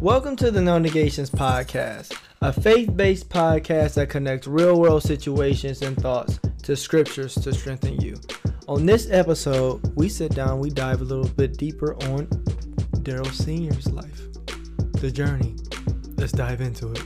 Welcome 0.00 0.34
to 0.36 0.50
the 0.50 0.62
No 0.62 0.78
Negations 0.78 1.28
Podcast, 1.28 2.16
a 2.40 2.54
faith 2.54 2.96
based 2.96 3.28
podcast 3.28 3.96
that 3.96 4.08
connects 4.08 4.46
real 4.46 4.80
world 4.80 5.02
situations 5.02 5.82
and 5.82 5.94
thoughts 5.94 6.40
to 6.62 6.74
scriptures 6.74 7.34
to 7.34 7.52
strengthen 7.52 8.00
you. 8.00 8.18
On 8.66 8.86
this 8.86 9.10
episode, 9.10 9.94
we 9.96 10.08
sit 10.08 10.34
down, 10.34 10.58
we 10.58 10.70
dive 10.70 11.02
a 11.02 11.04
little 11.04 11.28
bit 11.28 11.58
deeper 11.58 11.96
on 12.04 12.26
Darrell 13.02 13.26
Sr.'s 13.26 13.92
life, 13.92 14.32
the 14.92 15.10
journey. 15.10 15.54
Let's 16.16 16.32
dive 16.32 16.62
into 16.62 16.92
it. 16.92 17.04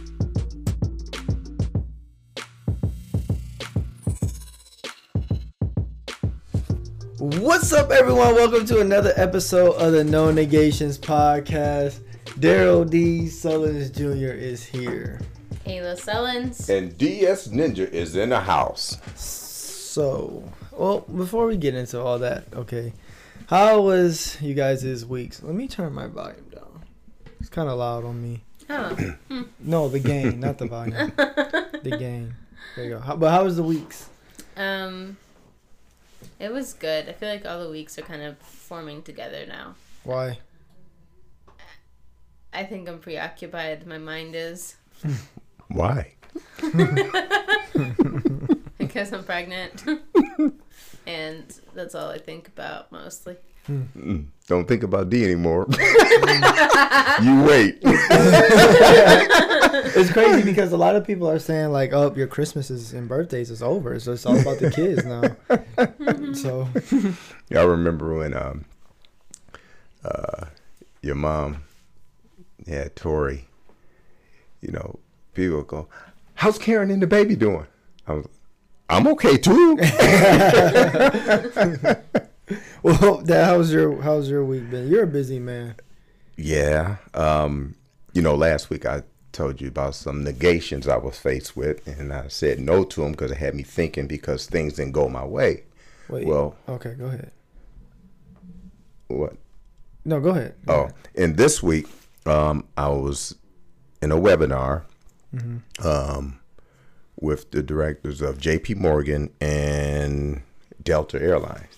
What's 7.18 7.72
up, 7.72 7.90
everyone? 7.90 8.36
Welcome 8.36 8.64
to 8.66 8.78
another 8.80 9.12
episode 9.16 9.72
of 9.80 9.90
the 9.90 10.04
No 10.04 10.30
Negations 10.30 10.96
Podcast. 10.96 11.98
Darrell 12.38 12.84
D. 12.84 13.26
Sullins 13.26 13.90
Jr. 13.94 14.32
is 14.34 14.64
here. 14.64 15.20
Ayla 15.66 15.96
Sullins. 15.98 16.68
And 16.68 16.96
DS 16.98 17.48
Ninja 17.48 17.88
is 17.90 18.16
in 18.16 18.30
the 18.30 18.40
house. 18.40 18.98
So, 19.14 20.42
well, 20.72 21.00
before 21.00 21.46
we 21.46 21.56
get 21.56 21.74
into 21.74 22.00
all 22.00 22.18
that, 22.18 22.44
okay, 22.54 22.92
how 23.46 23.80
was 23.82 24.40
you 24.42 24.54
guys' 24.54 25.06
weeks? 25.06 25.42
Let 25.42 25.54
me 25.54 25.68
turn 25.68 25.92
my 25.92 26.08
volume 26.08 26.48
down. 26.52 26.82
It's 27.40 27.48
kind 27.48 27.68
of 27.68 27.78
loud 27.78 28.04
on 28.04 28.22
me. 28.22 28.42
Oh. 28.70 29.14
No, 29.66 29.88
the 29.88 29.98
game, 29.98 30.40
not 30.40 30.58
the 30.58 30.66
volume. 30.66 31.12
The 31.16 31.96
game. 31.98 32.34
There 32.76 32.84
you 32.84 32.90
go. 32.90 32.98
How, 33.00 33.16
but 33.16 33.30
how 33.30 33.44
was 33.44 33.56
the 33.56 33.62
weeks? 33.62 34.10
um, 34.58 35.16
it 36.38 36.52
was 36.52 36.74
good. 36.74 37.08
I 37.08 37.12
feel 37.12 37.30
like 37.30 37.46
all 37.46 37.64
the 37.64 37.70
weeks 37.70 37.98
are 37.98 38.02
kind 38.02 38.20
of 38.22 38.36
forming 38.38 39.02
together 39.02 39.46
now. 39.46 39.74
Why? 40.02 40.38
I 42.54 42.64
think 42.64 42.88
I'm 42.88 43.00
preoccupied. 43.00 43.86
My 43.86 43.98
mind 43.98 44.34
is 44.36 44.76
Why? 45.68 46.14
because 48.78 49.12
I'm 49.12 49.24
pregnant, 49.24 49.84
and 51.06 51.60
that's 51.74 51.94
all 51.94 52.08
I 52.08 52.18
think 52.18 52.48
about 52.48 52.90
mostly. 52.92 53.36
Don't 54.46 54.66
think 54.66 54.82
about 54.82 55.10
D 55.10 55.24
anymore. 55.24 55.66
you 57.22 57.42
wait. 57.44 57.78
It's 59.96 60.12
crazy 60.12 60.42
because 60.42 60.72
a 60.72 60.76
lot 60.76 60.96
of 60.96 61.06
people 61.06 61.30
are 61.30 61.38
saying 61.38 61.70
like, 61.70 61.92
"Oh, 61.92 62.12
your 62.14 62.26
Christmases 62.26 62.92
and 62.92 63.08
birthdays 63.08 63.50
is 63.50 63.62
over, 63.62 63.98
so 64.00 64.12
it's 64.12 64.26
all 64.26 64.38
about 64.38 64.58
the 64.58 64.70
kids 64.70 65.04
now." 65.04 65.22
so, 66.34 66.68
I 67.56 67.62
remember 67.62 68.16
when 68.18 68.34
um, 68.34 68.64
uh, 70.04 70.46
your 71.00 71.14
mom 71.14 71.64
had 72.72 72.96
Tori. 72.96 73.46
You 74.60 74.72
know, 74.72 74.98
people 75.34 75.62
go, 75.62 75.88
"How's 76.34 76.58
Karen 76.58 76.90
and 76.90 77.02
the 77.02 77.06
baby 77.06 77.36
doing?" 77.36 77.66
I 78.06 78.14
was, 78.14 78.26
"I'm 78.88 79.06
okay 79.08 79.36
too." 79.36 79.76
well, 82.82 83.20
Dad, 83.22 83.44
how's 83.46 83.72
your 83.72 84.00
how's 84.02 84.28
your 84.30 84.44
week 84.44 84.70
been? 84.70 84.88
You're 84.88 85.04
a 85.04 85.08
busy 85.08 85.38
man. 85.38 85.76
Yeah. 86.36 86.96
Um, 87.14 87.74
you 88.12 88.22
know, 88.22 88.34
last 88.34 88.70
week 88.70 88.86
I 88.86 89.02
told 89.32 89.60
you 89.60 89.68
about 89.68 89.94
some 89.94 90.22
negations 90.24 90.88
I 90.88 90.96
was 90.96 91.18
faced 91.18 91.56
with, 91.56 91.86
and 91.86 92.12
I 92.12 92.28
said 92.28 92.60
no 92.60 92.84
to 92.84 93.00
them 93.02 93.12
because 93.12 93.30
it 93.30 93.36
had 93.38 93.54
me 93.54 93.62
thinking 93.62 94.06
because 94.06 94.46
things 94.46 94.74
didn't 94.74 94.92
go 94.92 95.08
my 95.08 95.24
way. 95.24 95.64
Wait. 96.08 96.26
Well, 96.26 96.56
okay, 96.68 96.94
go 96.94 97.06
ahead. 97.06 97.30
what? 99.08 99.34
No, 100.04 100.20
go 100.20 100.30
ahead. 100.30 100.54
Go 100.66 100.74
Oh, 100.74 100.80
ahead. 100.82 100.94
and 101.16 101.36
this 101.36 101.62
week 101.62 101.88
um, 102.26 102.66
I 102.76 102.88
was 102.88 103.34
in 104.02 104.12
a 104.12 104.16
webinar 104.16 104.82
um, 105.84 106.38
with 107.20 107.50
the 107.50 107.62
directors 107.62 108.20
of 108.20 108.38
J.P. 108.38 108.74
Morgan 108.74 109.30
and 109.40 110.42
Delta 110.82 111.20
Airlines, 111.20 111.76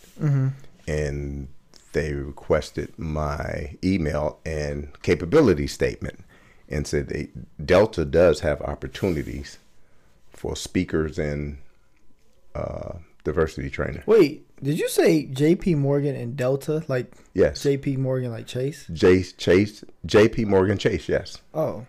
and 0.86 1.48
they 1.92 2.12
requested 2.12 2.92
my 2.98 3.76
email 3.82 4.38
and 4.44 4.88
capability 5.02 5.66
statement, 5.66 6.20
and 6.68 6.86
said 6.86 7.08
they, 7.08 7.28
Delta 7.64 8.04
does 8.04 8.40
have 8.40 8.60
opportunities 8.62 9.58
for 10.30 10.54
speakers 10.56 11.18
and 11.18 11.58
uh, 12.54 12.94
diversity 13.26 13.68
training. 13.68 14.02
Wait, 14.06 14.46
did 14.62 14.78
you 14.78 14.88
say 14.88 15.26
J.P. 15.26 15.74
Morgan 15.74 16.14
and 16.14 16.36
Delta, 16.36 16.84
like 16.88 17.12
Yes, 17.34 17.62
J.P. 17.62 17.96
Morgan, 17.96 18.30
like 18.30 18.46
Chase? 18.46 18.86
J- 18.92 19.22
Chase, 19.24 19.84
J.P. 20.06 20.44
Morgan 20.46 20.78
Chase. 20.78 21.08
Yes. 21.08 21.42
Oh, 21.52 21.84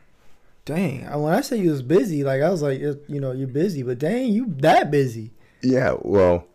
dang! 0.65 1.03
When 1.21 1.33
I 1.33 1.41
say 1.41 1.57
you 1.57 1.69
was 1.69 1.83
busy, 1.83 2.23
like 2.23 2.41
I 2.41 2.49
was 2.49 2.61
like, 2.63 2.79
you 2.79 2.97
know, 3.07 3.31
you're 3.31 3.47
busy, 3.47 3.83
but 3.83 3.99
dang, 3.99 4.33
you 4.33 4.47
that 4.57 4.89
busy? 4.91 5.31
Yeah, 5.61 5.95
well, 6.01 6.47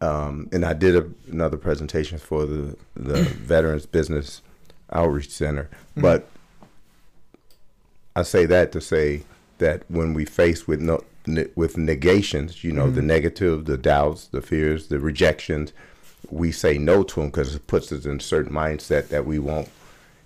um, 0.00 0.48
and 0.52 0.64
I 0.64 0.72
did 0.72 0.94
a, 0.96 1.10
another 1.30 1.56
presentation 1.56 2.18
for 2.18 2.46
the 2.46 2.76
the 2.94 3.22
Veterans 3.22 3.86
Business 3.86 4.40
Outreach 4.92 5.30
Center, 5.30 5.68
but 5.96 6.28
I 8.14 8.22
say 8.22 8.46
that 8.46 8.70
to 8.72 8.80
say 8.80 9.24
that 9.58 9.82
when 9.88 10.14
we 10.14 10.24
face 10.24 10.68
with 10.68 10.80
no 10.80 11.02
with 11.54 11.76
negations, 11.76 12.64
you 12.64 12.72
know, 12.72 12.90
the 12.90 13.00
mm. 13.00 13.06
negative, 13.06 13.64
the 13.66 13.78
doubts, 13.78 14.26
the 14.26 14.40
fears, 14.40 14.88
the 14.88 14.98
rejections, 14.98 15.72
we 16.30 16.52
say 16.52 16.78
no 16.78 17.02
to 17.02 17.20
them 17.20 17.26
because 17.26 17.54
it 17.54 17.66
puts 17.66 17.92
us 17.92 18.04
in 18.04 18.16
a 18.16 18.20
certain 18.20 18.52
mindset 18.52 19.08
that 19.08 19.26
we 19.26 19.38
won't 19.38 19.68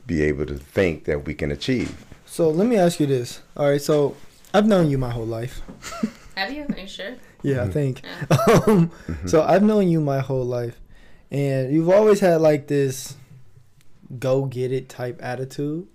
be 0.07 0.23
able 0.23 0.47
to 0.47 0.57
think 0.57 1.05
that 1.05 1.25
we 1.25 1.35
can 1.35 1.51
achieve. 1.51 2.05
So 2.27 2.51
let 2.51 2.67
me 2.67 2.77
ask 2.77 2.99
you 2.99 3.07
this. 3.07 3.41
All 3.57 3.69
right, 3.69 3.81
so 3.81 4.17
I've 4.55 4.67
known 4.67 4.91
you 4.91 4.99
my 4.99 5.11
whole 5.11 5.27
life. 5.27 5.63
Have 6.37 6.53
you? 6.53 6.67
Are 6.69 6.79
you 6.79 6.87
sure? 6.87 7.15
Yeah, 7.43 7.63
I 7.63 7.67
mm-hmm. 7.67 7.73
think. 7.73 8.03
Um, 8.31 8.91
mm-hmm. 9.07 9.27
So 9.27 9.43
I've 9.43 9.63
known 9.63 9.89
you 9.89 10.01
my 10.01 10.21
whole 10.21 10.45
life, 10.45 10.81
and 11.31 11.73
you've 11.73 11.91
always 11.91 12.21
had 12.21 12.41
like 12.41 12.67
this 12.69 13.17
go 14.19 14.45
get 14.45 14.73
it 14.73 14.89
type 14.89 15.21
attitude. 15.23 15.87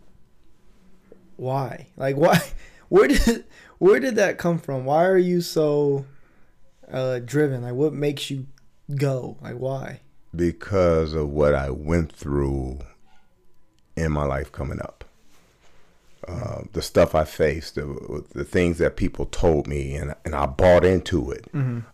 Why? 1.35 1.87
Like 1.97 2.15
why? 2.15 2.39
Where 2.89 3.07
did 3.07 3.45
where 3.77 3.99
did 3.99 4.15
that 4.15 4.37
come 4.37 4.57
from? 4.57 4.85
Why 4.85 5.05
are 5.05 5.17
you 5.17 5.41
so 5.41 6.05
uh, 6.91 7.19
driven? 7.19 7.63
Like 7.63 7.73
what 7.73 7.93
makes 7.93 8.29
you 8.29 8.47
go? 8.95 9.37
Like 9.41 9.55
why? 9.55 10.01
because 10.35 11.13
of 11.13 11.29
what 11.29 11.55
I 11.55 11.69
went 11.69 12.11
through 12.11 12.79
in 13.95 14.11
my 14.11 14.23
life 14.23 14.51
coming 14.51 14.79
up. 14.79 15.03
Uh, 16.27 16.63
the 16.73 16.81
stuff 16.81 17.15
I 17.15 17.23
faced, 17.23 17.75
the, 17.75 18.23
the 18.33 18.43
things 18.43 18.77
that 18.79 18.97
people 18.97 19.25
told 19.27 19.65
me, 19.67 19.95
and, 19.95 20.13
and 20.25 20.35
I 20.35 20.45
bought 20.45 20.83
into 20.83 21.31
it, 21.31 21.47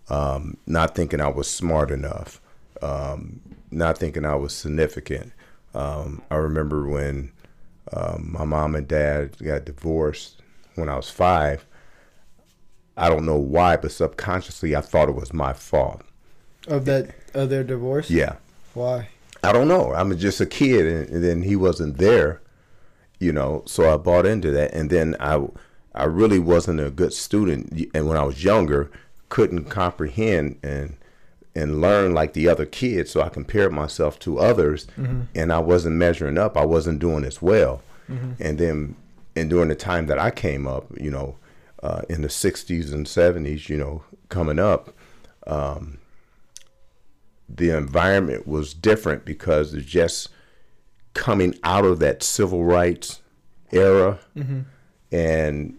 um, 0.10 0.58
not 0.66 0.96
thinking 0.96 1.22
I 1.22 1.28
was 1.28 1.48
smart 1.48 1.92
enough, 1.92 2.42
um, 2.81 3.42
not 3.70 3.98
thinking 3.98 4.25
I 4.25 4.36
was 4.36 4.54
significant. 4.54 5.34
Um, 5.75 6.22
I 6.31 6.36
remember 6.36 6.88
when 6.88 7.31
um, 7.92 8.31
my 8.31 8.44
mom 8.44 8.75
and 8.75 8.88
dad 8.88 9.38
got 9.38 9.66
divorced 9.66 10.42
when 10.75 10.89
I 10.89 10.95
was 10.95 11.09
five. 11.09 11.66
I 12.95 13.09
don't 13.09 13.25
know 13.25 13.38
why, 13.38 13.78
but 13.78 13.91
subconsciously 13.91 14.75
I 14.75 14.81
thought 14.81 15.09
it 15.09 15.16
was 15.16 15.34
my 15.34 15.53
fault. 15.53 16.01
Of 16.67 16.85
that 16.85 17.13
of 17.34 17.50
their 17.50 17.63
divorce? 17.63 18.09
Yeah. 18.09 18.35
Why? 18.73 19.09
I 19.44 19.51
don't 19.51 19.67
know. 19.67 19.94
I'm 19.94 20.17
just 20.17 20.39
a 20.39 20.45
kid, 20.45 20.85
and, 20.85 21.09
and 21.09 21.23
then 21.23 21.41
he 21.41 21.56
wasn't 21.56 21.97
there, 21.97 22.41
you 23.19 23.33
know. 23.33 23.63
So 23.66 23.94
I 23.94 23.97
bought 23.97 24.25
into 24.25 24.51
that, 24.51 24.73
and 24.73 24.89
then 24.89 25.16
I, 25.19 25.45
I 25.94 26.06
really 26.06 26.39
wasn't 26.39 26.79
a 26.79 26.89
good 26.89 27.13
student, 27.13 27.89
and 27.94 28.07
when 28.07 28.17
I 28.17 28.23
was 28.23 28.44
younger, 28.44 28.89
couldn't 29.29 29.66
comprehend 29.66 30.59
and 30.63 30.95
and 31.56 31.81
learn 31.81 32.13
like 32.13 32.33
the 32.33 32.47
other 32.47 32.66
kids. 32.66 33.12
So 33.12 33.22
I 33.22 33.29
compared 33.29 33.72
myself 33.73 34.17
to 34.19 34.39
others, 34.39 34.88
mm-hmm. 34.97 35.23
and 35.35 35.51
I 35.51 35.59
wasn't 35.59 35.97
measuring 35.97 36.38
up. 36.38 36.57
I 36.57 36.66
wasn't 36.66 37.00
doing 37.00 37.25
as 37.25 37.41
well. 37.41 37.81
Mm-hmm. 38.09 38.31
And 38.39 38.57
then, 38.57 38.95
and 39.35 39.50
during 39.50 39.69
the 39.69 39.75
time 39.75 40.07
that 40.07 40.19
I 40.19 40.31
came 40.31 40.68
up, 40.68 40.85
you 41.00 41.12
know, 41.12 41.38
uh, 41.81 42.01
in 42.09 42.21
the 42.21 42.27
'60s 42.27 42.94
and 42.94 43.06
'70s, 43.06 43.69
you 43.69 43.77
know, 43.77 44.03
coming 44.30 44.59
up 44.59 44.94
the 47.50 47.75
environment 47.75 48.47
was 48.47 48.74
different 48.74 49.25
because 49.25 49.74
it's 49.74 49.85
just 49.85 50.30
coming 51.13 51.56
out 51.63 51.85
of 51.85 52.00
that 52.00 52.24
civil 52.24 52.63
rights 52.63 53.21
era 53.71 54.19
and 55.12 55.77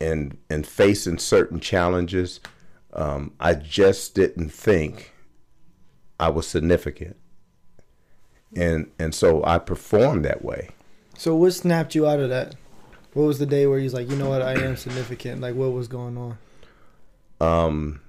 and 0.00 0.38
and 0.48 0.66
facing 0.66 1.18
certain 1.18 1.58
challenges 1.58 2.40
um, 2.92 3.32
i 3.40 3.54
just 3.54 4.14
didn't 4.14 4.50
think 4.50 5.12
i 6.20 6.28
was 6.28 6.46
significant. 6.46 7.16
And 8.56 8.90
and 8.98 9.14
so 9.14 9.44
i 9.44 9.58
performed 9.58 10.24
that 10.24 10.44
way. 10.44 10.70
So 11.16 11.34
what 11.36 11.52
snapped 11.52 11.94
you 11.94 12.06
out 12.06 12.20
of 12.20 12.28
that? 12.30 12.54
What 13.14 13.24
was 13.24 13.38
the 13.38 13.46
day 13.46 13.66
where 13.66 13.78
he's 13.78 13.94
like, 13.94 14.08
you 14.10 14.16
know 14.16 14.28
what, 14.28 14.42
I 14.42 14.52
am 14.52 14.76
significant? 14.76 15.40
Like 15.40 15.54
what 15.54 15.72
was 15.72 15.88
going 15.88 16.16
on? 16.16 16.38
um, 17.40 18.00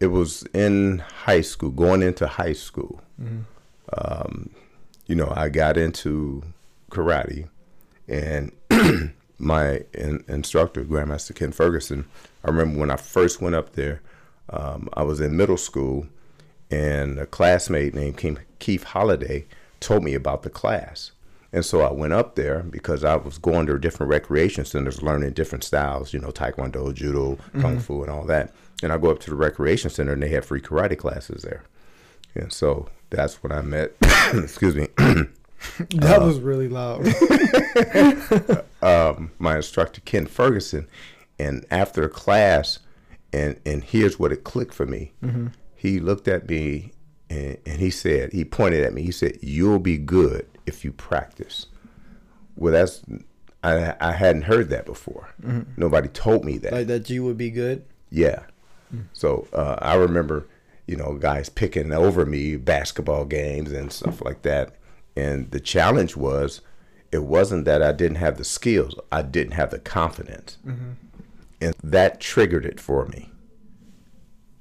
it 0.00 0.08
was 0.08 0.42
in 0.54 0.98
high 0.98 1.40
school, 1.40 1.70
going 1.70 2.02
into 2.02 2.26
high 2.26 2.52
school. 2.52 3.00
Um, 3.96 4.50
you 5.06 5.14
know, 5.14 5.32
I 5.34 5.48
got 5.48 5.76
into 5.76 6.42
karate, 6.90 7.48
and 8.08 8.52
my 9.38 9.82
in, 9.92 10.24
instructor, 10.28 10.84
Grandmaster 10.84 11.34
Ken 11.34 11.52
Ferguson, 11.52 12.06
I 12.44 12.50
remember 12.50 12.80
when 12.80 12.90
I 12.90 12.96
first 12.96 13.40
went 13.40 13.54
up 13.54 13.72
there, 13.72 14.02
um, 14.50 14.88
I 14.94 15.02
was 15.02 15.20
in 15.20 15.36
middle 15.36 15.56
school, 15.56 16.06
and 16.70 17.18
a 17.18 17.26
classmate 17.26 17.94
named 17.94 18.18
Keith 18.58 18.84
Holiday 18.84 19.46
told 19.80 20.02
me 20.04 20.14
about 20.14 20.42
the 20.42 20.50
class. 20.50 21.12
And 21.54 21.64
so 21.64 21.82
I 21.82 21.92
went 21.92 22.12
up 22.12 22.34
there 22.34 22.64
because 22.64 23.04
I 23.04 23.14
was 23.14 23.38
going 23.38 23.66
to 23.66 23.78
different 23.78 24.10
recreation 24.10 24.64
centers, 24.64 25.04
learning 25.04 25.34
different 25.34 25.62
styles, 25.62 26.12
you 26.12 26.18
know, 26.18 26.30
taekwondo, 26.30 26.92
judo, 26.92 27.36
kung 27.60 27.76
mm-hmm. 27.76 27.78
fu, 27.78 28.02
and 28.02 28.10
all 28.10 28.24
that. 28.24 28.52
And 28.82 28.92
I 28.92 28.98
go 28.98 29.12
up 29.12 29.20
to 29.20 29.30
the 29.30 29.36
recreation 29.36 29.88
center, 29.88 30.14
and 30.14 30.20
they 30.20 30.30
have 30.30 30.44
free 30.44 30.60
karate 30.60 30.98
classes 30.98 31.42
there. 31.42 31.62
And 32.34 32.52
so 32.52 32.88
that's 33.10 33.40
when 33.40 33.52
I 33.52 33.62
met. 33.62 33.92
excuse 34.34 34.74
me. 34.74 34.88
that 34.96 36.18
uh, 36.20 36.26
was 36.26 36.40
really 36.40 36.68
loud. 36.68 37.06
um, 38.82 39.30
my 39.38 39.54
instructor 39.54 40.00
Ken 40.00 40.26
Ferguson, 40.26 40.88
and 41.38 41.64
after 41.70 42.08
class, 42.08 42.80
and 43.32 43.60
and 43.64 43.84
here's 43.84 44.18
what 44.18 44.32
it 44.32 44.42
clicked 44.42 44.74
for 44.74 44.86
me. 44.86 45.12
Mm-hmm. 45.22 45.46
He 45.76 46.00
looked 46.00 46.26
at 46.26 46.48
me 46.48 46.94
and, 47.30 47.58
and 47.64 47.78
he 47.78 47.90
said, 47.90 48.32
he 48.32 48.44
pointed 48.44 48.82
at 48.82 48.92
me. 48.92 49.02
He 49.02 49.12
said, 49.12 49.38
"You'll 49.40 49.78
be 49.78 49.98
good 49.98 50.48
if 50.66 50.84
you 50.84 50.92
practice." 50.92 51.66
Well, 52.56 52.72
that's 52.72 53.02
I 53.62 53.94
I 54.00 54.12
hadn't 54.12 54.42
heard 54.42 54.70
that 54.70 54.86
before. 54.86 55.34
Mm-hmm. 55.42 55.72
Nobody 55.76 56.08
told 56.08 56.44
me 56.44 56.58
that. 56.58 56.72
Like 56.72 56.86
that 56.86 57.10
you 57.10 57.24
would 57.24 57.38
be 57.38 57.50
good. 57.50 57.84
Yeah. 58.10 58.44
Mm-hmm. 58.94 59.06
So 59.12 59.48
uh, 59.52 59.76
I 59.80 59.94
remember, 59.94 60.46
you 60.86 60.96
know, 60.96 61.14
guys 61.14 61.48
picking 61.48 61.92
over 61.92 62.24
me 62.26 62.56
basketball 62.56 63.24
games 63.24 63.72
and 63.72 63.92
stuff 63.92 64.22
like 64.22 64.42
that. 64.42 64.76
And 65.16 65.50
the 65.50 65.60
challenge 65.60 66.16
was, 66.16 66.60
it 67.12 67.22
wasn't 67.22 67.64
that 67.66 67.82
I 67.82 67.92
didn't 67.92 68.16
have 68.16 68.36
the 68.36 68.44
skills; 68.44 68.94
I 69.10 69.22
didn't 69.22 69.52
have 69.52 69.70
the 69.70 69.78
confidence, 69.78 70.58
mm-hmm. 70.66 70.92
and 71.60 71.74
that 71.82 72.20
triggered 72.20 72.66
it 72.66 72.80
for 72.80 73.06
me 73.06 73.30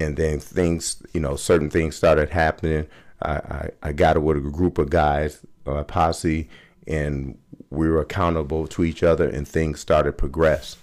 and 0.03 0.17
then 0.17 0.39
things, 0.39 1.01
you 1.13 1.19
know, 1.19 1.35
certain 1.35 1.69
things 1.69 1.95
started 1.95 2.29
happening. 2.29 2.87
I, 3.21 3.31
I, 3.31 3.69
I 3.81 3.91
got 3.93 4.21
with 4.21 4.37
a 4.37 4.41
group 4.41 4.77
of 4.77 4.89
guys, 4.89 5.39
a 5.65 5.83
posse, 5.83 6.49
and 6.87 7.37
we 7.69 7.89
were 7.89 8.01
accountable 8.01 8.67
to 8.67 8.83
each 8.83 9.03
other, 9.03 9.27
and 9.27 9.47
things 9.47 9.79
started 9.79 10.17
progress 10.17 10.77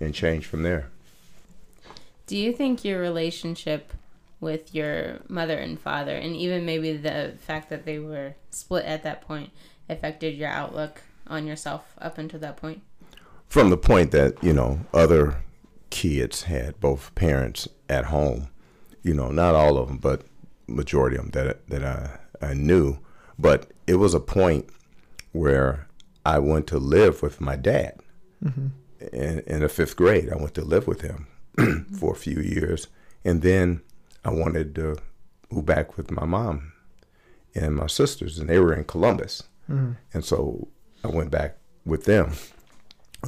and 0.00 0.14
change 0.14 0.46
from 0.46 0.62
there. 0.62 0.88
Do 2.26 2.36
you 2.36 2.52
think 2.52 2.84
your 2.84 3.00
relationship 3.00 3.92
with 4.40 4.74
your 4.74 5.20
mother 5.28 5.58
and 5.58 5.78
father, 5.78 6.16
and 6.16 6.36
even 6.36 6.66
maybe 6.66 6.96
the 6.96 7.34
fact 7.40 7.70
that 7.70 7.84
they 7.84 7.98
were 7.98 8.34
split 8.50 8.84
at 8.84 9.02
that 9.04 9.20
point, 9.22 9.50
affected 9.88 10.34
your 10.36 10.48
outlook 10.48 11.02
on 11.26 11.46
yourself 11.46 11.94
up 11.98 12.18
until 12.18 12.40
that 12.40 12.56
point? 12.56 12.82
From 13.48 13.70
the 13.70 13.76
point 13.76 14.10
that 14.10 14.42
you 14.42 14.52
know 14.52 14.80
other 14.92 15.36
kids 15.90 16.44
had 16.44 16.78
both 16.80 17.14
parents 17.14 17.68
at 17.88 18.06
home. 18.06 18.48
You 19.02 19.14
know, 19.14 19.30
not 19.30 19.54
all 19.54 19.78
of 19.78 19.88
them, 19.88 19.98
but 19.98 20.22
majority 20.66 21.16
of 21.16 21.30
them 21.30 21.44
that 21.44 21.68
that 21.68 21.84
I 21.84 22.46
I 22.46 22.54
knew. 22.54 22.98
But 23.38 23.70
it 23.86 23.96
was 23.96 24.14
a 24.14 24.20
point 24.20 24.68
where 25.32 25.86
I 26.24 26.38
went 26.38 26.66
to 26.68 26.78
live 26.78 27.22
with 27.22 27.40
my 27.40 27.56
dad. 27.56 28.00
Mm-hmm. 28.44 28.66
In, 29.12 29.40
in 29.40 29.60
the 29.60 29.68
fifth 29.68 29.96
grade, 29.96 30.30
I 30.32 30.36
went 30.36 30.54
to 30.54 30.64
live 30.64 30.86
with 30.86 31.02
him 31.02 31.26
for 31.98 32.12
a 32.12 32.16
few 32.16 32.40
years, 32.40 32.88
and 33.24 33.42
then 33.42 33.82
I 34.24 34.30
wanted 34.30 34.74
to 34.76 34.96
move 35.50 35.66
back 35.66 35.96
with 35.96 36.10
my 36.10 36.24
mom 36.24 36.72
and 37.54 37.76
my 37.76 37.86
sisters, 37.86 38.38
and 38.38 38.48
they 38.48 38.58
were 38.58 38.74
in 38.74 38.84
Columbus, 38.84 39.44
mm-hmm. 39.70 39.92
and 40.12 40.24
so 40.24 40.68
I 41.04 41.08
went 41.08 41.30
back 41.30 41.58
with 41.84 42.04
them. 42.04 42.32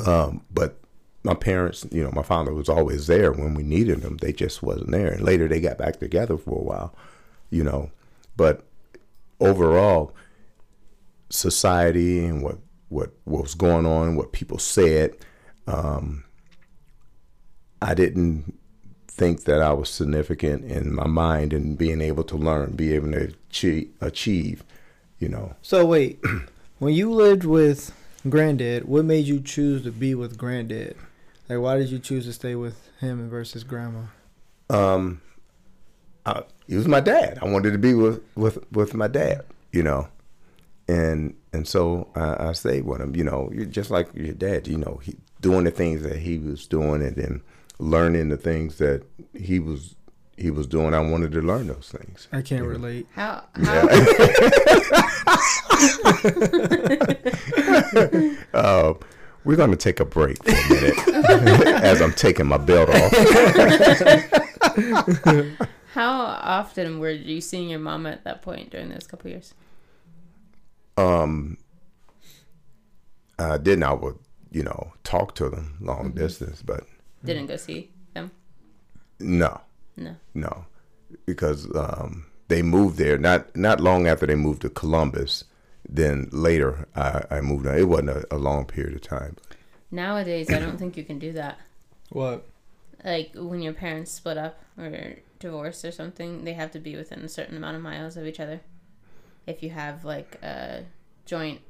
Um, 0.05 0.43
but 0.51 0.79
my 1.23 1.35
parents, 1.35 1.87
you 1.91 2.03
know, 2.03 2.13
my 2.13 2.23
father 2.23 2.55
was 2.55 2.69
always 2.69 3.07
there 3.07 3.33
when 3.33 3.55
we 3.55 3.63
needed 3.63 4.01
him. 4.01 4.17
They 4.17 4.33
just 4.33 4.63
wasn't 4.63 4.91
there. 4.91 5.13
And 5.13 5.23
later 5.23 5.49
they 5.49 5.61
got 5.61 5.79
back 5.79 5.99
together 5.99 6.39
for 6.39 6.59
a 6.59 6.63
while, 6.63 6.95
you 7.51 7.65
know. 7.65 7.91
But 8.37 8.65
overall, 9.41 10.15
society 11.31 12.25
and 12.25 12.43
what 12.43 12.59
what, 12.91 13.11
what 13.25 13.43
was 13.43 13.55
going 13.55 13.85
on, 13.85 14.17
what 14.17 14.33
people 14.33 14.59
said, 14.59 15.15
um, 15.67 16.25
I 17.83 17.93
didn't 17.93 18.59
think 19.07 19.45
that 19.45 19.61
I 19.61 19.75
was 19.75 19.91
significant 19.91 20.65
in 20.65 20.95
my 20.95 21.07
mind 21.07 21.53
and 21.53 21.77
being 21.77 22.01
able 22.01 22.25
to 22.25 22.37
learn, 22.37 22.77
be 22.77 22.95
able 22.95 23.13
to 23.13 23.35
achieve, 23.51 23.93
achieve 24.01 24.65
you 25.19 25.29
know. 25.29 25.55
So 25.63 25.85
wait, 25.85 26.21
when 26.79 26.95
you 26.95 27.13
lived 27.13 27.45
with 27.45 27.93
granddad, 28.29 28.85
what 28.85 29.05
made 29.05 29.27
you 29.27 29.41
choose 29.41 29.83
to 29.83 29.93
be 29.93 30.15
with 30.15 30.39
granddad? 30.39 30.97
Like, 31.49 31.61
why 31.61 31.79
did 31.79 31.91
you 31.91 31.99
choose 31.99 32.27
to 32.27 32.33
stay 32.33 32.55
with 32.55 32.91
him 33.01 33.29
versus 33.29 33.65
grandma? 33.65 34.03
Um, 34.71 35.21
I, 36.27 36.43
he 36.67 36.77
was 36.77 36.87
my 36.87 37.01
dad. 37.01 37.39
I 37.41 37.47
wanted 37.47 37.73
to 37.73 37.79
be 37.79 37.95
with 37.95 38.23
with 38.35 38.71
with 38.73 38.95
my 38.95 39.09
dad, 39.09 39.45
you 39.73 39.83
know, 39.83 40.09
and 40.88 41.35
and 41.52 41.69
so 41.69 42.08
I, 42.14 42.49
I 42.49 42.52
stayed 42.52 42.85
with 42.85 43.00
him. 43.00 43.14
You 43.14 43.25
know, 43.25 43.50
you're 43.52 43.67
just 43.67 43.90
like 43.90 44.08
your 44.14 44.35
dad. 44.35 44.67
You 44.67 44.79
know, 44.79 45.00
he 45.02 45.17
doing 45.40 45.64
the 45.64 45.70
things 45.70 46.02
that 46.02 46.17
he 46.17 46.38
was 46.38 46.67
doing, 46.67 47.02
and 47.02 47.14
then 47.17 47.43
learning 47.79 48.31
the 48.31 48.37
things 48.37 48.79
that 48.79 49.05
he 49.35 49.61
was 49.61 49.94
he 50.37 50.50
was 50.50 50.67
doing. 50.67 50.94
I 50.94 51.00
wanted 51.00 51.32
to 51.32 51.40
learn 51.43 51.67
those 51.67 51.93
things. 51.94 52.29
I 52.32 52.43
can't 52.43 52.64
relate. 52.64 53.06
How? 53.12 53.44
how? 53.55 53.88
Yeah. 53.88 54.35
uh, 58.55 58.94
We're 59.44 59.56
going 59.56 59.70
to 59.70 59.76
take 59.76 60.00
a 60.00 60.05
break 60.05 60.43
for 60.43 60.50
a 60.50 60.69
minute 60.69 60.99
as 61.82 62.00
I'm 62.00 62.12
taking 62.12 62.46
my 62.46 62.58
belt 62.58 62.88
off. 62.90 63.12
How 65.93 66.12
often 66.12 66.99
were 67.00 67.11
you 67.11 67.40
seeing 67.40 67.70
your 67.70 67.79
mom 67.79 68.06
at 68.06 68.25
that 68.25 68.43
point 68.43 68.70
during 68.70 68.90
those 68.90 69.06
couple 69.06 69.31
years? 69.31 69.55
Um, 70.99 71.59
I 73.39 73.59
didn't. 73.59 73.85
I 73.85 73.93
would, 73.93 74.19
you 74.50 74.62
know, 74.62 74.93
talk 75.05 75.35
to 75.37 75.49
them 75.49 75.77
long 75.81 76.09
mm-hmm. 76.09 76.19
distance, 76.19 76.62
but 76.62 76.85
didn't 77.25 77.47
go 77.47 77.56
see 77.56 77.91
them. 78.15 78.31
No, 79.21 79.61
no, 79.97 80.17
no, 80.35 80.67
because 81.27 81.69
um, 81.77 82.27
they 82.49 82.62
moved 82.62 82.99
there 82.99 83.19
not 83.19 83.55
not 83.56 83.81
long 83.81 84.06
after 84.06 84.27
they 84.27 84.35
moved 84.35 84.62
to 84.62 84.71
Columbus 84.71 85.45
then 85.89 86.29
later 86.33 86.87
I, 86.95 87.25
I 87.31 87.41
moved 87.41 87.67
on. 87.67 87.79
It 87.79 87.89
wasn't 87.89 88.11
a, 88.11 88.27
a, 88.31 88.37
long 88.37 88.67
period 88.67 88.95
of 88.95 89.00
time. 89.00 89.37
Nowadays, 89.91 90.52
I 90.52 90.59
don't 90.59 90.78
think 90.78 90.97
you 90.97 91.05
can 91.05 91.19
do 91.19 91.33
that. 91.33 91.59
What? 92.11 92.47
Like 93.05 93.31
when 93.35 93.62
your 93.62 93.73
parents 93.73 94.11
split 94.11 94.37
up 94.37 94.61
or 94.76 95.17
divorced 95.38 95.85
or 95.85 95.93
something, 95.93 96.45
they 96.45 96.52
have 96.52 96.71
to 96.73 96.78
be 96.78 96.97
within 96.97 97.21
a 97.21 97.28
certain 97.28 97.57
amount 97.57 97.76
of 97.76 97.83
miles 97.83 98.17
of 98.17 98.26
each 98.26 98.40
other. 98.40 98.61
If 99.49 99.62
you 99.62 99.71
have 99.71 100.05
like 100.05 100.38
a 100.43 100.85
joint 101.25 101.61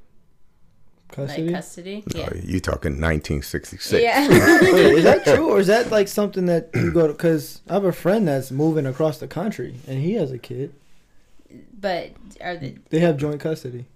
custody, 1.10 1.44
like 1.44 1.54
custody, 1.54 2.04
oh, 2.14 2.18
yeah. 2.18 2.30
you 2.42 2.60
talking 2.60 3.00
1966? 3.00 4.02
Yeah. 4.02 4.28
Wait, 4.28 4.94
is 4.94 5.04
that 5.04 5.24
true, 5.24 5.48
or 5.48 5.60
is 5.60 5.68
that 5.68 5.90
like 5.90 6.08
something 6.08 6.46
that 6.46 6.70
you 6.74 6.92
go 6.92 7.06
to? 7.06 7.12
Because 7.12 7.62
I 7.68 7.74
have 7.74 7.84
a 7.84 7.92
friend 7.92 8.28
that's 8.28 8.50
moving 8.50 8.86
across 8.86 9.18
the 9.18 9.28
country, 9.28 9.76
and 9.86 10.00
he 10.00 10.14
has 10.14 10.32
a 10.32 10.38
kid. 10.38 10.74
But 11.80 12.10
are 12.40 12.56
they? 12.56 12.76
They 12.90 13.00
have 13.00 13.16
joint 13.16 13.40
custody 13.40 13.86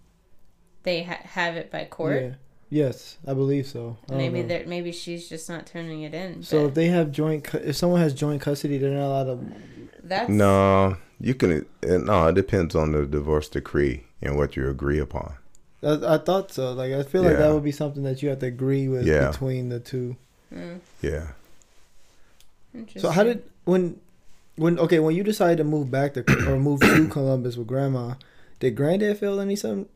they 0.83 1.03
ha- 1.03 1.21
have 1.23 1.57
it 1.57 1.71
by 1.71 1.85
court. 1.85 2.23
Yeah. 2.23 2.31
Yes, 2.71 3.19
I 3.27 3.35
believe 3.35 3.67
so. 3.67 3.99
I 4.11 4.15
maybe 4.15 4.41
they 4.41 4.65
maybe 4.65 4.93
she's 4.93 5.29
just 5.29 5.49
not 5.51 5.67
turning 5.67 6.03
it 6.03 6.15
in. 6.15 6.43
So 6.43 6.69
if 6.69 6.75
they 6.75 6.87
have 6.87 7.12
joint, 7.12 7.55
if 7.55 7.77
someone 7.77 8.01
has 8.01 8.15
joint 8.15 8.41
custody, 8.41 8.79
they're 8.79 8.91
not 8.91 9.07
allowed 9.07 9.25
to. 9.25 9.53
That's 10.03 10.31
no. 10.31 10.97
You 11.23 11.35
can 11.35 11.64
no. 11.83 12.26
It 12.26 12.35
depends 12.35 12.75
on 12.75 12.91
the 12.93 13.07
divorce 13.07 13.49
decree 13.49 14.05
and 14.21 14.37
what 14.37 14.57
you 14.57 14.69
agree 14.69 14.99
upon. 14.99 15.35
I, 15.81 16.14
I 16.14 16.19
thought 16.19 16.52
so. 16.52 16.73
Like 16.73 16.93
I 16.93 17.05
feel 17.05 17.23
like 17.23 17.35
yeah. 17.35 17.47
that 17.47 17.55
would 17.55 17.62
be 17.62 17.71
something 17.71 18.02
that 18.02 18.23
you 18.23 18.29
have 18.31 18.41
to 18.41 18.47
agree 18.47 18.88
with 18.88 19.07
yeah. 19.07 19.31
between 19.31 19.69
the 19.69 19.79
two. 19.79 20.17
Mm. 20.52 20.81
Yeah. 21.00 21.29
So 22.97 23.11
how 23.11 23.23
did 23.23 23.45
when 23.64 24.00
when 24.57 24.81
okay 24.81 24.99
when 24.99 25.14
you 25.14 25.23
decided 25.23 25.59
to 25.59 25.64
move 25.64 25.93
back 25.93 26.14
to 26.14 26.25
or 26.52 26.59
move 26.59 26.81
to 26.81 27.07
Columbus 27.11 27.57
with 27.57 27.69
grandma, 27.69 28.14
did 28.59 28.75
granddad 28.75 29.19
feel 29.19 29.38
any 29.38 29.55
some 29.55 29.87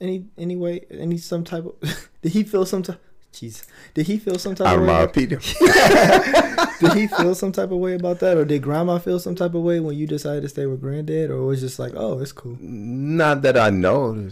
any 0.00 0.26
any 0.38 0.54
way 0.54 0.84
any 0.90 1.18
some 1.18 1.42
type 1.42 1.64
of 1.64 2.08
did 2.22 2.30
he 2.30 2.44
feel 2.44 2.64
some 2.64 2.84
type 2.84 3.00
jeez. 3.40 3.66
Did 3.94 4.06
he 4.06 4.18
feel 4.18 4.38
some 4.38 4.54
type 4.54 4.66
I 4.66 4.74
of 4.74 4.82
way 4.82 5.26
did 6.80 6.92
he 6.94 7.06
feel 7.06 7.34
some 7.34 7.52
type 7.52 7.70
of 7.70 7.78
way 7.78 7.94
about 7.94 8.20
that 8.20 8.36
or 8.36 8.44
did 8.44 8.62
grandma 8.62 8.98
feel 8.98 9.18
some 9.18 9.34
type 9.34 9.54
of 9.54 9.62
way 9.62 9.80
when 9.80 9.96
you 9.96 10.06
decided 10.06 10.42
to 10.42 10.48
stay 10.48 10.66
with 10.66 10.80
granddad 10.80 11.30
or 11.30 11.42
was 11.42 11.60
just 11.60 11.78
like 11.78 11.92
oh 11.96 12.18
it's 12.20 12.32
cool? 12.32 12.56
Not 12.60 13.42
that 13.42 13.56
i 13.56 13.70
know 13.70 14.28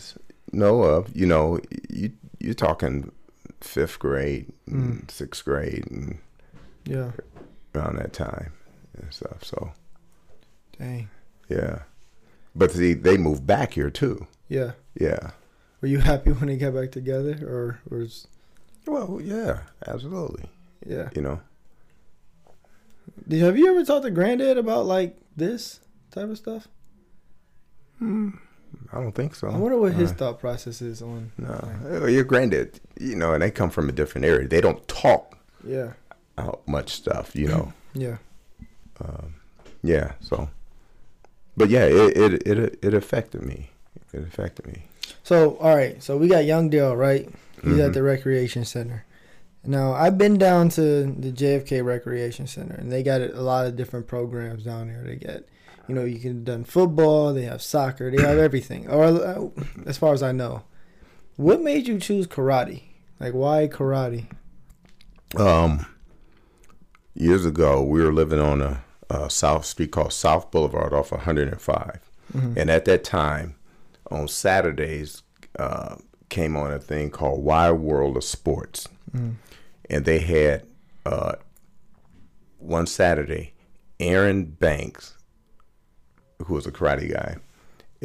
know 0.52 0.82
of 0.82 1.14
you 1.14 1.26
know 1.26 1.58
you 1.88 2.12
you're 2.38 2.54
talking 2.54 3.10
fifth 3.60 3.98
grade 3.98 4.52
mm. 4.68 5.10
sixth 5.10 5.44
grade 5.44 5.84
and 5.90 6.18
yeah. 6.84 7.12
around 7.74 7.96
that 7.96 8.12
time 8.12 8.52
and 8.96 9.12
stuff 9.12 9.44
so. 9.44 9.72
Dang. 10.78 11.08
Yeah. 11.48 11.82
But 12.54 12.72
see 12.72 12.94
they 12.94 13.16
moved 13.16 13.46
back 13.46 13.74
here 13.74 13.90
too. 13.90 14.26
Yeah. 14.48 14.72
Yeah. 14.98 15.30
Were 15.80 15.88
you 15.88 15.98
happy 15.98 16.32
when 16.32 16.48
they 16.48 16.56
got 16.56 16.74
back 16.74 16.92
together, 16.92 17.38
or 17.42 17.80
was? 17.88 18.26
Well, 18.86 19.20
yeah, 19.22 19.60
absolutely. 19.86 20.44
Yeah. 20.86 21.08
You 21.14 21.22
know, 21.22 21.40
Did, 23.26 23.40
have 23.42 23.56
you 23.56 23.70
ever 23.70 23.84
talked 23.84 24.04
to 24.04 24.10
Granddad 24.10 24.58
about 24.58 24.86
like 24.86 25.16
this 25.36 25.80
type 26.10 26.28
of 26.28 26.36
stuff? 26.38 26.68
I 28.02 29.00
don't 29.00 29.12
think 29.14 29.34
so. 29.34 29.48
I 29.48 29.56
wonder 29.56 29.78
what 29.78 29.94
his 29.94 30.10
Uh, 30.10 30.14
thought 30.14 30.40
process 30.40 30.82
is 30.82 31.00
on. 31.00 31.32
no, 31.38 31.70
Uh, 32.02 32.06
your 32.06 32.24
granddad, 32.24 32.80
you 33.00 33.16
know, 33.16 33.32
and 33.32 33.42
they 33.42 33.50
come 33.50 33.70
from 33.70 33.88
a 33.88 33.92
different 33.92 34.26
area. 34.26 34.46
They 34.46 34.60
don't 34.60 34.86
talk 34.88 35.38
Yeah. 35.66 35.92
out 36.36 36.66
much 36.68 36.90
stuff, 36.92 37.34
you 37.34 37.48
know. 37.48 37.72
Yeah. 37.94 38.16
yeah, 39.82 40.12
so, 40.20 40.50
but 41.56 41.70
yeah, 41.70 41.84
it 41.84 42.16
it 42.16 42.46
it, 42.46 42.78
it 42.82 42.94
affected 42.94 43.42
me. 43.42 43.70
It 44.12 44.22
affected 44.24 44.66
me. 44.66 44.86
So 45.24 45.56
all 45.56 45.74
right, 45.74 46.00
so 46.02 46.16
we 46.16 46.28
got 46.28 46.44
Young 46.44 46.68
Dale, 46.70 46.94
right? 46.94 47.28
He's 47.62 47.78
at 47.78 47.90
Mhm. 47.90 47.94
the 47.94 48.02
recreation 48.02 48.64
center. 48.64 49.04
Now 49.66 49.92
I've 49.94 50.18
been 50.18 50.36
down 50.38 50.68
to 50.70 51.04
the 51.04 51.32
JFK 51.32 51.80
Recreation 51.82 52.46
Center, 52.46 52.74
and 52.74 52.92
they 52.92 53.02
got 53.02 53.22
a 53.22 53.40
lot 53.40 53.66
of 53.66 53.74
different 53.76 54.06
programs 54.06 54.64
down 54.64 54.88
there. 54.88 55.02
They 55.02 55.16
get, 55.16 55.48
you 55.88 55.94
know, 55.94 56.04
you 56.04 56.18
can 56.18 56.44
done 56.44 56.64
football, 56.64 57.32
they 57.32 57.42
have 57.44 57.62
soccer, 57.62 58.10
they 58.10 58.22
have 58.22 58.36
everything. 58.38 58.86
Or 58.90 59.04
uh, 59.04 59.46
as 59.86 59.96
far 59.96 60.12
as 60.12 60.22
I 60.22 60.32
know, 60.32 60.64
what 61.36 61.62
made 61.62 61.88
you 61.88 61.98
choose 61.98 62.26
karate? 62.26 62.82
Like 63.18 63.32
why 63.32 63.66
karate? 63.68 64.26
Um, 65.38 65.86
years 67.14 67.46
ago, 67.46 67.82
we 67.82 68.02
were 68.04 68.12
living 68.12 68.40
on 68.40 68.60
a, 68.60 68.84
a 69.08 69.30
South 69.30 69.64
Street 69.64 69.90
called 69.92 70.12
South 70.12 70.50
Boulevard 70.50 70.92
off 70.92 71.10
105, 71.12 72.00
and 72.56 72.68
at 72.70 72.84
that 72.84 73.02
time, 73.04 73.54
on 74.10 74.28
Saturdays, 74.28 75.22
uh, 75.58 75.96
came 76.28 76.56
on 76.56 76.72
a 76.72 76.78
thing 76.78 77.10
called 77.10 77.42
Wide 77.44 77.72
World 77.72 78.16
of 78.16 78.24
Sports, 78.24 78.88
and 79.88 80.04
they 80.04 80.18
had 80.18 80.66
uh, 81.06 81.34
one 82.58 82.86
Saturday, 82.86 83.52
Aaron 84.00 84.44
Banks, 84.44 85.16
who 86.44 86.54
was 86.54 86.66
a 86.66 86.72
karate 86.72 87.12
guy, 87.12 87.36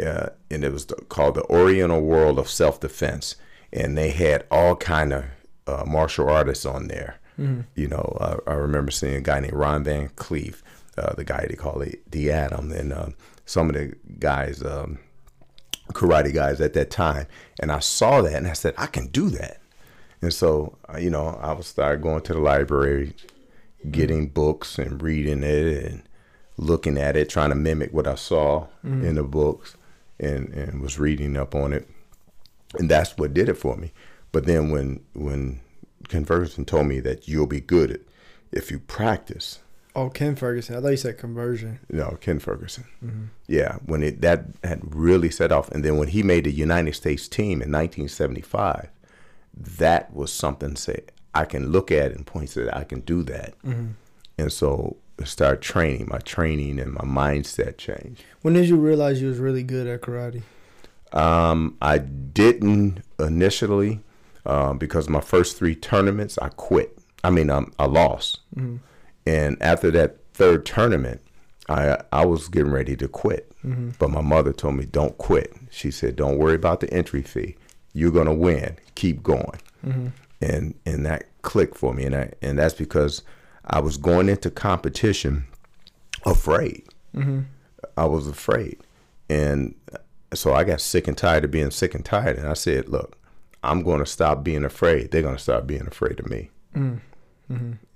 uh, 0.03 0.29
and 0.51 0.63
it 0.63 0.71
was 0.71 0.85
the, 0.85 0.95
called 0.95 1.35
the 1.35 1.43
Oriental 1.49 2.01
World 2.01 2.37
of 2.39 2.49
Self 2.49 2.79
Defense, 2.79 3.35
and 3.73 3.97
they 3.97 4.11
had 4.11 4.45
all 4.51 4.75
kind 4.75 5.13
of 5.13 5.25
uh, 5.67 5.83
martial 5.85 6.29
artists 6.29 6.65
on 6.65 6.87
there. 6.87 7.19
You 7.75 7.87
know, 7.87 8.17
uh, 8.19 8.37
I 8.47 8.53
remember 8.55 8.91
seeing 8.91 9.15
a 9.15 9.21
guy 9.21 9.39
named 9.39 9.53
Ron 9.53 9.85
Van 9.85 10.09
Clief, 10.17 10.61
uh, 10.97 11.13
the 11.13 11.23
guy 11.23 11.45
they 11.47 11.55
call 11.55 11.79
it 11.81 12.01
the 12.11 12.31
Atom, 12.31 12.71
and 12.73 12.91
um, 12.91 13.15
some 13.45 13.69
of 13.69 13.75
the 13.75 13.95
guys, 14.19 14.61
um, 14.61 14.99
karate 15.93 16.33
guys 16.33 16.61
at 16.61 16.73
that 16.73 16.89
time, 16.91 17.27
and 17.59 17.71
I 17.71 17.79
saw 17.79 18.21
that 18.21 18.33
and 18.33 18.47
I 18.47 18.53
said, 18.53 18.73
I 18.77 18.85
can 18.87 19.07
do 19.07 19.29
that. 19.31 19.59
And 20.21 20.33
so, 20.33 20.77
uh, 20.93 20.97
you 20.97 21.09
know, 21.09 21.39
I 21.41 21.53
was 21.53 21.67
started 21.67 22.01
going 22.01 22.21
to 22.23 22.33
the 22.33 22.39
library, 22.39 23.13
getting 23.89 24.27
books 24.27 24.77
and 24.77 25.01
reading 25.01 25.43
it 25.43 25.85
and 25.85 26.03
looking 26.57 26.97
at 26.97 27.15
it, 27.15 27.29
trying 27.29 27.49
to 27.49 27.55
mimic 27.55 27.93
what 27.93 28.07
I 28.07 28.15
saw 28.15 28.67
in 28.83 29.15
the 29.15 29.23
books, 29.23 29.77
and 30.19 30.49
and 30.49 30.81
was 30.81 30.99
reading 30.99 31.37
up 31.37 31.55
on 31.55 31.71
it, 31.71 31.87
and 32.77 32.89
that's 32.91 33.17
what 33.17 33.33
did 33.33 33.47
it 33.47 33.53
for 33.55 33.77
me. 33.77 33.91
But 34.31 34.45
then 34.45 34.69
when 34.69 34.99
when 35.13 35.61
Ferguson 36.25 36.65
told 36.65 36.87
me 36.87 36.99
that 36.99 37.27
you'll 37.27 37.47
be 37.47 37.61
good 37.61 37.91
at 37.91 38.01
if 38.51 38.71
you 38.71 38.79
practice, 38.79 39.59
Oh, 39.99 40.09
Ken 40.09 40.35
Ferguson. 40.35 40.75
I 40.77 40.81
thought 40.81 40.89
you 40.89 40.97
said 40.97 41.17
conversion. 41.17 41.79
no, 41.89 42.17
Ken 42.21 42.39
Ferguson. 42.39 42.85
Yeah, 43.47 43.77
when 43.85 44.01
it 44.03 44.21
that 44.21 44.45
had 44.63 44.79
really 44.95 45.29
set 45.29 45.51
off, 45.51 45.69
and 45.71 45.83
then 45.83 45.97
when 45.97 46.07
he 46.07 46.23
made 46.23 46.45
the 46.45 46.51
United 46.51 46.95
States 46.95 47.27
team 47.27 47.61
in 47.61 47.71
1975, 47.71 48.89
that 49.53 50.13
was 50.13 50.31
something. 50.31 50.75
Say 50.77 51.01
I 51.35 51.43
can 51.45 51.71
look 51.71 51.91
at 51.91 52.11
and 52.13 52.25
point 52.25 52.49
to 52.51 52.63
that 52.65 52.77
I 52.77 52.85
can 52.85 53.01
do 53.01 53.23
that, 53.23 53.55
and 54.37 54.51
so 54.53 54.95
I 55.19 55.25
started 55.25 55.61
training. 55.61 56.07
My 56.09 56.19
training 56.19 56.79
and 56.79 56.93
my 56.93 57.03
mindset 57.03 57.77
changed. 57.77 58.23
When 58.41 58.53
did 58.53 58.69
you 58.69 58.77
realize 58.77 59.21
you 59.21 59.27
was 59.27 59.39
really 59.39 59.63
good 59.63 59.85
at 59.85 60.01
karate? 60.01 60.43
Um, 61.11 61.75
I 61.81 61.97
didn't 61.97 63.01
initially 63.19 63.99
um, 64.45 64.77
because 64.77 65.09
my 65.09 65.21
first 65.21 65.57
three 65.57 65.75
tournaments 65.75 66.37
I 66.37 66.49
quit. 66.49 66.97
I 67.23 67.31
mean, 67.31 67.49
um, 67.49 67.73
I 67.77 67.85
lost, 67.85 68.39
and 69.29 69.61
after 69.61 69.91
that 69.91 70.17
third 70.33 70.65
tournament, 70.65 71.21
I 71.67 71.97
I 72.11 72.25
was 72.25 72.47
getting 72.47 72.71
ready 72.71 72.95
to 72.97 73.07
quit. 73.07 73.51
Mm-hmm. 73.63 73.91
But 73.99 74.09
my 74.09 74.21
mother 74.21 74.53
told 74.53 74.75
me, 74.75 74.85
"Don't 74.85 75.17
quit." 75.17 75.53
She 75.69 75.91
said, 75.91 76.15
"Don't 76.15 76.37
worry 76.37 76.55
about 76.55 76.79
the 76.79 76.91
entry 76.93 77.21
fee. 77.21 77.55
You're 77.93 78.11
gonna 78.11 78.33
win. 78.33 78.77
Keep 78.95 79.23
going." 79.23 79.59
Mm-hmm. 79.85 80.07
And 80.41 80.75
and 80.85 81.05
that 81.05 81.25
clicked 81.41 81.77
for 81.77 81.93
me, 81.93 82.05
and 82.05 82.15
I, 82.15 82.31
and 82.41 82.57
that's 82.57 82.73
because 82.73 83.23
I 83.65 83.79
was 83.79 83.97
going 83.97 84.29
into 84.29 84.49
competition 84.49 85.45
afraid. 86.25 86.83
Mm-hmm. 87.15 87.41
I 87.97 88.05
was 88.05 88.27
afraid. 88.27 88.79
And 89.29 89.75
so 90.33 90.53
I 90.53 90.63
got 90.63 90.81
sick 90.81 91.07
and 91.07 91.17
tired 91.17 91.43
of 91.43 91.51
being 91.51 91.71
sick 91.71 91.93
and 91.93 92.03
tired. 92.03 92.37
And 92.37 92.47
I 92.47 92.53
said, 92.53 92.89
look, 92.89 93.17
I'm 93.63 93.83
going 93.83 93.99
to 93.99 94.05
stop 94.05 94.43
being 94.43 94.63
afraid. 94.63 95.11
They're 95.11 95.21
going 95.21 95.35
to 95.35 95.41
stop 95.41 95.67
being 95.67 95.85
afraid 95.87 96.19
of 96.19 96.29
me. 96.29 96.49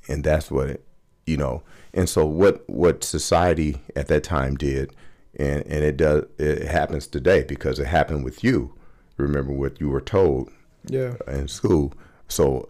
And 0.08 0.24
that's 0.24 0.52
what 0.52 0.70
it, 0.70 0.86
you 1.26 1.38
know. 1.38 1.64
And 1.94 2.10
so 2.10 2.26
what 2.26 2.68
what 2.70 3.04
society 3.04 3.82
at 3.96 4.08
that 4.08 4.24
time 4.24 4.56
did, 4.56 4.94
and, 5.38 5.64
and 5.68 5.84
it 5.84 5.98
does 5.98 6.26
it 6.38 6.68
happens 6.68 7.08
today 7.08 7.44
because 7.44 7.80
it 7.80 7.88
happened 7.88 8.24
with 8.24 8.44
you. 8.44 8.74
Remember 9.18 9.54
what 9.54 9.80
you 9.80 9.90
were 9.90 10.02
told 10.02 10.52
Yeah. 10.88 11.14
in 11.28 11.48
school. 11.48 11.94
So 12.28 12.70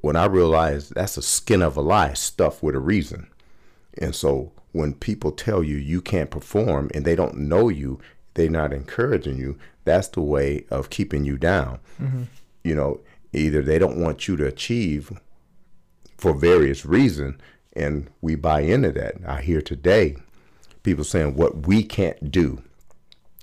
when 0.00 0.16
I 0.16 0.26
realized 0.26 0.94
that's 0.94 1.16
a 1.16 1.22
skin 1.22 1.62
of 1.62 1.76
a 1.76 1.80
lie 1.80 2.12
stuffed 2.14 2.62
with 2.62 2.74
a 2.74 2.80
reason. 2.80 3.28
And 3.98 4.14
so 4.14 4.52
when 4.72 4.94
people 4.94 5.32
tell 5.32 5.62
you 5.62 5.76
you 5.76 6.00
can't 6.00 6.30
perform 6.30 6.90
and 6.94 7.04
they 7.04 7.14
don't 7.16 7.36
know 7.36 7.68
you, 7.68 8.00
they're 8.34 8.48
not 8.48 8.72
encouraging 8.72 9.38
you, 9.38 9.58
that's 9.84 10.08
the 10.08 10.20
way 10.22 10.64
of 10.70 10.88
keeping 10.90 11.24
you 11.24 11.36
down. 11.36 11.78
Mm-hmm. 12.00 12.22
You 12.64 12.74
know, 12.74 13.00
either 13.32 13.60
they 13.60 13.78
don't 13.78 13.98
want 14.00 14.28
you 14.28 14.36
to 14.36 14.46
achieve 14.46 15.12
for 16.16 16.32
various 16.32 16.86
reasons 16.86 17.36
and 17.74 18.08
we 18.20 18.34
buy 18.34 18.60
into 18.60 18.92
that. 18.92 19.14
I 19.26 19.40
hear 19.42 19.60
today 19.62 20.16
people 20.82 21.04
saying 21.04 21.34
what 21.36 21.66
we 21.66 21.82
can't 21.82 22.30
do 22.30 22.62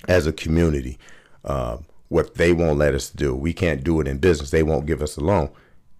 as 0.08 0.28
a 0.28 0.34
community, 0.34 0.98
uh, 1.46 1.78
what 2.10 2.36
they 2.36 2.54
won't 2.54 2.78
let 2.78 2.94
us 2.96 3.10
do. 3.10 3.36
We 3.36 3.54
can't 3.54 3.84
do 3.84 4.00
it 4.02 4.08
in 4.08 4.18
business. 4.18 4.52
They 4.52 4.64
won't 4.64 4.86
give 4.86 5.02
us 5.02 5.18
a 5.18 5.22
loan. 5.22 5.50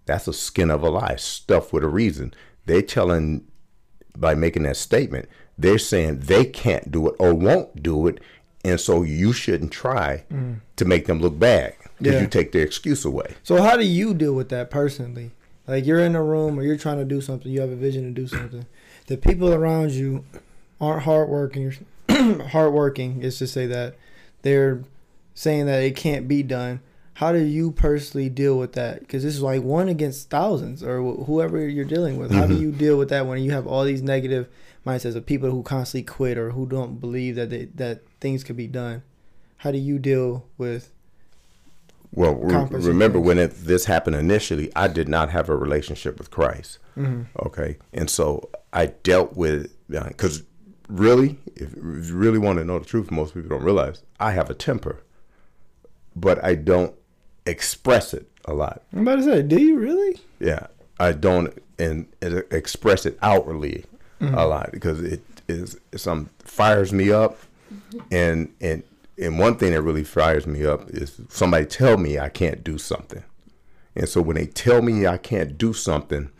That's 0.06 0.28
a 0.28 0.32
skin 0.32 0.70
of 0.70 0.82
a 0.82 0.90
lie, 0.90 1.16
stuff 1.16 1.72
with 1.72 1.84
a 1.84 1.88
reason. 1.88 2.34
They're 2.66 2.82
telling 2.82 3.46
by 4.16 4.34
making 4.34 4.64
that 4.64 4.76
statement, 4.76 5.28
they're 5.56 5.78
saying 5.78 6.20
they 6.20 6.44
can't 6.44 6.90
do 6.90 7.08
it 7.08 7.14
or 7.18 7.32
won't 7.32 7.82
do 7.82 8.06
it, 8.08 8.18
and 8.64 8.78
so 8.80 9.02
you 9.02 9.32
shouldn't 9.32 9.70
try 9.72 10.24
to 10.76 10.84
make 10.84 11.06
them 11.06 11.20
look 11.20 11.38
bad 11.38 11.74
because 11.98 12.14
Yeah. 12.14 12.20
you 12.22 12.26
take 12.26 12.52
their 12.52 12.62
excuse 12.64 13.04
away. 13.04 13.34
So 13.42 13.62
how 13.62 13.76
do 13.76 13.84
you 13.86 14.12
deal 14.14 14.34
with 14.34 14.48
that 14.50 14.70
personally? 14.70 15.30
Like 15.70 15.86
you're 15.86 16.00
in 16.00 16.16
a 16.16 16.22
room 16.22 16.58
or 16.58 16.64
you're 16.64 16.76
trying 16.76 16.98
to 16.98 17.04
do 17.04 17.20
something, 17.20 17.50
you 17.50 17.60
have 17.60 17.70
a 17.70 17.76
vision 17.76 18.02
to 18.02 18.10
do 18.10 18.26
something. 18.26 18.66
The 19.06 19.16
people 19.16 19.54
around 19.54 19.92
you 19.92 20.24
aren't 20.80 21.04
hardworking. 21.04 21.86
hardworking 22.08 23.22
is 23.22 23.38
to 23.38 23.46
say 23.46 23.66
that 23.66 23.94
they're 24.42 24.82
saying 25.32 25.66
that 25.66 25.82
it 25.84 25.94
can't 25.94 26.26
be 26.26 26.42
done. 26.42 26.80
How 27.14 27.30
do 27.30 27.38
you 27.38 27.70
personally 27.70 28.28
deal 28.28 28.58
with 28.58 28.72
that? 28.72 29.00
Because 29.00 29.22
this 29.22 29.34
is 29.34 29.42
like 29.42 29.62
one 29.62 29.88
against 29.88 30.28
thousands 30.28 30.82
or 30.82 31.00
wh- 31.00 31.24
whoever 31.26 31.68
you're 31.68 31.84
dealing 31.84 32.16
with. 32.16 32.32
How 32.32 32.46
do 32.46 32.54
mm-hmm. 32.54 32.62
you 32.62 32.72
deal 32.72 32.96
with 32.96 33.10
that 33.10 33.26
when 33.26 33.38
you 33.38 33.52
have 33.52 33.66
all 33.66 33.84
these 33.84 34.02
negative 34.02 34.48
mindsets 34.84 35.14
of 35.14 35.24
people 35.24 35.50
who 35.50 35.62
constantly 35.62 36.02
quit 36.02 36.36
or 36.36 36.50
who 36.50 36.66
don't 36.66 37.00
believe 37.00 37.36
that 37.36 37.50
they, 37.50 37.66
that 37.76 38.02
things 38.20 38.42
could 38.42 38.56
be 38.56 38.66
done? 38.66 39.04
How 39.58 39.70
do 39.70 39.78
you 39.78 40.00
deal 40.00 40.46
with? 40.58 40.90
Well, 42.12 42.34
re- 42.34 42.52
remember 42.88 43.20
when 43.20 43.38
it, 43.38 43.52
this 43.64 43.84
happened 43.84 44.16
initially, 44.16 44.72
I 44.74 44.88
did 44.88 45.08
not 45.08 45.30
have 45.30 45.48
a 45.48 45.56
relationship 45.56 46.18
with 46.18 46.30
Christ. 46.30 46.78
Mhm. 46.96 47.26
Okay, 47.46 47.76
and 47.92 48.10
so 48.10 48.50
I 48.72 48.86
dealt 48.86 49.36
with 49.36 49.72
because 49.88 50.42
really, 50.88 51.38
if 51.54 51.74
you 51.76 52.14
really 52.16 52.38
want 52.38 52.58
to 52.58 52.64
know 52.64 52.78
the 52.80 52.84
truth, 52.84 53.10
most 53.12 53.34
people 53.34 53.48
don't 53.50 53.62
realize 53.64 54.02
I 54.18 54.32
have 54.32 54.50
a 54.50 54.54
temper, 54.54 55.02
but 56.16 56.42
I 56.44 56.56
don't 56.56 56.94
express 57.46 58.12
it 58.14 58.28
a 58.44 58.54
lot. 58.54 58.82
I'm 58.92 59.00
about 59.06 59.16
to 59.16 59.22
say, 59.22 59.42
do 59.42 59.60
you 59.60 59.78
really? 59.78 60.18
Yeah, 60.40 60.66
I 60.98 61.12
don't 61.12 61.56
and, 61.78 62.06
and 62.20 62.42
express 62.50 63.06
it 63.06 63.18
outwardly 63.22 63.84
a 64.20 64.46
lot 64.46 64.70
because 64.72 65.00
it 65.00 65.22
is 65.48 65.78
some 65.96 66.28
fires 66.40 66.92
me 66.92 67.10
up, 67.12 67.38
and 68.10 68.52
and 68.60 68.82
and 69.20 69.38
one 69.38 69.56
thing 69.56 69.72
that 69.72 69.82
really 69.82 70.04
fires 70.04 70.46
me 70.46 70.64
up 70.64 70.88
is 70.90 71.20
somebody 71.28 71.66
tell 71.66 71.96
me 71.96 72.18
I 72.18 72.28
can't 72.28 72.64
do 72.64 72.78
something, 72.78 73.22
and 73.94 74.08
so 74.08 74.22
when 74.22 74.36
they 74.36 74.46
tell 74.46 74.82
me 74.82 75.06
I 75.06 75.18
can't 75.18 75.58
do 75.58 75.72
something, 75.72 76.30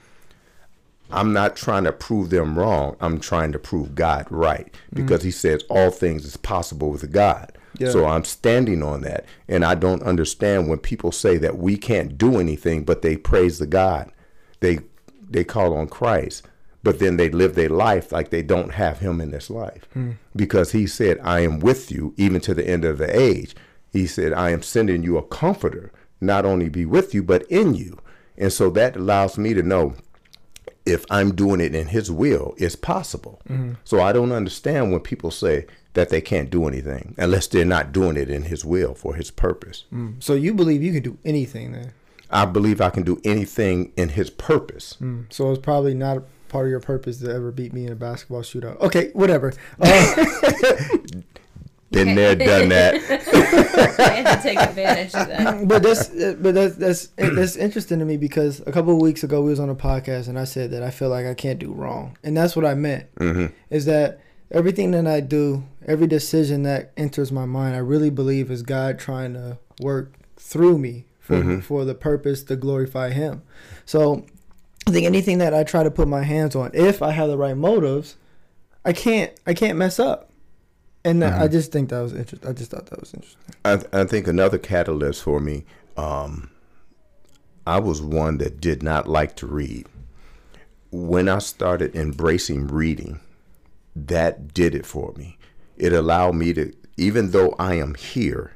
I'm 1.10 1.32
not 1.32 1.56
trying 1.56 1.84
to 1.84 1.92
prove 1.92 2.30
them 2.30 2.58
wrong. 2.58 2.96
I'm 3.00 3.20
trying 3.20 3.52
to 3.52 3.58
prove 3.58 3.94
God 3.94 4.26
right 4.30 4.74
because 4.92 5.22
He 5.22 5.30
says 5.30 5.62
all 5.68 5.90
things 5.90 6.24
is 6.24 6.36
possible 6.36 6.90
with 6.90 7.12
God. 7.12 7.52
Yeah. 7.78 7.90
So 7.90 8.06
I'm 8.06 8.24
standing 8.24 8.82
on 8.82 9.02
that, 9.02 9.24
and 9.48 9.64
I 9.64 9.74
don't 9.74 10.02
understand 10.02 10.68
when 10.68 10.78
people 10.78 11.12
say 11.12 11.36
that 11.38 11.58
we 11.58 11.76
can't 11.76 12.18
do 12.18 12.38
anything, 12.38 12.84
but 12.84 13.02
they 13.02 13.16
praise 13.16 13.58
the 13.58 13.66
God, 13.66 14.10
they 14.60 14.80
they 15.28 15.44
call 15.44 15.76
on 15.76 15.86
Christ, 15.88 16.46
but 16.82 16.98
then 16.98 17.16
they 17.16 17.28
live 17.30 17.54
their 17.54 17.68
life 17.68 18.12
like 18.12 18.30
they 18.30 18.42
don't 18.42 18.72
have 18.72 19.00
Him 19.00 19.20
in 19.20 19.30
this 19.30 19.50
life, 19.50 19.86
hmm. 19.92 20.12
because 20.34 20.72
He 20.72 20.86
said, 20.86 21.18
"I 21.22 21.40
am 21.40 21.60
with 21.60 21.90
you 21.90 22.14
even 22.16 22.40
to 22.42 22.54
the 22.54 22.66
end 22.66 22.84
of 22.84 22.98
the 22.98 23.18
age." 23.18 23.54
He 23.92 24.06
said, 24.06 24.32
"I 24.32 24.50
am 24.50 24.62
sending 24.62 25.02
you 25.02 25.18
a 25.18 25.22
comforter, 25.22 25.92
not 26.20 26.44
only 26.44 26.68
be 26.68 26.86
with 26.86 27.14
you, 27.14 27.22
but 27.22 27.42
in 27.50 27.74
you," 27.74 27.98
and 28.36 28.52
so 28.52 28.70
that 28.70 28.96
allows 28.96 29.36
me 29.38 29.54
to 29.54 29.62
know 29.62 29.94
if 30.86 31.04
I'm 31.10 31.34
doing 31.34 31.60
it 31.60 31.74
in 31.74 31.88
His 31.88 32.10
will, 32.10 32.54
it's 32.56 32.76
possible. 32.76 33.40
Hmm. 33.46 33.72
So 33.84 34.00
I 34.00 34.12
don't 34.12 34.32
understand 34.32 34.90
when 34.90 35.00
people 35.00 35.30
say 35.30 35.66
that 35.94 36.08
they 36.08 36.20
can't 36.20 36.50
do 36.50 36.68
anything 36.68 37.14
unless 37.18 37.48
they're 37.48 37.64
not 37.64 37.92
doing 37.92 38.16
it 38.16 38.30
in 38.30 38.44
His 38.44 38.64
will 38.64 38.94
for 38.94 39.14
His 39.14 39.30
purpose. 39.30 39.84
Hmm. 39.90 40.12
So 40.20 40.34
you 40.34 40.54
believe 40.54 40.82
you 40.82 40.92
can 40.92 41.02
do 41.02 41.18
anything 41.24 41.72
then? 41.72 41.92
I 42.30 42.44
believe 42.44 42.80
I 42.80 42.90
can 42.90 43.02
do 43.02 43.20
anything 43.24 43.92
in 43.96 44.10
His 44.10 44.30
purpose. 44.30 44.96
So 45.30 45.50
it's 45.50 45.60
probably 45.60 45.94
not 45.94 46.22
part 46.50 46.66
of 46.66 46.70
your 46.70 46.80
purpose 46.80 47.18
to 47.20 47.30
ever 47.32 47.50
beat 47.50 47.72
me 47.72 47.86
in 47.86 47.92
a 47.92 47.96
basketball 47.96 48.42
shootout. 48.42 48.78
Okay, 48.80 49.10
whatever. 49.14 49.54
Uh, 49.80 50.14
Been 51.92 52.14
there, 52.14 52.36
done 52.36 52.68
that. 52.68 52.94
I 53.98 54.02
had 54.12 54.36
to 54.36 54.42
take 54.42 54.60
advantage 54.60 55.12
of 55.12 55.26
that. 55.26 55.66
but 55.68 55.82
that's 55.82 56.08
but 56.08 56.54
that's 56.54 56.76
that's 56.76 57.06
that's 57.16 57.56
interesting 57.56 57.98
to 57.98 58.04
me 58.04 58.16
because 58.16 58.60
a 58.64 58.70
couple 58.70 58.94
of 58.94 59.00
weeks 59.02 59.24
ago 59.24 59.42
we 59.42 59.50
was 59.50 59.58
on 59.58 59.68
a 59.70 59.74
podcast 59.74 60.28
and 60.28 60.38
I 60.38 60.44
said 60.44 60.70
that 60.70 60.84
I 60.84 60.90
feel 60.90 61.08
like 61.08 61.26
I 61.26 61.34
can't 61.34 61.58
do 61.58 61.72
wrong, 61.72 62.16
and 62.22 62.36
that's 62.36 62.54
what 62.54 62.64
I 62.64 62.74
meant. 62.74 63.06
hmm 63.18 63.46
Is 63.70 63.86
that 63.86 64.20
everything 64.52 64.92
that 64.92 65.08
I 65.08 65.18
do, 65.18 65.64
every 65.84 66.06
decision 66.06 66.62
that 66.62 66.92
enters 66.96 67.32
my 67.32 67.44
mind, 67.44 67.74
I 67.74 67.78
really 67.80 68.10
believe 68.10 68.52
is 68.52 68.62
God 68.62 69.00
trying 69.00 69.34
to 69.34 69.58
work 69.80 70.12
through 70.36 70.78
me 70.78 71.06
for 71.18 71.36
Mhm. 71.42 71.60
for 71.62 71.84
the 71.84 71.94
purpose 71.96 72.44
to 72.44 72.54
glorify 72.56 73.10
Him. 73.10 73.42
So 73.84 74.26
I 74.90 74.92
think 74.92 75.06
anything 75.06 75.38
that 75.38 75.54
I 75.54 75.62
try 75.62 75.84
to 75.84 75.90
put 75.90 76.08
my 76.08 76.22
hands 76.24 76.56
on, 76.56 76.72
if 76.74 77.00
I 77.00 77.12
have 77.12 77.28
the 77.28 77.38
right 77.38 77.56
motives, 77.56 78.16
I 78.84 78.92
can't 78.92 79.32
I 79.46 79.54
can't 79.54 79.78
mess 79.78 79.98
up. 80.00 80.30
And 81.04 81.22
that- 81.22 81.40
I 81.40 81.48
just 81.48 81.70
think 81.72 81.90
that 81.90 82.00
was 82.00 82.12
interesting. 82.12 82.48
I 82.48 82.52
just 82.52 82.70
thought 82.72 82.86
that 82.86 83.00
was 83.00 83.14
interesting. 83.14 83.40
I, 83.64 83.80
I 83.92 84.04
think 84.04 84.26
another 84.26 84.58
catalyst 84.58 85.22
for 85.22 85.40
me, 85.40 85.64
um, 85.96 86.50
I 87.66 87.78
was 87.78 88.02
one 88.02 88.38
that 88.38 88.60
did 88.60 88.82
not 88.82 89.08
like 89.08 89.36
to 89.36 89.46
read. 89.46 89.86
When 90.90 91.28
I 91.28 91.38
started 91.38 91.94
embracing 91.94 92.66
reading, 92.66 93.20
that 93.94 94.52
did 94.52 94.74
it 94.74 94.84
for 94.84 95.12
me. 95.16 95.38
It 95.76 95.92
allowed 95.92 96.34
me 96.34 96.52
to, 96.54 96.72
even 96.96 97.30
though 97.30 97.54
I 97.58 97.74
am 97.74 97.94
here 97.94 98.52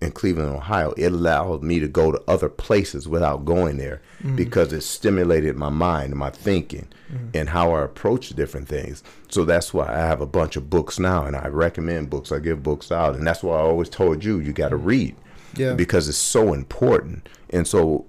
in 0.00 0.12
Cleveland, 0.12 0.54
Ohio, 0.54 0.92
it 0.96 1.12
allowed 1.12 1.62
me 1.62 1.80
to 1.80 1.88
go 1.88 2.12
to 2.12 2.22
other 2.28 2.48
places 2.48 3.08
without 3.08 3.44
going 3.44 3.78
there 3.78 4.00
because 4.36 4.72
it 4.72 4.82
stimulated 4.82 5.56
my 5.56 5.68
mind 5.70 6.10
and 6.10 6.18
my 6.18 6.30
thinking 6.30 6.86
and 7.34 7.48
how 7.48 7.72
I 7.72 7.82
approach 7.82 8.28
different 8.30 8.68
things. 8.68 9.02
So 9.28 9.44
that's 9.44 9.74
why 9.74 9.86
I 9.88 9.96
have 9.98 10.20
a 10.20 10.26
bunch 10.26 10.56
of 10.56 10.70
books 10.70 10.98
now 10.98 11.24
and 11.24 11.34
I 11.34 11.48
recommend 11.48 12.10
books. 12.10 12.30
I 12.32 12.38
give 12.38 12.62
books 12.62 12.92
out. 12.92 13.16
And 13.16 13.26
that's 13.26 13.42
why 13.42 13.56
I 13.56 13.60
always 13.60 13.88
told 13.88 14.22
you, 14.24 14.38
you 14.38 14.52
got 14.52 14.68
to 14.68 14.76
read 14.76 15.16
Yeah. 15.56 15.74
because 15.74 16.08
it's 16.08 16.16
so 16.18 16.52
important. 16.52 17.28
And 17.50 17.66
so 17.66 18.06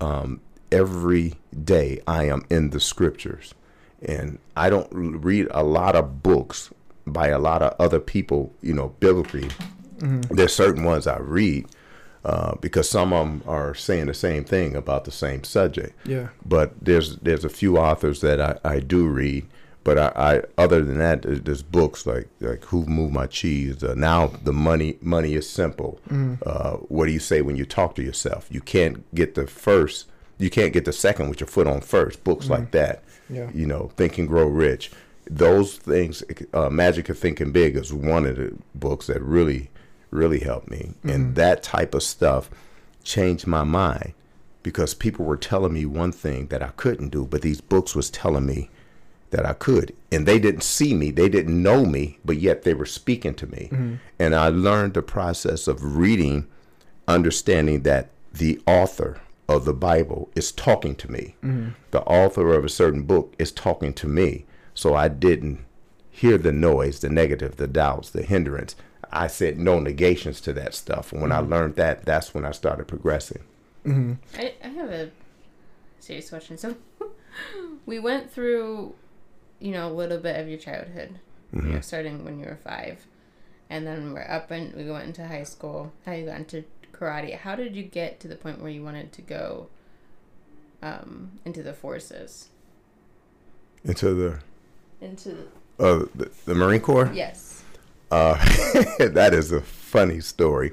um, 0.00 0.40
every 0.70 1.34
day 1.64 2.00
I 2.06 2.24
am 2.28 2.44
in 2.50 2.70
the 2.70 2.80
scriptures. 2.80 3.54
And 4.00 4.38
I 4.56 4.68
don't 4.70 4.88
read 4.92 5.48
a 5.50 5.62
lot 5.62 5.94
of 5.96 6.22
books 6.22 6.70
by 7.06 7.28
a 7.28 7.38
lot 7.38 7.62
of 7.62 7.74
other 7.80 7.98
people, 8.00 8.52
you 8.62 8.74
know, 8.74 8.88
biblically. 9.00 9.48
There's 10.30 10.54
certain 10.54 10.84
ones 10.84 11.06
I 11.06 11.18
read 11.18 11.66
uh, 12.24 12.54
because 12.60 12.88
some 12.88 13.12
of 13.12 13.26
them 13.26 13.42
are 13.46 13.74
saying 13.74 14.06
the 14.06 14.14
same 14.14 14.44
thing 14.44 14.76
about 14.76 15.04
the 15.04 15.10
same 15.10 15.44
subject. 15.44 15.96
Yeah. 16.06 16.28
But 16.44 16.72
there's 16.84 17.16
there's 17.16 17.44
a 17.44 17.48
few 17.48 17.78
authors 17.78 18.20
that 18.20 18.40
I, 18.40 18.58
I 18.64 18.80
do 18.80 19.06
read. 19.06 19.46
But 19.84 19.98
I, 19.98 20.12
I 20.14 20.42
other 20.56 20.82
than 20.84 20.98
that, 20.98 21.22
there's, 21.22 21.62
books 21.62 22.06
like 22.06 22.28
like 22.40 22.64
Who 22.66 22.84
Moved 22.86 23.12
My 23.14 23.26
Cheese. 23.26 23.82
Uh, 23.82 23.94
now 23.96 24.28
the 24.28 24.52
money 24.52 24.96
money 25.00 25.34
is 25.34 25.48
simple. 25.48 26.00
Uh, 26.46 26.76
what 26.88 27.06
do 27.06 27.12
you 27.12 27.18
say 27.18 27.42
when 27.42 27.56
you 27.56 27.64
talk 27.64 27.96
to 27.96 28.02
yourself? 28.02 28.46
You 28.50 28.60
can't 28.60 29.12
get 29.14 29.34
the 29.34 29.46
first. 29.46 30.06
You 30.38 30.50
can't 30.50 30.72
get 30.72 30.84
the 30.84 30.92
second 30.92 31.28
with 31.28 31.40
your 31.40 31.48
foot 31.48 31.66
on 31.66 31.80
first. 31.80 32.22
Books 32.22 32.48
like 32.48 32.70
that. 32.72 33.02
Yeah. 33.28 33.50
You 33.52 33.66
know, 33.66 33.90
Think 33.96 34.18
and 34.18 34.28
Grow 34.28 34.46
Rich. 34.46 34.92
Those 35.28 35.78
things. 35.78 36.22
Uh, 36.52 36.70
Magic 36.70 37.08
of 37.08 37.18
Thinking 37.18 37.50
Big 37.50 37.76
is 37.76 37.92
one 37.92 38.26
of 38.26 38.36
the 38.36 38.56
books 38.76 39.08
that 39.08 39.20
really 39.20 39.68
really 40.12 40.40
helped 40.40 40.70
me. 40.70 40.94
And 41.02 41.10
mm-hmm. 41.10 41.34
that 41.34 41.62
type 41.62 41.94
of 41.94 42.02
stuff 42.02 42.50
changed 43.02 43.46
my 43.46 43.64
mind 43.64 44.14
because 44.62 44.94
people 44.94 45.24
were 45.24 45.36
telling 45.36 45.72
me 45.72 45.84
one 45.86 46.12
thing 46.12 46.46
that 46.48 46.62
I 46.62 46.68
couldn't 46.68 47.08
do, 47.08 47.26
but 47.26 47.42
these 47.42 47.60
books 47.60 47.94
was 47.94 48.10
telling 48.10 48.46
me 48.46 48.70
that 49.30 49.44
I 49.44 49.54
could. 49.54 49.94
And 50.12 50.26
they 50.26 50.38
didn't 50.38 50.62
see 50.62 50.94
me, 50.94 51.10
they 51.10 51.28
didn't 51.28 51.60
know 51.60 51.84
me, 51.84 52.18
but 52.24 52.36
yet 52.36 52.62
they 52.62 52.74
were 52.74 52.86
speaking 52.86 53.34
to 53.34 53.46
me. 53.46 53.68
Mm-hmm. 53.72 53.94
And 54.18 54.34
I 54.34 54.48
learned 54.48 54.94
the 54.94 55.02
process 55.02 55.66
of 55.66 55.96
reading, 55.96 56.46
understanding 57.08 57.82
that 57.82 58.10
the 58.32 58.60
author 58.66 59.20
of 59.48 59.64
the 59.64 59.74
Bible 59.74 60.30
is 60.36 60.52
talking 60.52 60.94
to 60.96 61.10
me. 61.10 61.34
Mm-hmm. 61.42 61.70
The 61.90 62.02
author 62.02 62.52
of 62.54 62.64
a 62.64 62.68
certain 62.68 63.02
book 63.02 63.34
is 63.38 63.50
talking 63.50 63.92
to 63.94 64.06
me. 64.06 64.44
So 64.74 64.94
I 64.94 65.08
didn't 65.08 65.64
hear 66.10 66.38
the 66.38 66.52
noise, 66.52 67.00
the 67.00 67.08
negative, 67.08 67.56
the 67.56 67.66
doubts, 67.66 68.10
the 68.10 68.22
hindrance. 68.22 68.76
I 69.12 69.26
said 69.26 69.58
no 69.58 69.78
negations 69.78 70.40
to 70.42 70.52
that 70.54 70.74
stuff. 70.74 71.12
And 71.12 71.20
when 71.20 71.32
I 71.32 71.38
learned 71.38 71.76
that, 71.76 72.04
that's 72.04 72.32
when 72.32 72.44
I 72.44 72.52
started 72.52 72.88
progressing. 72.88 73.42
I, 73.86 74.54
I 74.62 74.68
have 74.68 74.90
a 74.90 75.10
serious 76.00 76.30
question. 76.30 76.56
So 76.56 76.76
we 77.86 77.98
went 77.98 78.30
through, 78.30 78.94
you 79.60 79.72
know, 79.72 79.88
a 79.88 79.92
little 79.92 80.18
bit 80.18 80.40
of 80.40 80.48
your 80.48 80.58
childhood, 80.58 81.18
you 81.52 81.62
know, 81.62 81.80
starting 81.80 82.24
when 82.24 82.38
you 82.38 82.46
were 82.46 82.56
five, 82.56 83.06
and 83.68 83.86
then 83.86 84.12
we're 84.12 84.26
up 84.28 84.50
and 84.50 84.72
we 84.74 84.90
went 84.90 85.04
into 85.04 85.26
high 85.26 85.42
school. 85.44 85.92
How 86.06 86.12
you 86.12 86.26
got 86.26 86.36
into 86.38 86.64
karate? 86.92 87.36
How 87.36 87.54
did 87.54 87.76
you 87.76 87.82
get 87.82 88.20
to 88.20 88.28
the 88.28 88.36
point 88.36 88.60
where 88.60 88.70
you 88.70 88.82
wanted 88.82 89.12
to 89.12 89.22
go 89.22 89.68
um, 90.82 91.32
into 91.44 91.62
the 91.62 91.74
forces? 91.74 92.48
Into 93.84 94.14
the 94.14 94.38
Into 95.00 95.48
uh, 95.78 96.04
the, 96.14 96.30
the 96.46 96.54
Marine 96.54 96.80
Corps. 96.80 97.10
yes. 97.12 97.61
Uh, 98.12 98.34
that 98.98 99.30
is 99.32 99.52
a 99.52 99.62
funny 99.62 100.20
story. 100.20 100.72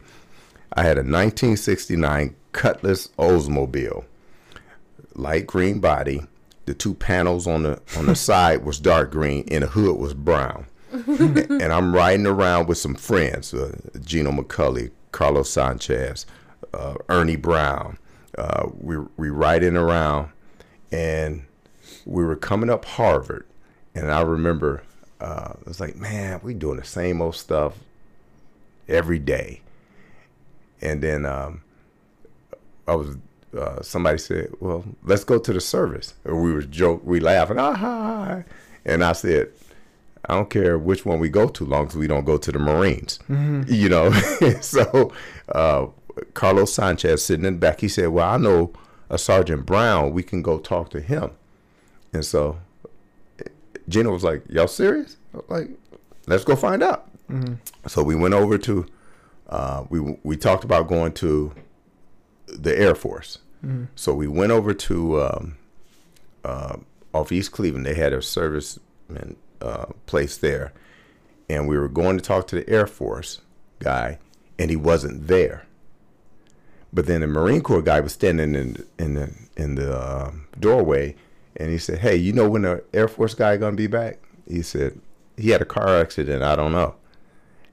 I 0.73 0.83
had 0.83 0.97
a 0.97 1.07
1969 1.07 2.35
Cutlass 2.51 3.07
Oldsmobile, 3.17 4.03
light 5.15 5.47
green 5.47 5.79
body. 5.79 6.21
The 6.65 6.73
two 6.73 6.93
panels 6.93 7.47
on 7.47 7.63
the 7.63 7.81
on 7.97 8.07
the 8.07 8.15
side 8.29 8.65
was 8.65 8.77
dark 8.77 9.11
green, 9.11 9.47
and 9.49 9.63
the 9.63 9.67
hood 9.67 9.97
was 9.97 10.13
brown. 10.13 10.67
and 10.91 11.71
I'm 11.71 11.95
riding 11.95 12.27
around 12.27 12.67
with 12.67 12.77
some 12.77 12.95
friends: 12.95 13.53
uh, 13.53 13.73
Gino 14.01 14.31
McCulley, 14.31 14.91
Carlos 15.13 15.49
Sanchez, 15.49 16.25
uh, 16.73 16.95
Ernie 17.07 17.37
Brown. 17.37 17.97
Uh, 18.37 18.67
we 18.77 18.97
we 19.15 19.29
riding 19.29 19.77
around, 19.77 20.29
and 20.91 21.45
we 22.05 22.25
were 22.25 22.35
coming 22.35 22.69
up 22.69 22.83
Harvard, 22.83 23.45
and 23.95 24.11
I 24.11 24.23
remember 24.23 24.83
uh, 25.19 25.53
it 25.61 25.67
was 25.67 25.79
like, 25.79 25.95
man, 25.95 26.39
we 26.43 26.53
doing 26.53 26.77
the 26.77 26.85
same 26.85 27.21
old 27.21 27.35
stuff 27.35 27.73
every 28.87 29.19
day. 29.19 29.61
And 30.81 31.01
then 31.01 31.25
um, 31.25 31.61
I 32.87 32.95
was 32.95 33.17
uh, 33.57 33.81
somebody 33.81 34.17
said, 34.17 34.51
well, 34.59 34.85
let's 35.03 35.23
go 35.23 35.39
to 35.39 35.53
the 35.53 35.61
service. 35.61 36.13
And 36.23 36.41
we 36.43 36.53
was 36.53 36.65
joke, 36.67 37.01
we 37.03 37.19
laughing, 37.19 37.57
ah, 37.59 37.73
ha, 37.73 38.43
and 38.85 39.03
I 39.03 39.13
said, 39.13 39.49
I 40.25 40.35
don't 40.35 40.49
care 40.49 40.77
which 40.77 41.05
one 41.05 41.19
we 41.19 41.29
go 41.29 41.47
to, 41.47 41.65
long 41.65 41.87
as 41.87 41.95
we 41.95 42.07
don't 42.07 42.25
go 42.25 42.37
to 42.37 42.51
the 42.51 42.59
Marines, 42.59 43.19
you 43.67 43.89
know. 43.89 44.11
so 44.61 45.11
uh, 45.49 45.87
Carlos 46.33 46.73
Sanchez 46.73 47.25
sitting 47.25 47.45
in 47.45 47.55
the 47.55 47.59
back, 47.59 47.81
he 47.81 47.87
said, 47.87 48.09
well, 48.09 48.29
I 48.29 48.37
know 48.37 48.71
a 49.09 49.17
Sergeant 49.17 49.65
Brown, 49.65 50.13
we 50.13 50.21
can 50.21 50.41
go 50.41 50.59
talk 50.59 50.89
to 50.91 51.01
him. 51.01 51.31
And 52.13 52.23
so 52.23 52.59
Gina 53.89 54.09
was 54.11 54.23
like, 54.23 54.43
"Y'all 54.49 54.67
serious? 54.67 55.17
Like, 55.49 55.69
let's 56.27 56.43
go 56.45 56.55
find 56.55 56.81
out." 56.81 57.09
So 57.87 58.01
we 58.03 58.15
went 58.15 58.33
over 58.33 58.57
to, 58.57 58.85
uh, 59.49 59.83
we 59.89 59.99
we 60.23 60.37
talked 60.37 60.63
about 60.63 60.87
going 60.87 61.11
to 61.13 61.53
the 62.47 62.77
Air 62.77 62.95
Force. 62.95 63.39
So 63.95 64.13
we 64.13 64.27
went 64.27 64.51
over 64.53 64.73
to 64.73 65.21
um, 65.21 65.57
uh, 66.45 66.77
off 67.13 67.31
East 67.31 67.51
Cleveland. 67.51 67.85
They 67.85 67.93
had 67.95 68.13
a 68.13 68.19
serviceman 68.19 69.35
uh, 69.61 69.87
place 70.05 70.37
there, 70.37 70.71
and 71.49 71.67
we 71.67 71.77
were 71.77 71.89
going 71.89 72.17
to 72.17 72.23
talk 72.23 72.47
to 72.47 72.55
the 72.55 72.69
Air 72.69 72.87
Force 72.87 73.41
guy, 73.79 74.17
and 74.57 74.69
he 74.69 74.75
wasn't 74.77 75.27
there. 75.27 75.65
But 76.93 77.05
then 77.05 77.21
the 77.21 77.27
Marine 77.27 77.61
Corps 77.61 77.81
guy 77.83 77.99
was 77.99 78.13
standing 78.13 78.55
in 78.55 78.83
in 78.97 79.13
the 79.15 79.29
in 79.57 79.75
the 79.75 79.91
um 80.25 80.47
doorway, 80.59 81.15
and 81.55 81.69
he 81.69 81.77
said, 81.77 81.99
"Hey, 81.99 82.15
you 82.15 82.33
know 82.33 82.49
when 82.49 82.63
the 82.63 82.83
Air 82.93 83.07
Force 83.07 83.33
guy 83.33 83.57
gonna 83.57 83.75
be 83.75 83.87
back?" 83.87 84.19
He 84.47 84.61
said, 84.61 84.99
"He 85.37 85.49
had 85.49 85.61
a 85.61 85.65
car 85.65 85.99
accident. 85.99 86.43
I 86.43 86.55
don't 86.55 86.71
know." 86.71 86.95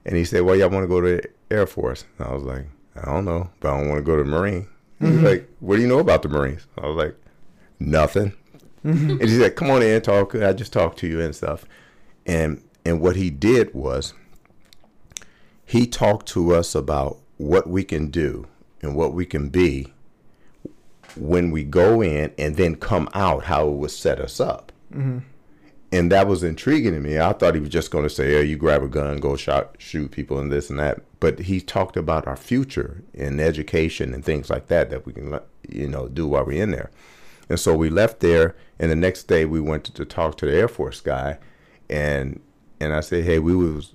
And 0.05 0.15
he 0.15 0.23
said, 0.23 0.41
"Well, 0.41 0.55
y'all 0.55 0.69
want 0.69 0.83
to 0.83 0.87
go 0.87 1.01
to 1.01 1.17
the 1.17 1.55
Air 1.55 1.67
Force?" 1.67 2.05
And 2.17 2.27
I 2.27 2.33
was 2.33 2.43
like, 2.43 2.65
"I 2.95 3.05
don't 3.05 3.25
know, 3.25 3.49
but 3.59 3.71
I 3.71 3.77
don't 3.77 3.89
want 3.89 3.99
to 3.99 4.03
go 4.03 4.15
to 4.15 4.23
the 4.23 4.29
Marine." 4.29 4.67
He 4.99 5.05
was 5.05 5.15
mm-hmm. 5.15 5.25
like, 5.25 5.49
"What 5.59 5.75
do 5.75 5.81
you 5.81 5.87
know 5.87 5.99
about 5.99 6.21
the 6.21 6.29
Marines?" 6.29 6.67
I 6.77 6.87
was 6.87 6.95
like, 6.95 7.15
"Nothing." 7.79 8.33
Mm-hmm. 8.85 9.11
And 9.11 9.21
he 9.21 9.37
said, 9.37 9.55
"Come 9.55 9.69
on 9.69 9.83
in, 9.83 10.01
talk. 10.01 10.35
I 10.35 10.53
just 10.53 10.73
talked 10.73 10.97
to 10.99 11.07
you 11.07 11.21
and 11.21 11.35
stuff." 11.35 11.65
And 12.25 12.61
and 12.85 13.01
what 13.01 13.15
he 13.15 13.29
did 13.29 13.73
was 13.73 14.13
he 15.65 15.85
talked 15.85 16.27
to 16.27 16.55
us 16.55 16.73
about 16.73 17.17
what 17.37 17.67
we 17.67 17.83
can 17.83 18.07
do 18.07 18.47
and 18.81 18.95
what 18.95 19.13
we 19.13 19.25
can 19.25 19.49
be 19.49 19.93
when 21.15 21.51
we 21.51 21.63
go 21.63 22.01
in 22.01 22.31
and 22.37 22.55
then 22.55 22.75
come 22.75 23.09
out, 23.13 23.45
how 23.45 23.67
it 23.67 23.73
would 23.73 23.91
set 23.91 24.19
us 24.19 24.39
up. 24.39 24.71
Mm-hmm. 24.93 25.19
And 25.91 26.11
that 26.11 26.27
was 26.27 26.43
intriguing 26.43 26.93
to 26.93 26.99
me. 26.99 27.17
I 27.17 27.31
thought 27.31 27.55
he 27.55 27.61
was 27.61 27.69
just 27.69 27.91
going 27.91 28.03
to 28.03 28.09
say, 28.09 28.33
"Yeah, 28.33 28.41
you 28.41 28.57
grab 28.57 28.83
a 28.83 28.89
gun, 28.89 29.19
go 29.19 29.37
shot, 29.37 29.75
shoot 29.79 30.11
people, 30.11 30.37
and 30.37 30.51
this 30.51 30.69
and 30.69 30.77
that." 30.79 31.01
But 31.21 31.39
he 31.39 31.61
talked 31.61 31.95
about 31.95 32.27
our 32.27 32.35
future 32.35 33.03
in 33.13 33.39
education 33.39 34.13
and 34.13 34.23
things 34.23 34.49
like 34.49 34.67
that 34.67 34.89
that 34.89 35.05
we 35.05 35.13
can, 35.13 35.39
you 35.69 35.87
know, 35.87 36.09
do 36.09 36.27
while 36.27 36.45
we're 36.45 36.61
in 36.61 36.71
there. 36.71 36.91
And 37.49 37.57
so 37.57 37.73
we 37.73 37.89
left 37.89 38.19
there, 38.19 38.55
and 38.77 38.91
the 38.91 38.95
next 38.97 39.23
day 39.23 39.45
we 39.45 39.61
went 39.61 39.85
to, 39.85 39.93
to 39.93 40.03
talk 40.03 40.35
to 40.37 40.45
the 40.45 40.53
Air 40.53 40.67
Force 40.67 40.99
guy, 40.99 41.37
and 41.89 42.41
and 42.81 42.93
I 42.93 42.99
said, 42.99 43.23
"Hey, 43.23 43.39
we 43.39 43.55
was 43.55 43.93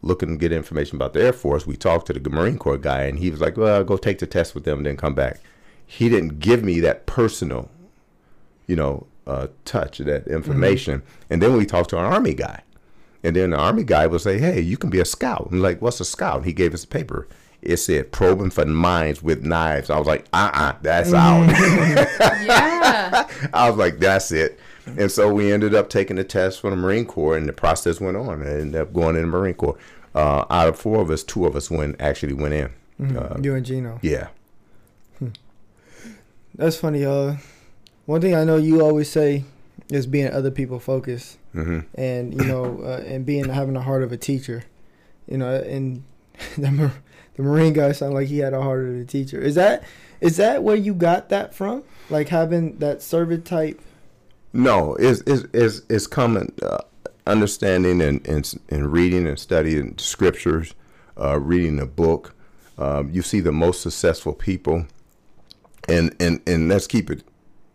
looking 0.00 0.28
to 0.30 0.36
get 0.36 0.52
information 0.52 0.94
about 0.94 1.12
the 1.12 1.24
Air 1.24 1.32
Force." 1.32 1.66
We 1.66 1.76
talked 1.76 2.06
to 2.06 2.12
the 2.12 2.30
Marine 2.30 2.58
Corps 2.58 2.78
guy, 2.78 3.02
and 3.02 3.18
he 3.18 3.30
was 3.30 3.40
like, 3.40 3.56
"Well, 3.56 3.82
go 3.82 3.96
take 3.96 4.20
the 4.20 4.28
test 4.28 4.54
with 4.54 4.62
them, 4.62 4.78
and 4.78 4.86
then 4.86 4.96
come 4.96 5.14
back." 5.14 5.40
He 5.98 6.08
didn't 6.08 6.38
give 6.40 6.64
me 6.64 6.80
that 6.80 7.04
personal, 7.04 7.68
you 8.66 8.76
know, 8.76 9.06
uh, 9.26 9.48
touch 9.66 9.98
that 9.98 10.26
information. 10.26 11.02
And 11.28 11.42
then 11.42 11.54
we 11.56 11.66
talked 11.66 11.90
to 11.90 11.98
an 11.98 12.04
Army 12.06 12.32
guy, 12.34 12.62
and 13.22 13.36
then 13.36 13.50
the 13.50 13.58
Army 13.58 13.84
guy 13.84 14.06
would 14.06 14.22
say, 14.22 14.38
"Hey, 14.38 14.60
you 14.60 14.76
can 14.78 14.88
be 14.88 15.00
a 15.00 15.04
scout." 15.04 15.48
I'm 15.52 15.60
like, 15.60 15.82
"What's 15.82 16.00
a 16.00 16.04
scout?" 16.06 16.44
He 16.46 16.52
gave 16.54 16.72
us 16.72 16.84
a 16.84 16.88
paper. 16.88 17.28
It 17.60 17.76
said 17.76 18.10
probing 18.10 18.50
for 18.50 18.64
mines 18.64 19.22
with 19.22 19.44
knives. 19.44 19.90
I 19.90 19.98
was 19.98 20.08
like, 20.08 20.24
uh 20.32 20.50
uh 20.52 20.72
that's 20.82 21.12
out. 21.12 21.46
Yeah. 22.46 23.28
I 23.52 23.68
was 23.68 23.78
like, 23.78 23.98
that's 23.98 24.32
it. 24.32 24.58
And 24.98 25.12
so 25.12 25.32
we 25.32 25.52
ended 25.52 25.74
up 25.74 25.88
taking 25.90 26.16
the 26.16 26.24
test 26.24 26.60
for 26.60 26.70
the 26.70 26.76
Marine 26.76 27.04
Corps, 27.06 27.36
and 27.36 27.46
the 27.48 27.52
process 27.52 28.00
went 28.00 28.16
on. 28.16 28.42
I 28.42 28.50
ended 28.60 28.80
up 28.80 28.92
going 28.94 29.14
in 29.14 29.22
the 29.22 29.28
Marine 29.28 29.54
Corps. 29.54 29.76
Uh, 30.14 30.44
out 30.50 30.68
of 30.68 30.78
four 30.78 31.00
of 31.02 31.10
us, 31.10 31.22
two 31.22 31.44
of 31.46 31.54
us 31.54 31.70
went 31.70 32.00
actually 32.00 32.32
went 32.32 32.54
in. 32.54 33.16
Uh, 33.16 33.36
you 33.42 33.54
and 33.54 33.64
Gino. 33.66 33.98
yeah. 34.02 34.28
That's 36.54 36.76
funny. 36.76 37.04
Uh, 37.04 37.36
one 38.06 38.20
thing 38.20 38.34
I 38.34 38.44
know 38.44 38.56
you 38.56 38.82
always 38.82 39.10
say 39.10 39.44
is 39.90 40.06
being 40.06 40.30
other 40.32 40.50
people 40.50 40.78
focused, 40.78 41.38
hmm 41.52 41.80
and 41.94 42.34
you 42.34 42.46
know, 42.46 42.82
uh, 42.82 43.02
and 43.06 43.24
being 43.24 43.48
having 43.48 43.74
the 43.74 43.82
heart 43.82 44.02
of 44.02 44.12
a 44.12 44.16
teacher. 44.16 44.64
You 45.26 45.38
know, 45.38 45.54
and 45.54 46.04
the 46.56 46.92
the 47.36 47.42
Marine 47.42 47.72
guy 47.72 47.92
sounded 47.92 48.14
like 48.14 48.28
he 48.28 48.38
had 48.38 48.52
a 48.52 48.62
heart 48.62 48.84
of 48.86 48.94
a 48.96 49.04
teacher. 49.04 49.40
Is 49.40 49.54
that 49.54 49.84
is 50.20 50.36
that 50.36 50.62
where 50.62 50.76
you 50.76 50.94
got 50.94 51.28
that 51.30 51.54
from? 51.54 51.84
Like 52.10 52.28
having 52.28 52.78
that 52.78 53.02
servant 53.02 53.44
type. 53.44 53.80
No, 54.52 54.94
it's 54.96 55.22
it's 55.26 55.44
it's, 55.54 55.82
it's 55.88 56.06
common 56.06 56.52
uh, 56.62 56.78
understanding 57.26 58.00
and, 58.02 58.26
and 58.26 58.60
and 58.68 58.92
reading 58.92 59.26
and 59.26 59.38
studying 59.38 59.96
scriptures, 59.98 60.74
uh, 61.18 61.38
reading 61.40 61.80
a 61.80 61.86
book. 61.86 62.34
Um, 62.78 63.10
you 63.10 63.22
see 63.22 63.40
the 63.40 63.52
most 63.52 63.82
successful 63.82 64.32
people, 64.32 64.86
and 65.88 66.14
and 66.20 66.40
and 66.46 66.68
let's 66.68 66.86
keep 66.86 67.10
it 67.10 67.22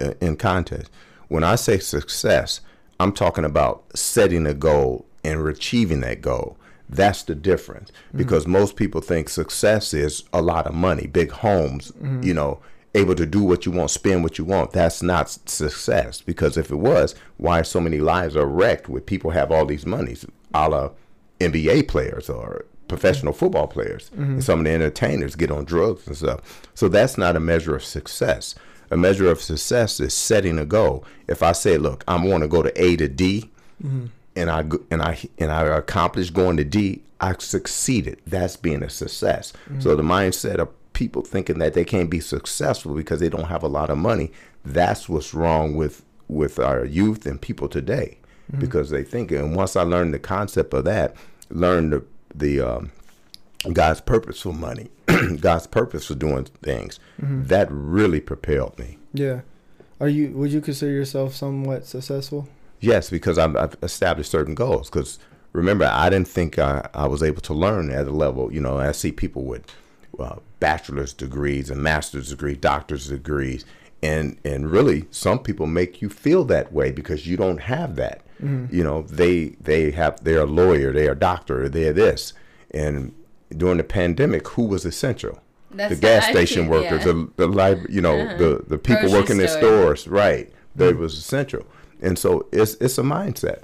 uh, 0.01 0.13
in 0.21 0.37
context. 0.37 0.91
When 1.27 1.43
I 1.43 1.55
say 1.55 1.79
success, 1.79 2.61
I'm 2.99 3.11
talking 3.11 3.45
about 3.45 3.83
setting 3.95 4.45
a 4.45 4.53
goal 4.53 5.05
and 5.23 5.45
achieving 5.47 6.01
that 6.01 6.21
goal. 6.21 6.57
That's 6.89 7.23
the 7.23 7.35
difference 7.35 7.91
because 8.15 8.47
most 8.47 8.77
people 8.77 9.01
think 9.01 9.27
success 9.27 9.93
is 9.93 10.23
a 10.31 10.41
lot 10.41 10.67
of 10.67 10.73
money, 10.73 11.05
big 11.05 11.31
homes, 11.31 11.91
you 12.23 12.33
know, 12.33 12.61
able 12.95 13.15
to 13.15 13.25
do 13.25 13.43
what 13.43 13.65
you 13.65 13.73
want, 13.73 13.91
spend 13.91 14.23
what 14.23 14.37
you 14.37 14.45
want. 14.45 14.71
That's 14.71 15.03
not 15.03 15.29
success 15.29 16.21
because 16.21 16.55
if 16.55 16.71
it 16.71 16.77
was, 16.77 17.13
why 17.35 17.61
so 17.63 17.81
many 17.81 17.99
lives 17.99 18.37
are 18.37 18.45
wrecked 18.45 18.87
with 18.87 19.05
people 19.05 19.31
have 19.31 19.51
all 19.51 19.65
these 19.65 19.85
monies, 19.85 20.25
a 20.53 20.69
la 20.69 20.91
NBA 21.41 21.89
players 21.89 22.29
or 22.29 22.65
professional 22.87 23.33
football 23.33 23.67
players. 23.67 24.09
And 24.35 24.43
some 24.43 24.59
of 24.59 24.65
the 24.65 24.71
entertainers 24.71 25.35
get 25.35 25.51
on 25.51 25.65
drugs 25.65 26.07
and 26.07 26.15
stuff. 26.15 26.69
So 26.73 26.87
that's 26.87 27.17
not 27.17 27.35
a 27.35 27.39
measure 27.39 27.75
of 27.75 27.83
success. 27.83 28.55
A 28.89 28.97
measure 28.97 29.29
of 29.29 29.41
success 29.41 29.99
is 29.99 30.13
setting 30.13 30.57
a 30.57 30.65
goal. 30.65 31.03
If 31.27 31.43
I 31.43 31.51
say, 31.51 31.77
look, 31.77 32.03
I 32.07 32.23
want 32.23 32.43
to 32.43 32.47
go 32.47 32.63
to 32.63 32.81
A 32.81 32.95
to 32.95 33.07
D, 33.07 33.49
mm-hmm. 33.83 34.05
and 34.35 34.49
I 34.49 34.63
and 34.89 35.01
I 35.01 35.19
and 35.37 35.51
I 35.51 35.63
accomplished 35.77 36.33
going 36.33 36.57
to 36.57 36.63
D, 36.63 37.01
I 37.19 37.35
succeeded. 37.37 38.21
That's 38.25 38.55
being 38.55 38.83
a 38.83 38.89
success. 38.89 39.51
Mm-hmm. 39.69 39.81
So 39.81 39.95
the 39.95 40.03
mindset 40.03 40.59
of 40.59 40.69
people 40.93 41.21
thinking 41.21 41.59
that 41.59 41.73
they 41.73 41.85
can't 41.85 42.09
be 42.09 42.19
successful 42.19 42.95
because 42.95 43.19
they 43.19 43.29
don't 43.29 43.45
have 43.45 43.61
a 43.61 43.67
lot 43.67 43.89
of 43.89 43.97
money, 43.97 44.31
that's 44.65 45.09
what's 45.09 45.33
wrong 45.33 45.75
with 45.75 46.03
with 46.29 46.59
our 46.59 46.85
youth 46.85 47.25
and 47.25 47.41
people 47.41 47.67
today. 47.67 48.17
Because 48.59 48.91
they 48.91 49.03
think 49.03 49.31
and 49.31 49.57
once 49.57 49.75
I 49.75 49.81
learned 49.81 50.13
the 50.13 50.19
concept 50.19 50.73
of 50.73 50.85
that, 50.85 51.17
learned 51.49 51.91
the 51.91 52.05
the 52.33 52.61
um, 52.61 52.91
God's 53.73 54.01
purpose 54.01 54.41
for 54.41 54.53
money, 54.53 54.89
God's 55.39 55.67
purpose 55.67 56.05
for 56.05 56.15
doing 56.15 56.45
things, 56.63 56.99
that 57.19 57.67
really 57.71 58.19
propelled 58.19 58.77
me. 58.79 58.97
Yeah. 59.13 59.41
Are 59.99 60.07
you? 60.07 60.29
Would 60.31 60.51
you 60.51 60.61
consider 60.61 60.91
yourself 60.91 61.33
somewhat 61.33 61.85
successful? 61.85 62.47
Yes, 62.79 63.09
because 63.09 63.37
I've, 63.37 63.55
I've 63.55 63.75
established 63.81 64.29
certain 64.29 64.53
goals. 64.53 64.89
Because 64.89 65.17
remember, 65.53 65.89
I 65.91 66.09
didn't 66.09 66.27
think 66.27 66.59
I, 66.59 66.87
I 66.93 67.07
was 67.07 67.23
able 67.23 67.41
to 67.41 67.53
learn 67.53 67.89
at 67.89 68.07
a 68.07 68.11
level. 68.11 68.53
You 68.53 68.61
know, 68.61 68.77
I 68.77 68.91
see 68.91 69.11
people 69.11 69.43
with 69.43 69.65
uh, 70.19 70.37
bachelor's 70.59 71.13
degrees 71.13 71.69
and 71.69 71.81
master's 71.81 72.29
degrees, 72.29 72.57
doctor's 72.57 73.07
degrees, 73.07 73.65
and 74.01 74.37
and 74.43 74.71
really, 74.71 75.05
some 75.11 75.39
people 75.39 75.65
make 75.65 76.01
you 76.01 76.09
feel 76.09 76.43
that 76.45 76.71
way 76.71 76.91
because 76.91 77.27
you 77.27 77.37
don't 77.37 77.61
have 77.61 77.95
that. 77.95 78.21
Mm-hmm. 78.41 78.73
You 78.75 78.83
know, 78.83 79.01
they 79.03 79.55
they 79.61 79.91
have 79.91 80.23
they're 80.23 80.41
a 80.41 80.45
lawyer, 80.45 80.93
they 80.93 81.07
are 81.07 81.13
a 81.13 81.19
doctor, 81.19 81.67
they're 81.67 81.93
this, 81.93 82.33
and 82.71 83.13
during 83.55 83.77
the 83.77 83.83
pandemic, 83.83 84.47
who 84.49 84.63
was 84.63 84.85
essential? 84.85 85.39
That's 85.71 85.95
the 85.95 86.01
gas 86.01 86.27
station 86.27 86.63
feel- 86.63 86.71
workers, 86.71 87.05
yeah. 87.05 87.13
the 87.13 87.29
the 87.37 87.47
lib- 87.47 87.89
you 87.89 88.01
know, 88.01 88.19
Uh-huh. 88.19 88.37
the 88.37 88.63
the 88.67 88.77
people 88.77 89.01
Grocery 89.09 89.19
working 89.19 89.41
in 89.41 89.47
store. 89.47 89.95
stores, 89.95 90.07
right? 90.07 90.51
That 90.75 90.93
mm-hmm. 90.93 91.01
was 91.01 91.17
essential, 91.17 91.65
and 92.01 92.17
so 92.19 92.47
it's 92.51 92.75
it's 92.75 92.97
a 92.97 93.03
mindset, 93.03 93.63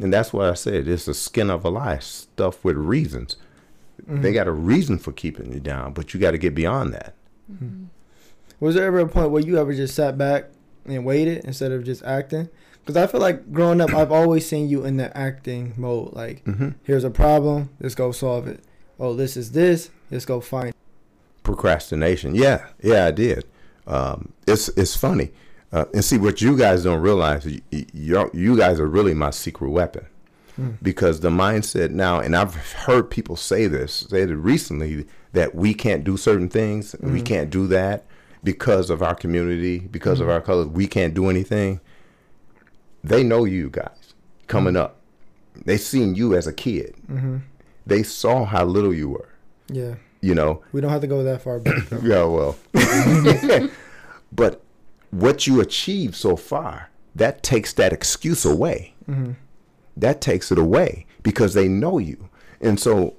and 0.00 0.12
that's 0.12 0.32
what 0.32 0.48
I 0.48 0.54
said. 0.54 0.86
It's 0.86 1.06
the 1.06 1.14
skin 1.14 1.50
of 1.50 1.64
a 1.64 1.70
lie, 1.70 1.98
stuff 1.98 2.64
with 2.64 2.76
reasons. 2.76 3.36
They 4.06 4.14
mm-hmm. 4.14 4.34
got 4.34 4.46
a 4.48 4.52
reason 4.52 4.98
for 4.98 5.12
keeping 5.12 5.52
you 5.52 5.60
down, 5.60 5.92
but 5.92 6.12
you 6.12 6.20
got 6.20 6.32
to 6.32 6.38
get 6.38 6.54
beyond 6.54 6.92
that. 6.94 7.14
Was 8.62 8.76
there 8.76 8.86
ever 8.86 9.00
a 9.00 9.08
point 9.08 9.32
where 9.32 9.42
you 9.42 9.58
ever 9.58 9.74
just 9.74 9.92
sat 9.96 10.16
back 10.16 10.44
and 10.84 11.04
waited 11.04 11.44
instead 11.44 11.72
of 11.72 11.82
just 11.82 12.04
acting? 12.04 12.48
Because 12.80 12.96
I 12.96 13.08
feel 13.08 13.20
like 13.20 13.52
growing 13.52 13.80
up, 13.80 13.92
I've 13.92 14.12
always 14.12 14.46
seen 14.46 14.68
you 14.68 14.84
in 14.84 14.98
the 14.98 15.16
acting 15.16 15.74
mode. 15.76 16.12
Like, 16.12 16.44
Mm-hmm. 16.44 16.68
here's 16.84 17.02
a 17.02 17.10
problem, 17.10 17.70
let's 17.80 17.96
go 17.96 18.12
solve 18.12 18.46
it. 18.46 18.60
Oh, 19.00 19.14
this 19.14 19.36
is 19.36 19.50
this, 19.50 19.90
let's 20.12 20.24
go 20.24 20.40
find. 20.40 20.68
it. 20.68 20.76
procrastination. 21.42 22.36
Yeah, 22.36 22.66
yeah, 22.82 23.06
I 23.06 23.10
did. 23.10 23.44
Um, 23.86 24.32
it's 24.46 24.68
it's 24.70 24.94
funny, 24.96 25.32
uh, 25.72 25.86
and 25.92 26.04
see 26.04 26.18
what 26.18 26.40
you 26.40 26.56
guys 26.56 26.84
don't 26.84 27.00
realize. 27.00 27.44
You, 27.44 27.60
you 27.92 28.30
you 28.32 28.56
guys 28.56 28.78
are 28.78 28.86
really 28.86 29.12
my 29.14 29.30
secret 29.30 29.70
weapon, 29.70 30.06
because 30.82 31.18
the 31.18 31.30
mindset 31.30 31.90
now, 31.90 32.20
and 32.20 32.36
I've 32.36 32.54
heard 32.54 33.10
people 33.10 33.34
say 33.34 33.66
this, 33.66 34.06
say 34.08 34.22
it 34.22 34.26
recently 34.26 35.06
that 35.32 35.56
we 35.56 35.74
can't 35.74 36.04
do 36.04 36.16
certain 36.16 36.48
things, 36.48 36.94
we 37.00 37.20
can't 37.22 37.50
do 37.50 37.66
that 37.68 38.04
because 38.44 38.90
of 38.90 39.02
our 39.02 39.14
community, 39.14 39.78
because 39.78 40.20
of 40.20 40.26
mm-hmm. 40.26 40.34
our 40.34 40.40
color. 40.40 40.66
We 40.66 40.86
can't 40.86 41.14
do 41.14 41.28
anything. 41.28 41.80
They 43.04 43.22
know 43.22 43.44
you 43.44 43.70
guys 43.70 44.14
coming 44.46 44.76
up. 44.76 44.96
They 45.64 45.76
seen 45.76 46.14
you 46.14 46.34
as 46.34 46.46
a 46.46 46.52
kid. 46.52 46.94
Mm-hmm. 47.10 47.38
They 47.86 48.02
saw 48.02 48.44
how 48.44 48.64
little 48.64 48.94
you 48.94 49.10
were. 49.10 49.28
Yeah, 49.68 49.94
You 50.20 50.34
know, 50.34 50.62
we 50.72 50.80
don't 50.80 50.90
have 50.90 51.00
to 51.00 51.06
go 51.06 51.22
that 51.24 51.42
far 51.42 51.58
back. 51.58 51.90
Yeah, 52.02 52.24
well. 52.24 52.56
but 54.32 54.62
what 55.10 55.46
you 55.46 55.60
achieved 55.60 56.14
so 56.14 56.36
far, 56.36 56.90
that 57.14 57.42
takes 57.42 57.72
that 57.74 57.92
excuse 57.92 58.44
away. 58.44 58.94
Mm-hmm. 59.08 59.32
That 59.96 60.20
takes 60.20 60.50
it 60.52 60.58
away 60.58 61.06
because 61.22 61.54
they 61.54 61.68
know 61.68 61.98
you. 61.98 62.28
And 62.60 62.78
so 62.78 63.16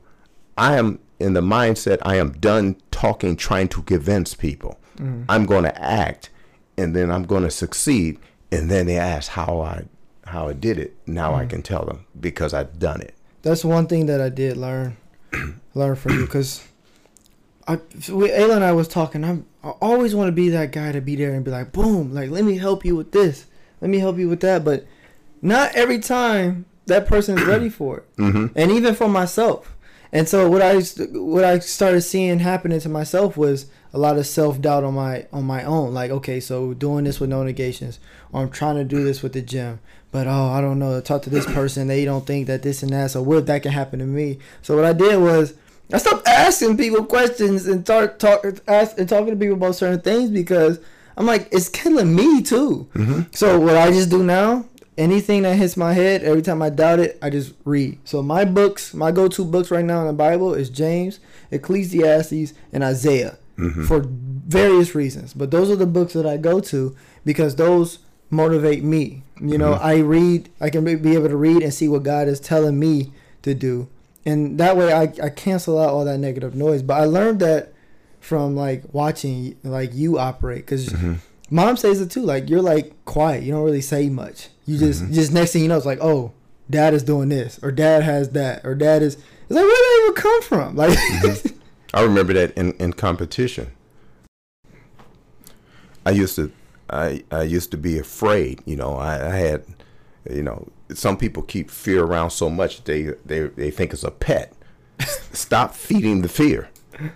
I 0.57 0.75
am 0.77 0.99
in 1.19 1.33
the 1.33 1.41
mindset 1.41 1.99
I 2.01 2.17
am 2.17 2.33
done 2.33 2.75
talking, 2.91 3.36
trying 3.36 3.69
to 3.69 3.81
convince 3.83 4.33
people. 4.33 4.79
I'm 4.99 5.45
going 5.45 5.63
to 5.63 5.82
act 5.82 6.29
and 6.77 6.95
then 6.95 7.12
I'm 7.12 7.23
going 7.23 7.43
to 7.43 7.51
succeed. 7.51 8.19
And 8.51 8.69
then 8.69 8.86
they 8.86 8.97
ask 8.97 9.32
how 9.32 9.62
I 9.62 9.86
how 10.25 10.47
I 10.47 10.53
did 10.53 10.77
it. 10.77 10.95
Now 11.06 11.34
I 11.34 11.45
can 11.45 11.62
tell 11.62 11.86
them 11.86 12.06
because 12.19 12.53
I've 12.53 12.79
done 12.79 13.01
it. 13.01 13.15
That's 13.41 13.65
one 13.65 13.88
thing 13.88 14.06
that 14.06 14.21
I 14.21 14.29
did 14.29 14.58
learn, 14.58 14.97
learn 15.73 15.95
from 15.95 16.13
you. 16.13 16.25
Because 16.25 16.65
I, 17.67 17.75
with 17.75 18.32
Ayla 18.32 18.56
and 18.56 18.63
I 18.63 18.71
was 18.71 18.88
talking. 18.88 19.23
I'm, 19.23 19.45
I 19.63 19.69
always 19.82 20.13
want 20.15 20.27
to 20.27 20.32
be 20.32 20.49
that 20.49 20.71
guy 20.71 20.91
to 20.91 21.01
be 21.01 21.15
there 21.15 21.34
and 21.34 21.43
be 21.43 21.51
like, 21.51 21.71
boom, 21.71 22.13
like 22.13 22.29
let 22.29 22.43
me 22.43 22.58
help 22.58 22.86
you 22.86 22.95
with 22.95 23.12
this. 23.12 23.45
let 23.82 23.89
me 23.89 23.99
help 23.99 24.17
you 24.17 24.29
with 24.29 24.41
that. 24.41 24.63
But 24.63 24.86
not 25.41 25.75
every 25.75 25.99
time 25.99 26.65
that 26.86 27.08
person 27.08 27.38
is 27.38 27.45
ready 27.47 27.69
for 27.69 27.97
it, 27.99 28.06
hmm 28.17 28.47
and 28.56 28.71
even 28.71 28.93
for 28.95 29.10
myself. 29.10 29.75
And 30.12 30.29
so 30.29 30.47
what 30.49 30.62
I 30.62 30.79
what 30.79 31.43
I 31.43 31.60
started 31.60 32.01
seeing 32.01 32.39
happening 32.39 32.79
to 32.82 32.89
myself 32.89 33.36
was 33.36 33.65
a 33.93 33.99
lot 33.99 34.17
of 34.17 34.25
self 34.25 34.60
doubt 34.60 34.84
on 34.84 34.95
my 34.95 35.25
on 35.32 35.45
my 35.45 35.63
own. 35.63 35.93
Like, 35.93 36.12
okay, 36.12 36.39
so 36.39 36.73
doing 36.73 37.03
this 37.06 37.19
with 37.19 37.29
no 37.29 37.43
negations, 37.43 37.99
or 38.32 38.41
I'm 38.41 38.49
trying 38.49 38.75
to 38.75 38.84
do 38.84 39.03
this 39.03 39.21
with 39.21 39.34
the 39.34 39.41
gym, 39.41 39.79
but 40.12 40.27
oh, 40.27 40.47
I 40.47 40.62
don't 40.62 40.79
know. 40.79 40.99
Talk 40.99 41.21
to 41.23 41.29
this 41.29 41.45
person, 41.45 41.88
they 41.88 42.03
don't 42.06 42.25
think 42.25 42.47
that 42.47 42.63
this 42.63 42.84
and 42.84 42.91
that. 42.91 43.12
So 43.12 43.21
what 43.21 43.38
if 43.38 43.45
that 43.45 43.63
can 43.63 43.71
happen 43.71 43.99
to 43.99 44.06
me? 44.06 44.39
So 44.62 44.75
what 44.75 44.86
I 44.86 44.93
did 44.93 45.21
was 45.21 45.53
I 45.91 45.99
stopped 45.99 46.27
asking 46.27 46.77
people 46.77 47.06
questions 47.06 47.67
and 47.67 47.86
start 47.86 48.19
talk 48.19 48.43
ask, 48.67 48.97
and 48.97 49.08
talking 49.08 49.29
to 49.29 49.36
people 49.36 49.56
about 49.56 49.75
certain 49.75 50.01
things 50.01 50.32
because 50.32 50.79
I'm 51.15 51.27
like, 51.27 51.49
it's 51.51 51.69
killing 51.69 52.15
me 52.15 52.41
too. 52.41 52.88
hmm 52.93 53.21
So 53.32 53.60
what 53.60 53.77
I 53.77 53.91
just 53.91 54.10
do 54.10 54.23
now, 54.23 54.65
anything 54.97 55.43
that 55.43 55.56
hits 55.56 55.77
my 55.77 55.93
head, 55.93 56.23
every 56.23 56.41
time 56.41 56.63
I 56.63 56.71
doubt 56.71 56.99
it, 56.99 57.19
I 57.21 57.29
just 57.29 57.53
read. 57.63 57.99
So 58.06 58.23
my 58.23 58.43
books, 58.43 58.95
my 58.95 59.12
go-to 59.12 59.45
books 59.45 59.69
right 59.69 59.86
now 59.86 60.01
in 60.01 60.08
the 60.08 60.13
Bible 60.13 60.56
is 60.56 60.71
James, 60.71 61.19
Ecclesiastes, 61.51 62.53
and 62.71 62.84
Isaiah 62.84 63.38
hmm 63.57 63.85
for 63.85 64.03
various 64.47 64.93
reasons. 64.95 65.33
But 65.33 65.51
those 65.51 65.69
are 65.69 65.75
the 65.75 65.85
books 65.85 66.13
that 66.13 66.25
I 66.25 66.37
go 66.37 66.59
to 66.59 66.95
because 67.25 67.55
those 67.55 67.99
motivate 68.29 68.83
me. 68.83 69.23
You 69.41 69.57
know, 69.57 69.73
Mhm. 69.73 69.81
I 69.83 69.97
read, 69.99 70.49
I 70.59 70.69
can 70.69 70.83
be 70.83 71.13
able 71.15 71.29
to 71.29 71.35
read 71.37 71.61
and 71.63 71.73
see 71.73 71.87
what 71.87 72.03
God 72.03 72.27
is 72.27 72.39
telling 72.39 72.79
me 72.79 73.11
to 73.43 73.53
do. 73.53 73.87
And 74.25 74.57
that 74.59 74.75
way 74.77 74.91
I, 74.93 75.03
I 75.21 75.29
cancel 75.29 75.77
out 75.79 75.89
all 75.89 76.05
that 76.05 76.17
negative 76.19 76.55
noise. 76.55 76.81
But 76.81 76.95
I 77.01 77.05
learned 77.05 77.39
that 77.41 77.73
from 78.19 78.55
like 78.55 78.83
watching 78.93 79.55
like 79.63 79.93
you 79.93 80.17
operate 80.17 80.65
because 80.65 80.91
hmm 80.91 81.13
mom 81.49 81.75
says 81.77 81.99
it 82.01 82.09
too. 82.09 82.21
Like 82.21 82.49
you're 82.49 82.61
like 82.61 82.93
quiet. 83.05 83.43
You 83.43 83.51
don't 83.51 83.63
really 83.65 83.81
say 83.81 84.09
much. 84.09 84.49
You 84.65 84.77
just 84.77 85.03
Mhm. 85.03 85.13
just 85.13 85.31
next 85.33 85.51
thing 85.51 85.61
you 85.61 85.67
know, 85.67 85.77
it's 85.77 85.85
like, 85.85 85.99
oh, 86.01 86.31
dad 86.69 86.93
is 86.93 87.03
doing 87.03 87.29
this, 87.29 87.59
or 87.61 87.71
dad 87.71 88.01
has 88.03 88.29
that, 88.29 88.65
or 88.65 88.73
dad 88.75 89.01
is. 89.03 89.15
It's 89.15 89.51
like 89.51 89.63
where 89.63 89.67
did 89.67 89.83
that 89.83 90.01
even 90.03 90.15
come 90.15 90.41
from? 90.43 90.75
Like, 90.77 90.97
Mhm. 90.97 91.51
I 91.93 92.01
remember 92.01 92.34
that 92.34 92.51
in, 92.58 92.73
in 92.73 92.93
competition. 92.93 93.71
I 96.06 96.12
used 96.12 96.36
to 96.36 96.51
I, 96.89 97.23
I 97.32 97.43
used 97.43 97.71
to 97.71 97.77
be 97.77 97.97
afraid, 97.97 98.62
you 98.65 98.75
know. 98.75 98.97
I, 98.97 99.32
I 99.32 99.36
had 99.36 99.65
you 100.29 100.43
know, 100.43 100.67
some 100.93 101.17
people 101.17 101.43
keep 101.43 101.69
fear 101.69 102.03
around 102.03 102.32
so 102.32 102.49
much 102.49 102.84
they 102.84 103.13
they, 103.25 103.41
they 103.47 103.71
think 103.71 103.93
it's 103.93 104.03
a 104.03 104.12
pet. 104.12 104.53
Stop 104.99 105.75
feeding 105.75 106.21
the 106.21 106.29
fear. 106.29 106.69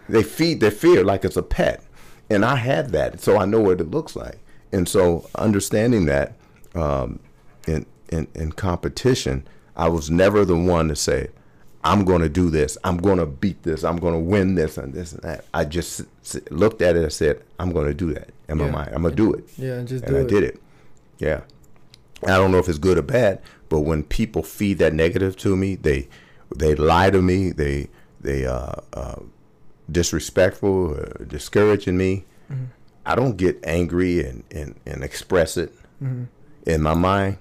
They 0.10 0.24
feed 0.24 0.60
their 0.60 0.72
fear 0.72 1.04
like 1.04 1.24
it's 1.24 1.38
a 1.38 1.44
pet. 1.44 1.84
And 2.30 2.44
I 2.44 2.56
had 2.56 2.90
that, 2.92 3.22
so 3.22 3.38
I 3.38 3.46
know 3.46 3.62
what 3.62 3.80
it 3.80 3.92
looks 3.92 4.16
like. 4.16 4.40
And 4.72 4.90
so 4.90 5.30
understanding 5.36 6.06
that 6.06 6.34
um, 6.76 7.20
in, 7.68 7.86
in 8.10 8.28
in 8.36 8.52
competition, 8.52 9.48
I 9.76 9.88
was 9.90 10.10
never 10.10 10.44
the 10.44 10.58
one 10.58 10.90
to 10.90 10.96
say, 10.96 11.30
I'm 11.90 12.04
going 12.06 12.22
to 12.22 12.30
do 12.30 12.50
this. 12.50 12.78
I'm 12.84 12.98
going 12.98 13.18
to 13.18 13.26
beat 13.26 13.64
this. 13.64 13.84
I'm 13.84 13.98
going 13.98 14.14
to 14.14 14.20
win 14.20 14.56
this 14.56 14.78
and 14.78 14.94
this 14.94 15.14
and 15.14 15.22
that. 15.24 15.46
I 15.54 15.64
just 15.66 16.02
looked 16.52 16.82
at 16.82 16.96
it 16.98 17.04
and 17.04 17.14
said, 17.14 17.42
I'm 17.60 17.72
going 17.72 17.88
to 17.88 17.94
do 17.94 18.14
that 18.14 18.30
in 18.50 18.58
my 18.58 18.66
Yeah. 18.66 18.72
mind. 18.72 18.90
I'm 18.94 19.02
going 19.04 19.16
to 19.16 19.24
do 19.26 19.34
it. 19.34 19.46
yeah, 19.58 19.82
just 19.84 20.04
And 20.06 20.16
I 20.18 20.20
it. 20.22 20.28
did 20.28 20.44
it. 20.44 20.62
Yeah. 21.20 21.42
I 22.24 22.36
don't 22.38 22.52
know 22.52 22.58
if 22.60 22.68
it's 22.68 22.78
good 22.80 22.98
or 22.98 23.04
bad, 23.04 23.42
but 23.70 23.82
when 23.82 24.04
people 24.04 24.44
feed 24.44 24.80
that 24.80 24.94
negative 24.94 25.36
to 25.38 25.56
me, 25.56 25.76
they 25.76 26.08
they 26.56 26.74
lie 26.76 27.10
to 27.12 27.22
me, 27.22 27.52
they 27.52 27.88
they 28.22 28.46
uh, 28.46 28.74
uh, 28.94 29.20
disrespectful, 29.92 30.96
uh, 31.00 31.24
discouraging 31.26 31.98
me. 31.98 32.26
Mhm. 32.52 32.68
I 33.06 33.16
don't 33.16 33.38
get 33.38 33.60
angry 33.64 34.26
and, 34.26 34.44
and, 34.52 34.76
and 34.86 35.04
express 35.04 35.58
it 35.58 35.74
hmm 36.00 36.24
in 36.66 36.82
my 36.82 36.94
mind. 36.94 37.38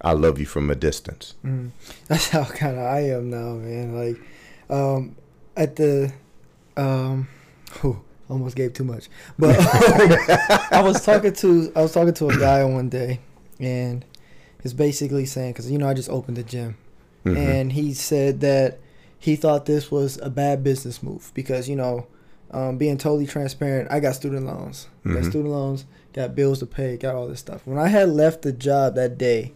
I 0.00 0.12
love 0.12 0.38
you 0.38 0.46
from 0.46 0.70
a 0.70 0.74
distance. 0.74 1.34
hmm 1.42 1.68
That's 2.08 2.28
how 2.28 2.44
kind 2.44 2.76
of 2.76 2.84
I 2.84 3.00
am 3.10 3.30
now, 3.30 3.54
man. 3.54 3.94
Like, 3.94 4.20
um, 4.70 5.16
at 5.56 5.76
the, 5.76 6.12
um, 6.76 7.28
whew, 7.80 8.00
almost 8.30 8.54
gave 8.56 8.72
too 8.74 8.84
much, 8.84 9.08
but 9.38 9.56
I 10.72 10.80
was 10.82 11.04
talking 11.04 11.32
to 11.32 11.72
I 11.74 11.82
was 11.82 11.92
talking 11.92 12.14
to 12.14 12.28
a 12.28 12.36
guy 12.36 12.62
one 12.64 12.88
day, 12.88 13.20
and 13.58 14.04
he's 14.62 14.74
basically 14.74 15.26
saying 15.26 15.52
because 15.52 15.70
you 15.70 15.78
know 15.78 15.88
I 15.88 15.94
just 15.94 16.10
opened 16.10 16.36
the 16.36 16.42
gym, 16.44 16.76
Mhm. 17.24 17.36
and 17.36 17.72
he 17.72 17.94
said 17.94 18.40
that 18.40 18.78
he 19.18 19.34
thought 19.34 19.66
this 19.66 19.90
was 19.90 20.18
a 20.22 20.30
bad 20.30 20.62
business 20.62 21.02
move 21.02 21.32
because 21.34 21.68
you 21.68 21.74
know, 21.76 22.06
um, 22.52 22.76
being 22.78 22.98
totally 22.98 23.26
transparent, 23.26 23.90
I 23.90 23.98
got 24.00 24.14
student 24.14 24.46
loans, 24.46 24.86
got 25.04 25.14
Mhm. 25.14 25.28
student 25.30 25.48
loans, 25.52 25.86
got 26.12 26.36
bills 26.36 26.60
to 26.60 26.66
pay, 26.66 26.96
got 26.96 27.14
all 27.16 27.26
this 27.26 27.40
stuff. 27.40 27.62
When 27.64 27.78
I 27.78 27.88
had 27.88 28.10
left 28.10 28.42
the 28.42 28.52
job 28.52 28.94
that 28.94 29.18
day, 29.18 29.52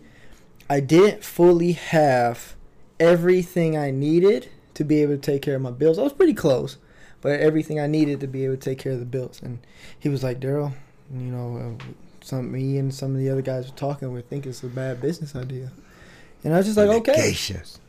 I 0.72 0.80
didn't 0.80 1.22
fully 1.22 1.72
have 1.72 2.56
everything 2.98 3.76
I 3.76 3.90
needed 3.90 4.48
to 4.72 4.84
be 4.84 5.02
able 5.02 5.16
to 5.16 5.20
take 5.20 5.42
care 5.42 5.56
of 5.56 5.60
my 5.60 5.70
bills. 5.70 5.98
I 5.98 6.02
was 6.02 6.14
pretty 6.14 6.32
close, 6.32 6.78
but 7.20 7.40
everything 7.40 7.78
I 7.78 7.86
needed 7.86 8.20
to 8.20 8.26
be 8.26 8.46
able 8.46 8.54
to 8.56 8.60
take 8.60 8.78
care 8.78 8.92
of 8.92 8.98
the 8.98 9.04
bills. 9.04 9.42
And 9.42 9.58
he 10.00 10.08
was 10.08 10.24
like, 10.24 10.40
Darrell, 10.40 10.72
you 11.12 11.26
know, 11.26 11.76
uh, 11.78 11.84
some 12.22 12.50
me 12.50 12.78
and 12.78 12.94
some 12.94 13.10
of 13.14 13.18
the 13.18 13.28
other 13.28 13.42
guys 13.42 13.70
were 13.70 13.76
talking. 13.76 14.10
We 14.14 14.22
think 14.22 14.46
it's 14.46 14.62
a 14.62 14.68
bad 14.68 15.02
business 15.02 15.36
idea. 15.36 15.70
And 16.42 16.54
I 16.54 16.56
was 16.56 16.64
just 16.64 16.78
like, 16.78 16.88
okay. 16.88 17.34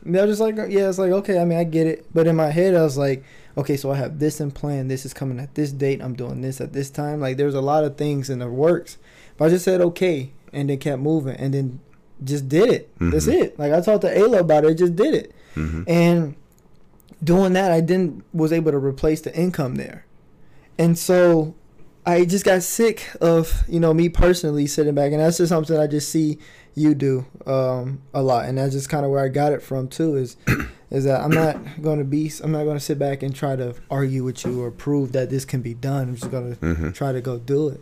And 0.04 0.14
I 0.18 0.26
was 0.26 0.38
just 0.38 0.42
like, 0.42 0.56
yeah, 0.70 0.90
it's 0.90 0.98
like, 0.98 1.10
okay, 1.10 1.38
I 1.38 1.46
mean, 1.46 1.56
I 1.56 1.64
get 1.64 1.86
it. 1.86 2.04
But 2.12 2.26
in 2.26 2.36
my 2.36 2.50
head, 2.50 2.74
I 2.74 2.82
was 2.82 2.98
like, 2.98 3.24
okay, 3.56 3.78
so 3.78 3.92
I 3.92 3.96
have 3.96 4.18
this 4.18 4.42
in 4.42 4.50
plan. 4.50 4.88
This 4.88 5.06
is 5.06 5.14
coming 5.14 5.40
at 5.40 5.54
this 5.54 5.72
date. 5.72 6.02
I'm 6.02 6.14
doing 6.14 6.42
this 6.42 6.60
at 6.60 6.74
this 6.74 6.90
time. 6.90 7.18
Like, 7.18 7.38
there's 7.38 7.54
a 7.54 7.62
lot 7.62 7.82
of 7.82 7.96
things 7.96 8.28
in 8.28 8.40
the 8.40 8.48
works. 8.50 8.98
But 9.38 9.46
I 9.46 9.48
just 9.48 9.64
said, 9.64 9.80
okay, 9.80 10.32
and 10.52 10.68
then 10.68 10.76
kept 10.76 11.00
moving 11.00 11.36
and 11.36 11.54
then 11.54 11.80
just 12.22 12.48
did 12.48 12.70
it. 12.70 12.90
That's 13.00 13.26
Mhm. 13.26 13.32
it. 13.42 13.58
Like, 13.58 13.72
I 13.72 13.80
talked 13.80 14.02
to 14.02 14.14
Ayla 14.14 14.38
about 14.40 14.64
it, 14.64 14.74
just 14.74 14.94
did 14.96 15.14
it. 15.14 15.32
hmm 15.54 15.82
And 15.86 16.34
doing 17.22 17.52
that, 17.54 17.72
I 17.72 17.80
didn't, 17.80 18.24
was 18.32 18.52
able 18.52 18.70
to 18.72 18.78
replace 18.78 19.20
the 19.22 19.34
income 19.36 19.76
there. 19.76 20.04
And 20.78 20.98
so 20.98 21.54
I 22.06 22.24
just 22.24 22.44
got 22.44 22.62
sick 22.62 23.08
of, 23.20 23.64
you 23.68 23.80
know, 23.80 23.94
me 23.94 24.08
personally 24.08 24.66
sitting 24.66 24.94
back. 24.94 25.12
And 25.12 25.20
that's 25.20 25.38
just 25.38 25.48
something 25.50 25.76
I 25.78 25.86
just 25.86 26.08
see 26.10 26.38
you 26.74 26.94
do 26.94 27.24
um, 27.46 28.00
a 28.12 28.22
lot. 28.22 28.46
And 28.46 28.58
that's 28.58 28.72
just 28.74 28.88
kind 28.88 29.04
of 29.04 29.10
where 29.10 29.24
I 29.24 29.28
got 29.28 29.52
it 29.52 29.62
from, 29.62 29.88
too, 29.88 30.16
is 30.16 30.36
is 30.90 31.04
that 31.04 31.20
I'm 31.22 31.32
not 31.32 31.56
going 31.82 31.98
to 31.98 32.04
be, 32.04 32.30
I'm 32.42 32.52
not 32.52 32.64
going 32.64 32.76
to 32.76 32.84
sit 32.84 32.98
back 32.98 33.22
and 33.22 33.34
try 33.34 33.56
to 33.56 33.74
argue 33.90 34.22
with 34.24 34.44
you 34.44 34.60
or 34.62 34.70
prove 34.70 35.12
that 35.12 35.30
this 35.30 35.44
can 35.44 35.62
be 35.62 35.74
done. 35.74 36.08
I'm 36.10 36.16
just 36.16 36.30
going 36.30 36.56
to 36.56 36.74
hmm 36.74 36.90
try 36.90 37.12
to 37.12 37.20
go 37.20 37.38
do 37.38 37.68
it. 37.68 37.80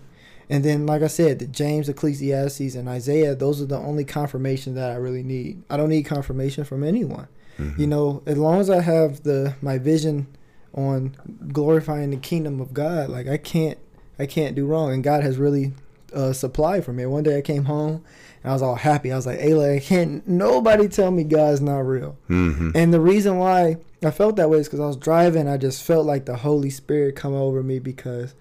And 0.52 0.62
then, 0.62 0.84
like 0.84 1.00
I 1.00 1.06
said, 1.06 1.38
the 1.38 1.46
James, 1.46 1.88
Ecclesiastes, 1.88 2.74
and 2.74 2.86
Isaiah, 2.86 3.34
those 3.34 3.62
are 3.62 3.66
the 3.66 3.78
only 3.78 4.04
confirmation 4.04 4.74
that 4.74 4.90
I 4.90 4.96
really 4.96 5.22
need. 5.22 5.62
I 5.70 5.78
don't 5.78 5.88
need 5.88 6.02
confirmation 6.02 6.64
from 6.64 6.84
anyone. 6.84 7.26
Mm-hmm. 7.58 7.80
You 7.80 7.86
know, 7.86 8.22
as 8.26 8.36
long 8.36 8.60
as 8.60 8.68
I 8.68 8.82
have 8.82 9.22
the 9.22 9.54
my 9.62 9.78
vision 9.78 10.26
on 10.74 11.16
glorifying 11.52 12.10
the 12.10 12.18
kingdom 12.18 12.60
of 12.60 12.74
God, 12.74 13.08
like 13.08 13.28
I 13.28 13.38
can't 13.38 13.78
I 14.18 14.26
can't 14.26 14.54
do 14.54 14.66
wrong. 14.66 14.92
And 14.92 15.02
God 15.02 15.22
has 15.22 15.38
really 15.38 15.72
uh, 16.12 16.34
supplied 16.34 16.84
for 16.84 16.92
me. 16.92 17.06
One 17.06 17.22
day 17.22 17.38
I 17.38 17.40
came 17.40 17.64
home 17.64 18.04
and 18.42 18.50
I 18.50 18.52
was 18.52 18.60
all 18.60 18.74
happy. 18.74 19.10
I 19.10 19.16
was 19.16 19.24
like, 19.24 19.40
Ayla, 19.40 19.76
I 19.76 19.80
can't 19.80 20.28
nobody 20.28 20.86
tell 20.86 21.10
me 21.10 21.24
God's 21.24 21.62
not 21.62 21.78
real. 21.78 22.18
hmm 22.26 22.72
And 22.74 22.92
the 22.92 23.00
reason 23.00 23.38
why 23.38 23.78
I 24.02 24.10
felt 24.10 24.36
that 24.36 24.50
way 24.50 24.58
is 24.58 24.66
because 24.66 24.80
I 24.80 24.86
was 24.86 24.96
driving. 24.98 25.48
I 25.48 25.56
just 25.56 25.82
felt 25.82 26.04
like 26.04 26.26
the 26.26 26.36
Holy 26.36 26.68
Spirit 26.68 27.16
come 27.16 27.32
over 27.32 27.62
me 27.62 27.78
because 27.78 28.34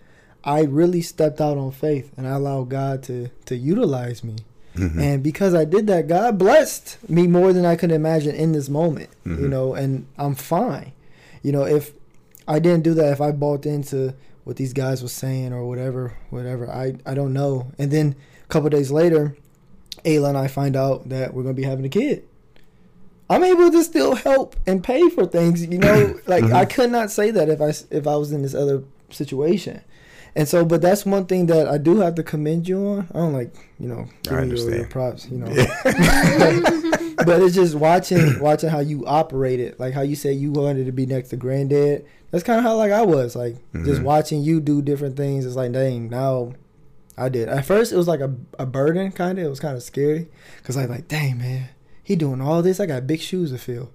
I 0.43 0.61
really 0.63 1.01
stepped 1.01 1.39
out 1.39 1.57
on 1.57 1.71
faith 1.71 2.11
and 2.17 2.27
I 2.27 2.31
allowed 2.31 2.69
God 2.69 3.03
to 3.03 3.29
to 3.45 3.55
utilize 3.55 4.23
me. 4.23 4.35
hmm 4.75 4.99
And 4.99 5.21
because 5.23 5.53
I 5.53 5.65
did 5.65 5.87
that, 5.87 6.07
God 6.07 6.37
blessed 6.37 6.97
me 7.09 7.27
more 7.27 7.51
than 7.53 7.65
I 7.65 7.75
could 7.75 7.91
imagine 7.91 8.33
in 8.35 8.51
this 8.53 8.69
moment. 8.69 9.09
You 9.25 9.33
Mhm. 9.35 9.49
know, 9.49 9.73
and 9.73 10.05
I'm 10.17 10.35
fine. 10.35 10.93
You 11.43 11.51
know, 11.51 11.65
if 11.65 11.93
I 12.47 12.59
didn't 12.59 12.83
do 12.83 12.93
that, 12.95 13.11
if 13.11 13.21
I 13.21 13.31
bought 13.31 13.65
into 13.65 14.13
what 14.45 14.55
these 14.55 14.73
guys 14.73 15.03
were 15.03 15.09
saying 15.09 15.53
or 15.53 15.67
whatever, 15.67 16.13
whatever, 16.31 16.69
I 16.69 16.95
I 17.05 17.13
don't 17.13 17.33
know. 17.33 17.67
And 17.77 17.91
then 17.91 18.15
a 18.43 18.47
couple 18.47 18.69
days 18.69 18.91
later, 18.91 19.35
Ayla 20.05 20.29
and 20.29 20.37
I 20.37 20.47
find 20.47 20.75
out 20.75 21.09
that 21.09 21.33
we're 21.33 21.43
gonna 21.43 21.53
be 21.53 21.63
having 21.73 21.85
a 21.85 21.89
kid. 21.89 22.23
I'm 23.29 23.43
able 23.43 23.71
to 23.71 23.83
still 23.83 24.15
help 24.15 24.55
and 24.67 24.83
pay 24.83 25.09
for 25.09 25.25
things. 25.25 25.65
You 25.65 25.77
know, 25.79 26.19
like 26.27 26.45
Mhm. 26.45 26.53
I 26.53 26.65
could 26.65 26.91
not 26.91 27.11
say 27.11 27.29
that 27.31 27.49
if 27.49 27.61
I 27.61 27.69
if 27.99 28.07
I 28.07 28.15
was 28.15 28.31
in 28.31 28.41
this 28.41 28.55
other 28.55 28.83
situation. 29.09 29.81
And 30.35 30.47
so, 30.47 30.63
but 30.63 30.81
that's 30.81 31.05
one 31.05 31.25
thing 31.25 31.47
that 31.47 31.67
I 31.67 31.77
do 31.77 31.97
have 31.99 32.15
to 32.15 32.23
commend 32.23 32.67
you 32.67 32.77
on. 32.79 33.07
I 33.13 33.17
don't 33.17 33.33
like, 33.33 33.53
you 33.79 33.87
know, 33.89 34.07
giving 34.23 34.49
you 34.55 34.69
your 34.75 34.87
props, 34.87 35.27
you 35.29 35.37
know. 35.37 35.47
but 37.25 37.41
it's 37.41 37.53
just 37.55 37.75
watching 37.75 38.39
watching 38.39 38.69
how 38.69 38.79
you 38.79 39.05
operate 39.05 39.59
it, 39.59 39.79
like 39.79 39.93
how 39.93 40.01
you 40.01 40.15
say 40.15 40.31
you 40.33 40.51
wanted 40.51 40.85
to 40.85 40.91
be 40.91 41.05
next 41.05 41.29
to 41.29 41.35
granddad. 41.37 42.05
That's 42.31 42.43
kind 42.43 42.57
of 42.59 42.63
how 42.63 42.75
like 42.77 42.91
I 42.91 43.01
was, 43.01 43.35
like 43.35 43.55
just 43.73 44.01
Mhm. 44.01 44.03
watching 44.03 44.41
you 44.41 44.61
do 44.61 44.81
different 44.81 45.17
things. 45.17 45.45
It's 45.45 45.55
like, 45.55 45.71
dang, 45.73 46.09
now 46.09 46.53
I 47.17 47.27
did. 47.29 47.49
At 47.49 47.65
first, 47.65 47.91
it 47.91 47.97
was 47.97 48.07
like 48.07 48.21
a, 48.21 48.33
a 48.57 48.65
burden, 48.65 49.11
kind 49.11 49.37
of. 49.37 49.45
It 49.45 49.49
was 49.49 49.59
kind 49.59 49.75
of 49.75 49.83
scary 49.83 50.29
because 50.57 50.77
I 50.77 50.85
like, 50.85 51.07
dang 51.09 51.37
man, 51.39 51.69
he 52.03 52.15
doing 52.15 52.41
all 52.41 52.61
this. 52.61 52.79
I 52.79 52.85
got 52.85 53.05
big 53.05 53.19
shoes 53.19 53.51
to 53.51 53.57
fill, 53.57 53.91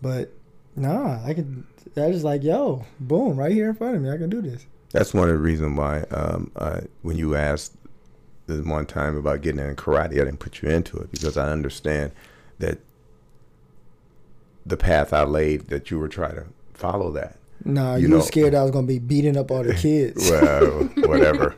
but 0.00 0.32
nah, 0.74 1.22
I 1.24 1.34
could. 1.34 1.64
I 1.98 2.06
was 2.08 2.24
like, 2.24 2.42
yo, 2.42 2.84
boom, 2.98 3.36
right 3.38 3.52
here 3.52 3.68
in 3.68 3.74
front 3.74 3.96
of 3.96 4.02
me, 4.02 4.10
I 4.10 4.16
can 4.16 4.28
do 4.30 4.40
this. 4.42 4.66
That's 4.92 5.12
one 5.12 5.28
of 5.28 5.34
the 5.34 5.40
reasons 5.40 5.76
why 5.76 6.00
um, 6.10 6.50
I, 6.56 6.80
when 7.02 7.16
you 7.18 7.34
asked 7.36 7.74
this 8.46 8.64
one 8.64 8.86
time 8.86 9.16
about 9.16 9.42
getting 9.42 9.60
in 9.60 9.74
karate. 9.76 10.12
I 10.12 10.24
didn't 10.24 10.38
put 10.38 10.62
you 10.62 10.68
into 10.70 10.96
it 10.98 11.10
because 11.10 11.36
I 11.36 11.50
understand 11.50 12.12
that 12.60 12.78
the 14.64 14.76
path 14.76 15.12
I 15.12 15.24
laid 15.24 15.68
that 15.68 15.90
you 15.90 15.98
were 15.98 16.08
trying 16.08 16.36
to 16.36 16.46
follow 16.74 17.10
that. 17.12 17.36
Nah, 17.64 17.96
You 17.96 18.02
you, 18.02 18.08
know- 18.08 18.16
were 18.16 18.22
scared 18.22 18.54
I 18.54 18.62
was 18.62 18.70
gonna 18.70 18.86
be 18.86 18.98
beating 18.98 19.36
up 19.36 19.50
all 19.50 19.62
the 19.64 19.74
kids. 19.86 20.30
well, 20.30 20.84
whatever. 21.08 21.56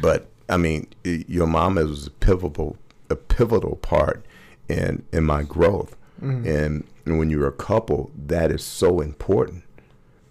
But 0.00 0.26
I 0.48 0.56
mean, 0.56 0.86
your 1.04 1.46
mom 1.46 1.74
was 1.76 2.06
a 2.06 2.10
pivotal, 2.10 2.76
a 3.10 3.16
pivotal 3.16 3.76
part 3.76 4.24
in 4.68 5.04
in 5.12 5.24
my 5.24 5.42
growth. 5.42 5.94
And 6.20 6.84
when 7.04 7.30
you're 7.30 7.46
a 7.46 7.52
couple, 7.52 8.10
that 8.26 8.50
is 8.50 8.64
so 8.64 9.00
important 9.00 9.62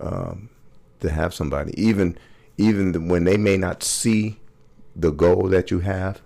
um, 0.02 0.50
to 1.00 1.10
have 1.10 1.34
somebody, 1.34 1.74
even 1.82 2.18
even 2.58 3.08
when 3.08 3.24
they 3.24 3.38
may 3.38 3.58
not 3.58 3.84
see 3.84 4.40
the 4.96 5.12
goal 5.12 5.44
that 5.50 5.70
you 5.72 5.80
have, 5.80 6.22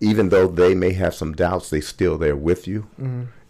even 0.00 0.28
though 0.28 0.46
they 0.48 0.74
may 0.74 0.92
have 0.92 1.14
some 1.14 1.32
doubts, 1.34 1.70
they 1.70 1.80
still 1.80 2.18
there 2.18 2.36
with 2.36 2.66
you. 2.68 2.86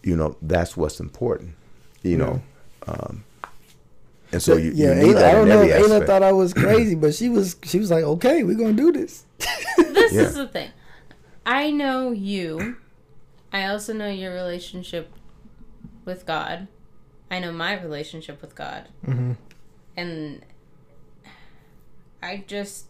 You 0.03 0.17
know, 0.17 0.37
that's 0.41 0.77
what's 0.77 1.01
important. 1.01 1.55
You 2.03 2.17
know. 2.19 2.43
Um, 2.87 3.25
and 4.33 4.41
so 4.43 4.57
you, 4.57 4.71
yeah, 4.75 4.89
you 5.01 5.07
need 5.07 5.15
Ayla, 5.17 5.19
that 5.19 5.25
I 5.25 5.33
don't 5.33 5.43
in 5.43 5.49
know 5.49 5.61
every 5.63 5.71
if 5.71 5.91
Ayla 6.03 6.07
thought 6.07 6.23
I 6.23 6.33
was 6.33 6.53
crazy, 6.65 6.95
but 6.95 7.15
she 7.15 7.29
was 7.29 7.57
she 7.65 7.79
was 7.79 7.91
like, 7.91 8.05
okay, 8.05 8.43
we're 8.45 8.57
gonna 8.57 8.73
do 8.75 8.93
this. 8.93 9.25
this 9.77 10.13
Yeah. 10.13 10.23
is 10.23 10.35
the 10.35 10.47
thing. 10.47 10.71
I 11.45 11.71
know 11.71 12.13
you. 12.13 12.77
I 13.53 13.67
also 13.67 13.93
know 13.93 14.09
your 14.09 14.33
relationship 14.35 15.11
with 16.05 16.27
God. 16.27 16.69
I 17.31 17.39
know 17.41 17.51
my 17.53 17.81
relationship 17.81 18.41
with 18.43 18.55
God. 18.55 18.89
Mm-hmm. 19.05 19.33
And 19.97 20.45
I 22.23 22.45
just 22.47 22.87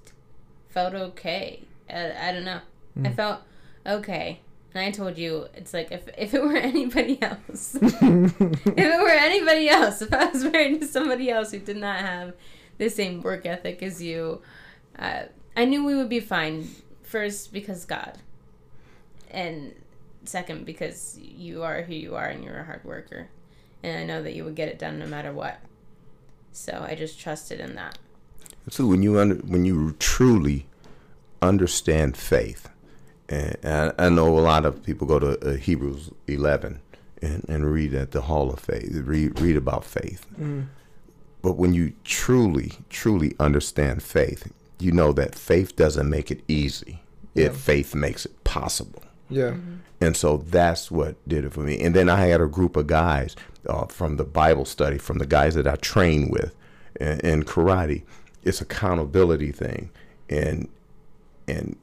felt 0.68 0.94
okay. 0.94 1.62
I, 1.88 2.28
I 2.28 2.32
don't 2.32 2.44
know. 2.44 2.60
I 3.04 3.10
felt 3.10 3.42
okay. 3.86 4.40
And 4.74 4.84
I 4.84 4.90
told 4.90 5.16
you, 5.16 5.46
it's 5.54 5.72
like 5.72 5.90
if, 5.90 6.08
if 6.18 6.34
it 6.34 6.42
were 6.42 6.56
anybody 6.56 7.20
else, 7.22 7.74
if 7.80 8.40
it 8.40 9.02
were 9.02 9.08
anybody 9.08 9.68
else, 9.68 10.02
if 10.02 10.12
I 10.12 10.26
was 10.26 10.44
married 10.44 10.80
to 10.80 10.86
somebody 10.86 11.30
else 11.30 11.50
who 11.50 11.58
did 11.58 11.78
not 11.78 12.00
have 12.00 12.34
the 12.78 12.90
same 12.90 13.22
work 13.22 13.46
ethic 13.46 13.82
as 13.82 14.02
you, 14.02 14.42
uh, 14.98 15.24
I 15.56 15.64
knew 15.64 15.84
we 15.84 15.94
would 15.94 16.08
be 16.08 16.20
fine. 16.20 16.68
First, 17.02 17.52
because 17.52 17.84
God, 17.84 18.18
and 19.30 19.72
second, 20.24 20.66
because 20.66 21.18
you 21.20 21.62
are 21.62 21.82
who 21.82 21.94
you 21.94 22.16
are 22.16 22.26
and 22.26 22.44
you're 22.44 22.58
a 22.58 22.64
hard 22.64 22.84
worker, 22.84 23.28
and 23.82 23.96
I 23.96 24.04
know 24.04 24.22
that 24.22 24.34
you 24.34 24.44
would 24.44 24.56
get 24.56 24.68
it 24.68 24.78
done 24.78 24.98
no 24.98 25.06
matter 25.06 25.32
what. 25.32 25.60
So 26.52 26.84
I 26.86 26.94
just 26.94 27.20
trusted 27.20 27.60
in 27.60 27.76
that. 27.76 27.96
So 28.68 28.86
when 28.86 29.02
you 29.02 29.18
under, 29.18 29.36
when 29.36 29.64
you 29.64 29.94
truly 29.98 30.66
understand 31.40 32.16
faith, 32.16 32.68
and 33.28 33.56
I, 33.64 33.92
I 34.06 34.08
know 34.08 34.38
a 34.38 34.40
lot 34.40 34.64
of 34.64 34.82
people 34.82 35.06
go 35.06 35.18
to 35.18 35.38
uh, 35.40 35.56
Hebrews 35.56 36.10
eleven 36.26 36.80
and, 37.22 37.44
and 37.48 37.72
read 37.72 37.94
at 37.94 38.10
the 38.10 38.22
Hall 38.22 38.52
of 38.52 38.60
Faith, 38.60 38.90
read 39.04 39.40
read 39.40 39.56
about 39.56 39.84
faith. 39.84 40.26
But 41.42 41.52
when 41.52 41.74
you 41.74 41.92
truly 42.04 42.72
truly 42.90 43.34
understand 43.38 44.02
faith, 44.02 44.52
you 44.80 44.90
know 44.92 45.12
that 45.12 45.34
faith 45.34 45.76
doesn't 45.76 46.10
make 46.10 46.30
it 46.30 46.42
easy. 46.48 47.00
It 47.34 47.54
faith 47.54 47.94
makes 47.94 48.26
it 48.26 48.44
possible. 48.44 49.02
Yeah. 49.28 49.54
And 50.00 50.16
so 50.16 50.38
that's 50.38 50.90
what 50.90 51.16
did 51.28 51.44
it 51.44 51.52
for 51.52 51.60
me. 51.60 51.80
And 51.80 51.94
then 51.94 52.08
I 52.08 52.26
had 52.26 52.40
a 52.40 52.46
group 52.46 52.76
of 52.76 52.86
guys 52.86 53.36
uh, 53.68 53.86
from 53.86 54.16
the 54.16 54.24
Bible 54.24 54.64
study, 54.64 54.98
from 54.98 55.18
the 55.18 55.26
guys 55.26 55.54
that 55.54 55.66
I 55.66 55.76
trained 55.76 56.30
with 56.32 56.54
in, 57.00 57.20
in 57.20 57.42
karate. 57.44 58.02
It's 58.46 58.60
accountability 58.60 59.52
thing 59.52 59.90
and 60.28 60.68
and 61.48 61.76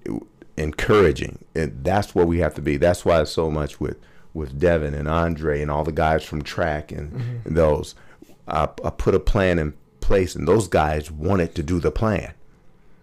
encouraging. 0.58 1.44
And 1.56 1.84
that's 1.84 2.14
what 2.16 2.28
we 2.28 2.40
have 2.40 2.56
to 2.56 2.62
be. 2.62 2.78
That's 2.78 3.06
why 3.06 3.24
so 3.26 3.52
much 3.52 3.80
with 3.80 3.98
with 4.34 4.60
Devin 4.60 4.94
and 4.94 5.08
Andre 5.08 5.62
and 5.62 5.70
all 5.70 5.84
the 5.84 5.92
guys 5.92 6.24
from 6.24 6.42
track 6.42 6.92
and, 6.92 7.42
and 7.46 7.56
those. 7.56 7.96
I, 8.48 8.64
I 8.84 8.90
put 8.90 9.16
a 9.16 9.20
plan 9.20 9.60
in 9.60 9.74
place, 10.02 10.36
and 10.36 10.48
those 10.48 10.68
guys 10.68 11.12
wanted 11.12 11.56
to 11.56 11.64
do 11.64 11.80
the 11.80 11.92
plan. 11.92 12.34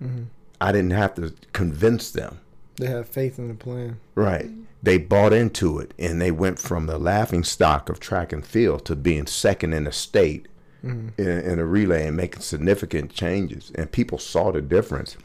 Mm-hmm. 0.02 0.24
I 0.60 0.72
didn't 0.72 0.90
have 0.90 1.14
to 1.14 1.32
convince 1.52 2.10
them. 2.10 2.40
They 2.76 2.86
have 2.86 3.08
faith 3.08 3.38
in 3.38 3.48
the 3.48 3.54
plan. 3.54 4.00
Right. 4.14 4.50
They 4.82 4.96
bought 4.96 5.32
into 5.32 5.78
it 5.78 5.92
and 5.98 6.20
they 6.20 6.30
went 6.30 6.58
from 6.58 6.86
the 6.86 6.98
laughing 6.98 7.44
stock 7.44 7.90
of 7.90 8.00
track 8.00 8.32
and 8.32 8.44
field 8.44 8.86
to 8.86 8.96
being 8.96 9.26
second 9.26 9.74
in 9.74 9.84
the 9.84 9.92
state 9.92 10.48
in, 10.82 11.12
in 11.18 11.58
a 11.58 11.64
relay 11.64 12.06
and 12.06 12.16
making 12.16 12.42
significant 12.42 13.12
changes. 13.12 13.70
And 13.74 13.90
people 13.90 14.18
saw 14.18 14.52
the 14.52 14.62
difference. 14.62 15.16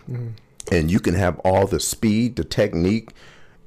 And 0.71 0.89
you 0.91 0.99
can 0.99 1.13
have 1.13 1.39
all 1.39 1.67
the 1.67 1.79
speed, 1.79 2.35
the 2.35 2.43
technique, 2.43 3.11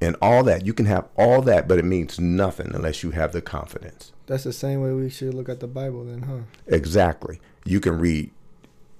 and 0.01 0.15
all 0.21 0.43
that. 0.43 0.65
You 0.65 0.73
can 0.73 0.85
have 0.85 1.07
all 1.17 1.41
that, 1.41 1.67
but 1.67 1.77
it 1.79 1.85
means 1.85 2.19
nothing 2.19 2.71
unless 2.73 3.03
you 3.03 3.11
have 3.11 3.31
the 3.33 3.41
confidence. 3.41 4.13
That's 4.27 4.43
the 4.43 4.53
same 4.53 4.81
way 4.81 4.93
we 4.93 5.09
should 5.09 5.33
look 5.33 5.49
at 5.49 5.59
the 5.59 5.67
Bible, 5.67 6.05
then, 6.05 6.21
huh? 6.21 6.39
Exactly. 6.67 7.41
You 7.65 7.79
can 7.79 7.99
read 7.99 8.31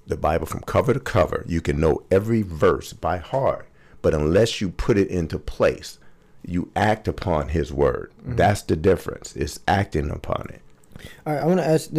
the 0.07 0.17
Bible 0.17 0.45
from 0.45 0.61
cover 0.61 0.93
to 0.93 0.99
cover. 0.99 1.45
You 1.47 1.61
can 1.61 1.79
know 1.79 2.03
every 2.09 2.41
verse 2.41 2.93
by 2.93 3.17
heart. 3.17 3.67
But 4.01 4.13
unless 4.13 4.59
you 4.59 4.69
put 4.69 4.97
it 4.97 5.09
into 5.09 5.37
place, 5.37 5.99
you 6.45 6.71
act 6.75 7.07
upon 7.07 7.49
his 7.49 7.71
word. 7.71 8.11
Mm-hmm. 8.21 8.35
That's 8.35 8.61
the 8.63 8.75
difference. 8.75 9.35
It's 9.35 9.59
acting 9.67 10.09
upon 10.09 10.47
it. 10.49 10.61
All 11.25 11.33
right, 11.33 11.43
I 11.43 11.45
want 11.45 11.59
to 11.59 11.67
ask. 11.67 11.89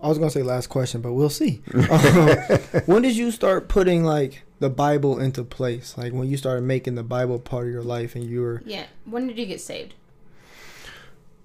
This, 0.00 0.04
I 0.04 0.08
was 0.08 0.18
gonna 0.18 0.30
say 0.30 0.42
last 0.42 0.68
question, 0.68 1.00
but 1.00 1.12
we'll 1.12 1.30
see. 1.30 1.62
Um, 1.74 1.80
when 2.86 3.02
did 3.02 3.16
you 3.16 3.30
start 3.30 3.68
putting 3.68 4.04
like 4.04 4.42
the 4.58 4.70
Bible 4.70 5.18
into 5.18 5.44
place? 5.44 5.96
Like 5.98 6.12
when 6.12 6.28
you 6.28 6.36
started 6.36 6.62
making 6.62 6.94
the 6.94 7.02
Bible 7.02 7.38
part 7.38 7.66
of 7.66 7.72
your 7.72 7.82
life, 7.82 8.14
and 8.14 8.24
you 8.24 8.40
were 8.42 8.62
Yeah. 8.64 8.86
When 9.04 9.26
did 9.26 9.38
you 9.38 9.46
get 9.46 9.60
saved? 9.60 9.94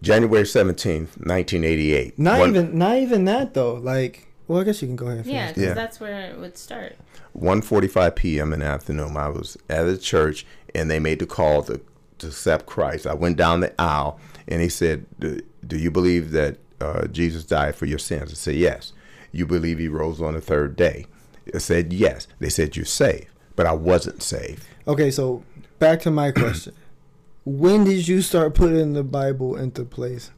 January 0.01 0.43
17th, 0.43 1.17
1988. 1.25 2.19
not 2.19 2.39
One- 2.39 2.49
even 2.49 2.77
not 2.77 2.97
even 2.97 3.25
that 3.25 3.53
though. 3.53 3.73
Like, 3.75 4.27
well, 4.47 4.59
I 4.61 4.63
guess 4.63 4.81
you 4.81 4.87
can 4.87 4.95
go 4.95 5.07
ahead. 5.07 5.19
And 5.19 5.27
Yeah, 5.27 5.47
because 5.49 5.63
Yeah. 5.63 5.73
that's 5.73 5.99
where 5.99 6.29
it 6.31 6.39
would 6.39 6.57
start. 6.57 6.95
1:45 7.37 8.15
p.m. 8.15 8.53
in 8.53 8.59
the 8.59 8.65
afternoon. 8.65 9.17
I 9.17 9.29
was 9.29 9.57
at 9.69 9.87
a 9.87 9.97
church 9.97 10.45
and 10.73 10.89
they 10.91 10.99
made 10.99 11.19
the 11.19 11.25
call 11.25 11.63
to, 11.63 11.81
to 12.19 12.27
accept 12.27 12.65
Christ. 12.65 13.07
I 13.07 13.13
went 13.13 13.37
down 13.37 13.61
the 13.61 13.73
aisle 13.81 14.19
and 14.47 14.61
he 14.61 14.69
said, 14.69 15.05
"Do, 15.19 15.41
do 15.65 15.77
you 15.77 15.89
believe 15.91 16.31
that 16.31 16.57
uh, 16.81 17.07
Jesus 17.07 17.43
died 17.43 17.75
for 17.75 17.85
your 17.85 17.99
sins?" 17.99 18.31
I 18.31 18.35
said, 18.35 18.55
"Yes." 18.55 18.93
You 19.31 19.45
believe 19.45 19.79
he 19.79 19.89
rose 19.89 20.21
on 20.21 20.33
the 20.33 20.39
third 20.41 20.75
day? 20.75 21.07
I 21.53 21.57
said, 21.57 21.91
"Yes." 21.91 22.27
They 22.39 22.49
said, 22.49 22.75
"You're 22.75 22.85
saved," 22.85 23.27
but 23.55 23.65
I 23.65 23.73
wasn't 23.73 24.23
saved. 24.23 24.65
Okay, 24.87 25.11
so 25.11 25.43
back 25.79 25.99
to 26.01 26.11
my 26.11 26.31
question. 26.31 26.73
when 27.45 27.83
did 27.83 28.07
you 28.07 28.21
start 28.21 28.55
putting 28.55 28.93
the 28.93 29.03
Bible 29.03 29.55
into 29.55 29.83
place? 29.83 30.31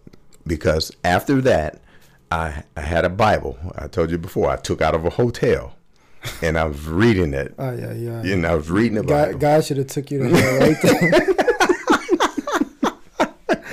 because 0.47 0.91
after 1.03 1.41
that, 1.41 1.81
I, 2.31 2.63
I 2.75 2.81
had 2.81 3.05
a 3.05 3.09
Bible. 3.09 3.57
I 3.77 3.87
told 3.87 4.11
you 4.11 4.17
before. 4.17 4.49
I 4.49 4.55
took 4.55 4.81
out 4.81 4.95
of 4.95 5.05
a 5.05 5.09
hotel, 5.09 5.75
and 6.41 6.57
I 6.57 6.65
was 6.65 6.85
reading 6.85 7.33
it. 7.33 7.53
Oh 7.57 7.75
yeah, 7.75 7.93
yeah. 7.93 8.33
And 8.33 8.45
I 8.45 8.55
was 8.55 8.69
reading 8.69 8.95
the 8.95 9.03
Bible. 9.03 9.33
God, 9.33 9.41
God 9.41 9.65
should 9.65 9.77
have 9.77 9.87
took 9.87 10.09
you 10.11 10.19
to 10.19 10.29
hell 10.29 10.59
right 10.59 10.77
there. 10.81 11.35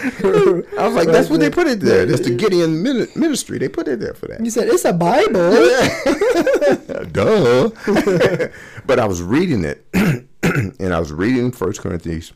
I 0.79 0.87
was 0.87 0.95
like, 0.95 1.09
that's 1.09 1.31
what 1.31 1.40
they 1.40 1.49
put 1.49 1.67
it 1.67 1.81
there. 1.81 2.05
That's 2.05 2.29
the 2.29 2.35
Gideon 2.35 2.83
ministry. 2.83 3.57
They 3.57 3.69
put 3.69 3.88
it 3.88 4.01
there 4.01 4.12
for 4.12 4.27
that. 4.29 4.45
You 4.45 4.51
said 4.51 4.69
it's 4.69 4.85
a 4.85 4.93
Bible. 4.93 5.33
Duh. 7.11 7.71
but 8.85 8.99
I 8.99 9.07
was 9.07 9.23
reading 9.23 9.64
it, 9.64 9.87
and 10.79 10.93
I 10.93 10.99
was 10.99 11.11
reading 11.11 11.53
First 11.53 11.81
Corinthians, 11.81 12.35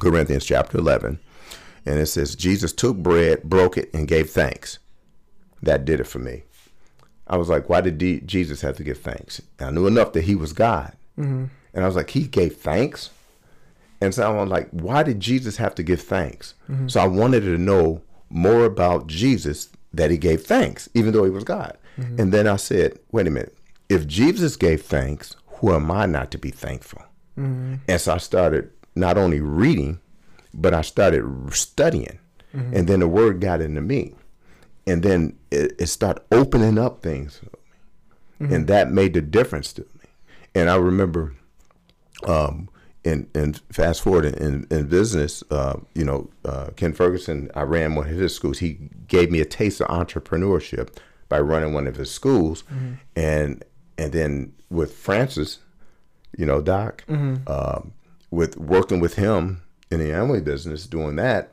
Corinthians 0.00 0.44
chapter 0.44 0.78
eleven, 0.78 1.20
and 1.86 2.00
it 2.00 2.06
says 2.06 2.34
Jesus 2.34 2.72
took 2.72 2.96
bread, 2.96 3.44
broke 3.44 3.76
it, 3.76 3.88
and 3.94 4.08
gave 4.08 4.30
thanks. 4.30 4.80
That 5.62 5.84
did 5.84 6.00
it 6.00 6.08
for 6.08 6.18
me. 6.18 6.42
I 7.28 7.36
was 7.36 7.48
like, 7.48 7.68
why 7.68 7.80
did 7.80 7.98
D- 7.98 8.22
Jesus 8.26 8.62
have 8.62 8.76
to 8.78 8.82
give 8.82 8.98
thanks? 8.98 9.40
I 9.60 9.70
knew 9.70 9.86
enough 9.86 10.14
that 10.14 10.24
he 10.24 10.34
was 10.34 10.52
God, 10.52 10.96
mm-hmm. 11.16 11.44
and 11.74 11.84
I 11.84 11.86
was 11.86 11.94
like, 11.94 12.10
he 12.10 12.26
gave 12.26 12.56
thanks. 12.56 13.10
And 14.02 14.12
so 14.14 14.38
I'm 14.40 14.48
like, 14.48 14.68
why 14.70 15.02
did 15.02 15.20
Jesus 15.20 15.56
have 15.58 15.74
to 15.76 15.82
give 15.82 16.00
thanks? 16.02 16.54
So 16.88 17.00
I 17.00 17.06
wanted 17.06 17.40
to 17.42 17.56
know 17.58 18.02
more 18.30 18.64
about 18.64 19.06
Jesus 19.06 19.68
that 19.94 20.10
he 20.10 20.18
gave 20.18 20.42
thanks, 20.42 20.88
even 20.94 21.12
though 21.12 21.24
he 21.24 21.30
was 21.30 21.44
God. 21.44 21.76
And 22.18 22.32
then 22.32 22.46
I 22.48 22.56
said, 22.56 22.98
wait 23.12 23.26
a 23.26 23.30
minute. 23.30 23.56
If 23.88 24.06
Jesus 24.06 24.56
gave 24.56 24.82
thanks, 24.82 25.36
who 25.46 25.72
am 25.74 25.90
I 25.90 26.06
not 26.06 26.30
to 26.32 26.38
be 26.38 26.50
thankful? 26.50 27.02
And 27.36 28.00
so 28.00 28.14
I 28.14 28.18
started 28.18 28.70
not 28.94 29.16
only 29.18 29.40
reading, 29.40 30.00
but 30.52 30.74
I 30.74 30.82
started 30.82 31.24
studying. 31.54 32.18
And 32.52 32.86
then 32.88 33.00
the 33.00 33.08
word 33.08 33.40
got 33.40 33.60
into 33.62 33.80
me. 33.80 34.14
And 34.86 35.02
then 35.02 35.38
it, 35.50 35.74
it 35.78 35.86
started 35.86 36.22
opening 36.32 36.76
up 36.78 37.02
things. 37.02 37.40
And 38.40 38.66
that 38.66 38.90
made 38.90 39.14
the 39.14 39.20
difference 39.22 39.72
to 39.74 39.82
me. 39.82 40.06
And 40.54 40.68
I 40.68 40.76
remember 40.76 41.34
um, 42.26 42.68
and 43.04 43.26
and 43.34 43.60
fast 43.72 44.02
forward 44.02 44.24
in, 44.24 44.34
in, 44.34 44.66
in 44.70 44.86
business, 44.86 45.42
uh, 45.50 45.78
you 45.94 46.04
know, 46.04 46.30
uh, 46.44 46.68
Ken 46.76 46.92
Ferguson, 46.92 47.50
I 47.54 47.62
ran 47.62 47.94
one 47.94 48.08
of 48.08 48.16
his 48.16 48.34
schools. 48.34 48.58
He 48.60 48.78
gave 49.08 49.30
me 49.30 49.40
a 49.40 49.44
taste 49.44 49.80
of 49.80 49.88
entrepreneurship 49.88 50.96
by 51.28 51.40
running 51.40 51.72
one 51.74 51.86
of 51.86 51.96
his 51.96 52.10
schools, 52.10 52.64
and 53.16 53.64
and 53.98 54.12
then 54.12 54.52
with 54.70 54.94
Francis, 54.94 55.58
you 56.36 56.46
know, 56.46 56.60
Doc, 56.60 57.04
um, 57.08 57.92
with 58.30 58.56
working 58.56 59.00
with 59.00 59.14
him 59.14 59.62
in 59.90 59.98
the 59.98 60.10
Amway 60.10 60.42
business, 60.44 60.86
doing 60.86 61.16
that. 61.16 61.52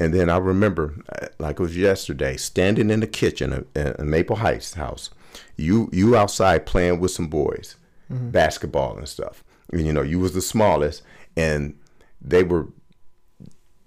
And 0.00 0.14
then 0.14 0.30
I 0.30 0.38
remember, 0.38 0.94
uh, 1.20 1.26
like 1.38 1.60
it 1.60 1.62
was 1.62 1.76
yesterday, 1.76 2.38
standing 2.38 2.88
in 2.88 3.00
the 3.00 3.06
kitchen 3.06 3.52
at, 3.74 3.98
at 4.00 4.00
Maple 4.06 4.36
Heights 4.36 4.72
house. 4.74 5.10
You 5.56 5.90
you 5.92 6.16
outside 6.16 6.64
playing 6.64 6.98
with 7.00 7.10
some 7.10 7.26
boys, 7.28 7.76
basketball 8.08 8.96
and 8.96 9.06
stuff. 9.06 9.44
And, 9.72 9.86
you 9.86 9.92
know, 9.92 10.02
you 10.02 10.18
was 10.18 10.34
the 10.34 10.40
smallest, 10.40 11.02
and 11.36 11.78
they 12.20 12.42
were 12.42 12.68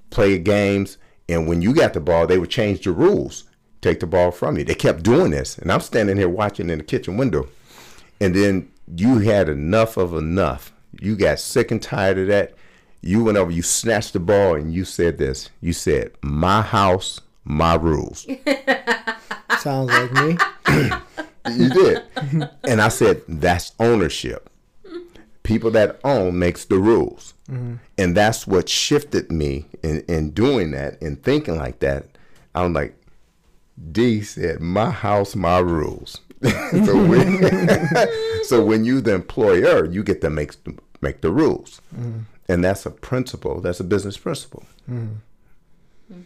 playing 0.10 0.44
games, 0.44 0.98
and 1.28 1.48
when 1.48 1.62
you 1.62 1.74
got 1.74 1.94
the 1.94 2.00
ball, 2.00 2.28
they 2.28 2.38
would 2.38 2.50
change 2.50 2.84
the 2.84 2.92
rules, 2.92 3.46
take 3.82 4.00
the 4.00 4.08
ball 4.08 4.32
from 4.32 4.58
you. 4.58 4.64
They 4.64 4.76
kept 4.76 5.04
doing 5.04 5.32
this, 5.32 5.58
and 5.58 5.72
I'm 5.72 5.82
standing 5.82 6.18
here 6.18 6.30
watching 6.30 6.70
in 6.70 6.80
the 6.80 6.84
kitchen 6.84 7.18
window, 7.18 7.48
and 8.20 8.36
then 8.36 8.72
you 8.96 9.20
had 9.20 9.50
enough 9.50 9.98
of 9.98 10.14
enough. 10.14 10.74
You 11.00 11.16
got 11.16 11.40
sick 11.40 11.72
and 11.72 11.82
tired 11.82 12.18
of 12.18 12.28
that. 12.28 12.54
You 13.02 13.24
went 13.24 13.38
over, 13.38 13.52
you 13.52 13.62
snatched 13.62 14.14
the 14.14 14.20
ball, 14.20 14.56
and 14.56 14.74
you 14.74 14.84
said 14.84 15.18
this. 15.18 15.50
You 15.62 15.72
said, 15.74 16.12
"My 16.22 16.62
house, 16.62 17.22
my 17.46 17.76
rules." 17.76 18.28
Sounds 19.60 19.90
like 19.90 20.12
me. 20.14 20.38
you 21.52 21.70
did, 21.70 22.04
and 22.64 22.82
I 22.82 22.90
said, 22.90 23.22
"That's 23.28 23.74
ownership." 23.80 24.49
People 25.50 25.72
that 25.72 26.00
own 26.04 26.39
makes 26.39 26.66
the 26.66 26.78
rules. 26.78 27.34
Mm-hmm. 27.50 27.76
And 27.97 28.16
that's 28.16 28.45
what 28.45 28.70
shifted 28.70 29.32
me 29.32 29.66
in, 29.84 30.02
in 30.08 30.32
doing 30.32 30.72
that 30.72 31.02
and 31.02 31.22
thinking 31.22 31.58
like 31.58 31.80
that. 31.80 32.06
I'm 32.56 32.74
like, 32.74 32.95
D 33.91 34.22
said, 34.22 34.60
my 34.60 34.91
house, 34.91 35.36
my 35.36 35.60
rules. 35.60 36.22
so, 36.43 37.06
when, 37.06 37.43
so 38.43 38.64
when 38.64 38.86
you 38.86 39.02
the 39.02 39.14
employer, 39.14 39.86
you 39.86 40.04
get 40.04 40.22
to 40.22 40.30
make 40.30 40.54
make 41.02 41.22
the 41.22 41.32
rules, 41.32 41.82
mm-hmm. 41.95 42.20
and 42.47 42.64
that's 42.64 42.86
a 42.86 42.91
principle. 42.91 43.60
That's 43.60 43.80
a 43.80 43.84
business 43.84 44.18
principle. 44.18 44.64
Mm-hmm. 44.89 46.22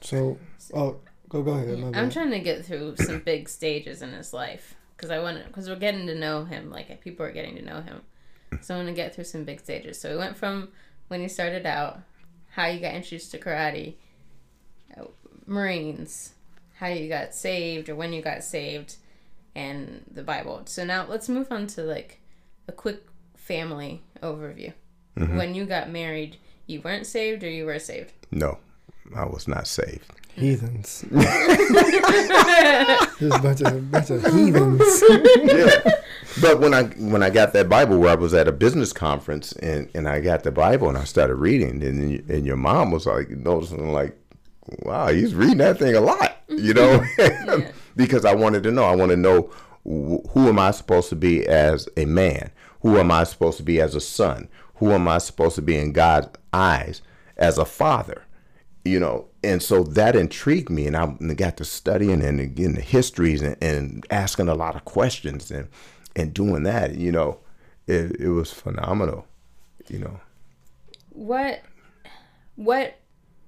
So, 0.00 0.38
oh, 0.74 0.96
go 1.28 1.42
go 1.42 1.52
ahead. 1.52 1.78
my 1.78 1.98
I'm 1.98 2.10
trying 2.10 2.30
to 2.30 2.40
get 2.40 2.64
through 2.64 2.96
some 2.96 3.20
big 3.20 3.48
stages 3.48 4.00
in 4.02 4.12
his 4.12 4.32
life 4.32 4.74
because 4.96 5.10
I 5.10 5.18
want 5.18 5.44
because 5.46 5.68
we're 5.68 5.76
getting 5.76 6.06
to 6.06 6.14
know 6.14 6.44
him. 6.44 6.70
Like 6.70 7.00
people 7.00 7.26
are 7.26 7.32
getting 7.32 7.56
to 7.56 7.62
know 7.62 7.82
him, 7.82 8.00
so 8.60 8.74
I'm 8.74 8.82
gonna 8.82 8.92
get 8.92 9.14
through 9.14 9.24
some 9.24 9.44
big 9.44 9.60
stages. 9.60 10.00
So 10.00 10.10
we 10.10 10.16
went 10.16 10.36
from 10.36 10.68
when 11.08 11.20
you 11.20 11.28
started 11.28 11.66
out, 11.66 12.00
how 12.50 12.66
you 12.66 12.80
got 12.80 12.94
introduced 12.94 13.30
to 13.32 13.38
karate, 13.38 13.94
Marines, 15.46 16.34
how 16.76 16.88
you 16.88 17.08
got 17.08 17.34
saved 17.34 17.88
or 17.88 17.94
when 17.94 18.12
you 18.12 18.22
got 18.22 18.44
saved, 18.44 18.96
and 19.54 20.04
the 20.10 20.22
Bible. 20.22 20.62
So 20.66 20.84
now 20.84 21.06
let's 21.08 21.28
move 21.28 21.48
on 21.50 21.66
to 21.68 21.82
like 21.82 22.20
a 22.68 22.72
quick 22.72 23.04
family 23.36 24.02
overview. 24.22 24.72
Mm-hmm. 25.18 25.36
When 25.36 25.54
you 25.54 25.66
got 25.66 25.90
married, 25.90 26.36
you 26.66 26.80
weren't 26.80 27.06
saved 27.06 27.44
or 27.44 27.50
you 27.50 27.66
were 27.66 27.78
saved. 27.78 28.12
No, 28.30 28.58
I 29.14 29.24
was 29.26 29.46
not 29.48 29.66
saved. 29.66 30.10
Heathens. 30.34 31.04
Just 33.18 33.36
a 33.36 33.42
bunch 33.42 33.60
of 33.60 33.90
bunch 33.90 34.10
of 34.10 34.22
heathens. 34.24 35.02
yeah. 35.44 36.00
But 36.40 36.60
when 36.60 36.72
I 36.72 36.84
when 36.84 37.22
I 37.22 37.28
got 37.28 37.52
that 37.52 37.68
Bible, 37.68 37.98
where 37.98 38.10
I 38.10 38.14
was 38.14 38.32
at 38.32 38.48
a 38.48 38.52
business 38.52 38.92
conference, 38.92 39.52
and, 39.52 39.90
and 39.94 40.08
I 40.08 40.20
got 40.20 40.42
the 40.42 40.50
Bible 40.50 40.88
and 40.88 40.96
I 40.96 41.04
started 41.04 41.34
reading, 41.34 41.82
and 41.82 42.30
and 42.30 42.46
your 42.46 42.56
mom 42.56 42.90
was 42.90 43.04
like 43.06 43.28
noticing 43.30 43.92
like, 43.92 44.16
wow, 44.80 45.08
he's 45.08 45.34
reading 45.34 45.58
that 45.58 45.78
thing 45.78 45.94
a 45.94 46.00
lot, 46.00 46.38
you 46.48 46.72
know, 46.72 47.04
because 47.96 48.24
I 48.24 48.34
wanted 48.34 48.62
to 48.62 48.70
know. 48.70 48.84
I 48.84 48.96
want 48.96 49.10
to 49.10 49.16
know 49.16 49.50
wh- 49.84 50.26
who 50.30 50.48
am 50.48 50.58
I 50.58 50.70
supposed 50.70 51.10
to 51.10 51.16
be 51.16 51.46
as 51.46 51.88
a 51.98 52.06
man? 52.06 52.50
Who 52.80 52.96
am 52.96 53.10
I 53.10 53.24
supposed 53.24 53.58
to 53.58 53.62
be 53.62 53.80
as 53.82 53.94
a 53.94 54.00
son? 54.00 54.48
Who 54.76 54.92
am 54.92 55.06
I 55.08 55.18
supposed 55.18 55.56
to 55.56 55.62
be 55.62 55.76
in 55.76 55.92
God's 55.92 56.28
eyes 56.54 57.02
as 57.36 57.58
a 57.58 57.64
father? 57.66 58.22
You 58.84 58.98
know 58.98 59.26
and 59.44 59.62
so 59.62 59.82
that 59.82 60.16
intrigued 60.16 60.70
me 60.70 60.86
and 60.86 60.96
i 60.96 61.06
got 61.34 61.56
to 61.56 61.64
studying 61.64 62.22
and 62.22 62.40
again 62.40 62.74
the 62.74 62.80
histories 62.80 63.40
and, 63.42 63.56
and 63.60 64.04
asking 64.10 64.48
a 64.48 64.54
lot 64.54 64.74
of 64.74 64.84
questions 64.84 65.50
and 65.50 65.68
and 66.16 66.34
doing 66.34 66.62
that 66.62 66.96
you 66.96 67.12
know 67.12 67.38
it, 67.86 68.16
it 68.20 68.28
was 68.28 68.52
phenomenal 68.52 69.26
you 69.88 69.98
know 69.98 70.20
what 71.10 71.62
what 72.56 72.98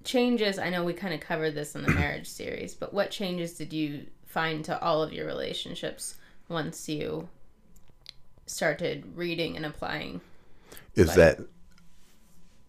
changes 0.05 0.59
i 0.59 0.69
know 0.71 0.85
we 0.85 0.93
kind 0.93 1.15
of 1.15 1.21
covered 1.21 1.55
this 1.55 1.75
in 1.75 1.83
the 1.83 1.91
marriage 1.95 2.29
series 2.29 2.75
but 2.75 2.93
what 2.95 3.11
changes 3.11 3.55
did 3.55 3.73
you 3.73 4.07
find 4.27 4.65
to 4.65 4.81
all 4.83 5.03
of 5.03 5.13
your 5.13 5.27
relationships 5.27 6.17
once 6.49 6.89
you 6.89 7.29
started 8.47 9.05
reading 9.17 9.57
and 9.57 9.65
applying 9.67 10.21
is 10.95 11.09
Right. 11.09 11.17
that 11.17 11.41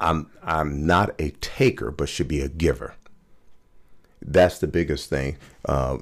i'm 0.05 0.29
i'm 0.43 0.85
not 0.85 1.09
a 1.19 1.31
taker 1.41 1.91
but 1.91 2.09
should 2.09 2.27
be 2.27 2.41
a 2.41 2.49
giver. 2.49 2.95
That's 4.21 4.59
the 4.59 4.67
biggest 4.67 5.09
thing. 5.09 5.37
Uh, 5.65 5.99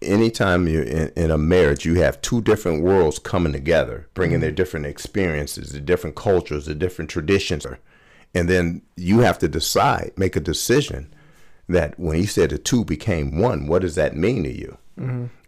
anytime 0.00 0.66
you're 0.66 0.82
in, 0.82 1.12
in 1.16 1.30
a 1.30 1.38
marriage 1.38 1.84
you 1.84 1.94
have 2.00 2.22
two 2.22 2.40
different 2.40 2.82
worlds 2.82 3.18
coming 3.18 3.52
together 3.52 4.08
bringing 4.14 4.40
their 4.40 4.50
different 4.50 4.86
experiences 4.86 5.72
the 5.72 5.80
different 5.80 6.16
cultures 6.16 6.66
the 6.66 6.74
different 6.74 7.10
traditions. 7.10 7.66
And 8.34 8.48
then 8.48 8.82
you 8.96 9.20
have 9.20 9.38
to 9.40 9.48
decide 9.48 10.12
make 10.16 10.36
a 10.36 10.40
decision 10.40 11.12
that 11.68 11.98
when 11.98 12.16
he 12.16 12.26
said 12.26 12.50
the 12.50 12.58
two 12.58 12.84
became 12.84 13.38
one 13.38 13.66
what 13.66 13.82
does 13.82 13.94
that 13.96 14.16
mean 14.16 14.44
to 14.44 14.52
you? 14.52 14.78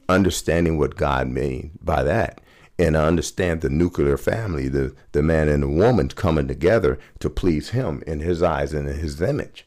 Understanding 0.08 0.78
what 0.78 0.96
god 0.96 1.28
mean 1.28 1.78
by 1.82 2.02
that 2.02 2.40
and 2.78 2.96
I 2.96 3.06
understand 3.06 3.60
the 3.60 3.68
nuclear 3.70 4.16
family 4.16 4.68
the 4.68 4.94
the 5.12 5.22
man 5.22 5.48
and 5.48 5.62
the 5.62 5.68
woman 5.68 6.08
coming 6.08 6.48
together 6.48 6.98
to 7.20 7.30
please 7.30 7.70
him 7.70 8.02
in 8.06 8.20
his 8.20 8.42
eyes 8.42 8.72
and 8.72 8.88
in 8.88 8.98
his 8.98 9.20
image. 9.20 9.66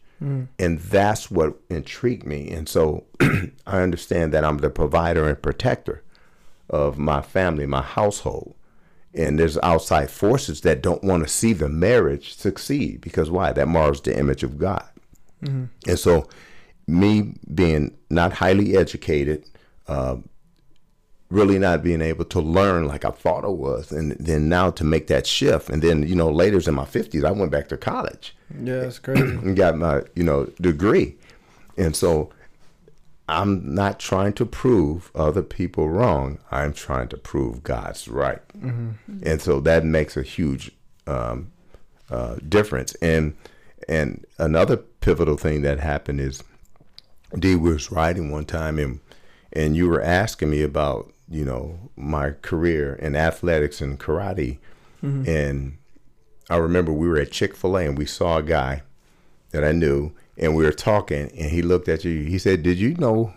And 0.57 0.79
that's 0.79 1.29
what 1.29 1.59
intrigued 1.69 2.25
me. 2.25 2.49
And 2.49 2.67
so 2.69 3.05
i 3.67 3.79
understand 3.81 4.33
that 4.33 4.43
i'm 4.45 4.57
the 4.59 4.69
provider 4.69 5.27
and 5.27 5.41
protector 5.41 6.03
of 6.69 6.97
my 6.97 7.21
family 7.21 7.65
my 7.65 7.81
household. 7.81 8.55
And 9.13 9.39
there's 9.39 9.57
outside 9.59 10.09
forces 10.11 10.61
that 10.61 10.81
don't 10.81 11.03
want 11.03 11.23
to 11.23 11.29
see 11.29 11.53
the 11.53 11.69
marriage 11.69 12.35
succeed 12.35 12.99
because 13.01 13.31
why? 13.31 13.53
That 13.53 13.67
mars 13.67 14.01
the 14.01 14.17
image 14.17 14.43
of 14.43 14.57
god. 14.57 14.89
And 15.87 15.99
so 15.99 16.27
me 16.87 17.33
being 17.53 17.95
not 18.09 18.33
highly 18.33 18.75
educated 18.75 19.45
uh, 19.87 20.17
really 21.29 21.57
not 21.57 21.83
being 21.83 22.01
able 22.01 22.25
to 22.25 22.39
learn 22.39 22.87
like 22.87 23.03
I 23.03 23.11
thought 23.11 23.43
I 23.43 23.49
was, 23.49 23.91
and 23.91 24.11
then 24.13 24.47
now 24.47 24.71
to 24.71 24.83
make 24.83 25.07
that 25.07 25.25
shift, 25.25 25.69
and 25.69 25.81
then 25.81 26.07
you 26.07 26.15
know 26.15 26.29
later 26.29 26.59
in 26.67 26.75
my 26.75 26.85
fifties 26.85 27.23
I 27.23 27.31
went 27.31 27.51
back 27.51 27.67
to 27.69 27.77
college 27.77 28.35
Yeah, 28.61 28.81
it's 28.81 28.99
crazy. 28.99 29.21
and 29.23 29.55
got 29.55 29.77
my 29.77 30.03
you 30.15 30.23
know 30.23 30.45
degree, 30.61 31.15
and 31.77 31.95
so 31.95 32.31
I'm 33.27 33.73
not 33.73 33.99
trying 33.99 34.33
to 34.33 34.45
prove 34.45 35.11
other 35.15 35.41
people 35.41 35.89
wrong. 35.89 36.37
I'm 36.51 36.73
trying 36.73 37.07
to 37.09 37.17
prove 37.17 37.63
God's 37.63 38.07
right, 38.07 38.41
and 39.23 39.41
so 39.41 39.59
that 39.61 39.83
makes 39.83 40.15
a 40.15 40.23
huge 40.23 40.71
um, 41.07 41.51
uh, 42.09 42.35
difference. 42.47 42.93
And 42.95 43.35
and 43.89 44.25
another 44.37 44.77
pivotal 44.77 45.37
thing 45.37 45.63
that 45.63 45.79
happened 45.79 46.19
is 46.19 46.43
D 47.37 47.55
was 47.55 47.91
writing 47.91 48.31
one 48.31 48.45
time 48.45 48.79
and 48.79 48.99
and 49.53 49.75
you 49.75 49.87
were 49.87 50.01
asking 50.01 50.49
me 50.49 50.61
about 50.61 51.11
you 51.29 51.43
know 51.43 51.89
my 51.95 52.31
career 52.31 52.95
in 52.95 53.15
athletics 53.15 53.81
and 53.81 53.99
karate. 53.99 54.57
Mm-hmm. 55.03 55.29
And 55.29 55.77
I 56.49 56.57
remember 56.57 56.91
we 56.91 57.07
were 57.07 57.17
at 57.17 57.31
Chick-fil-A 57.31 57.85
and 57.85 57.97
we 57.97 58.05
saw 58.05 58.37
a 58.37 58.43
guy 58.43 58.83
that 59.51 59.63
I 59.63 59.71
knew 59.71 60.11
and 60.37 60.55
we 60.55 60.63
were 60.63 60.71
talking 60.71 61.31
and 61.37 61.51
he 61.51 61.61
looked 61.61 61.87
at 61.87 62.03
you. 62.03 62.23
He 62.23 62.37
said 62.37 62.63
did 62.63 62.77
you 62.77 62.95
know 62.95 63.33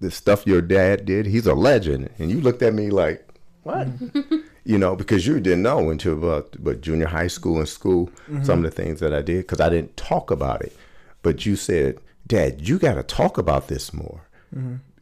the 0.00 0.10
stuff 0.10 0.46
your 0.46 0.62
dad 0.62 1.04
did? 1.04 1.26
He's 1.26 1.46
a 1.46 1.54
legend. 1.54 2.10
And 2.18 2.30
you 2.30 2.40
looked 2.40 2.62
at 2.62 2.74
me 2.74 2.90
like 2.90 3.26
what? 3.62 3.88
You 4.64 4.78
know 4.78 4.94
because 4.94 5.26
you 5.26 5.40
didn't 5.40 5.62
know 5.62 5.90
until 5.90 6.12
about 6.12 6.54
but 6.60 6.82
junior 6.82 7.08
high 7.08 7.26
school 7.26 7.58
and 7.58 7.68
school 7.68 8.06
mm-hmm. 8.06 8.44
some 8.44 8.64
of 8.64 8.70
the 8.70 8.70
things 8.70 9.00
that 9.00 9.12
I 9.12 9.20
did 9.20 9.38
because 9.38 9.60
I 9.60 9.68
didn't 9.68 9.96
talk 9.96 10.30
about 10.30 10.62
it. 10.62 10.76
But 11.22 11.44
you 11.44 11.56
said 11.56 11.98
dad 12.28 12.60
you 12.60 12.78
got 12.78 12.94
to 12.94 13.02
talk 13.02 13.38
about 13.38 13.66
this 13.66 13.92
more 13.92 14.20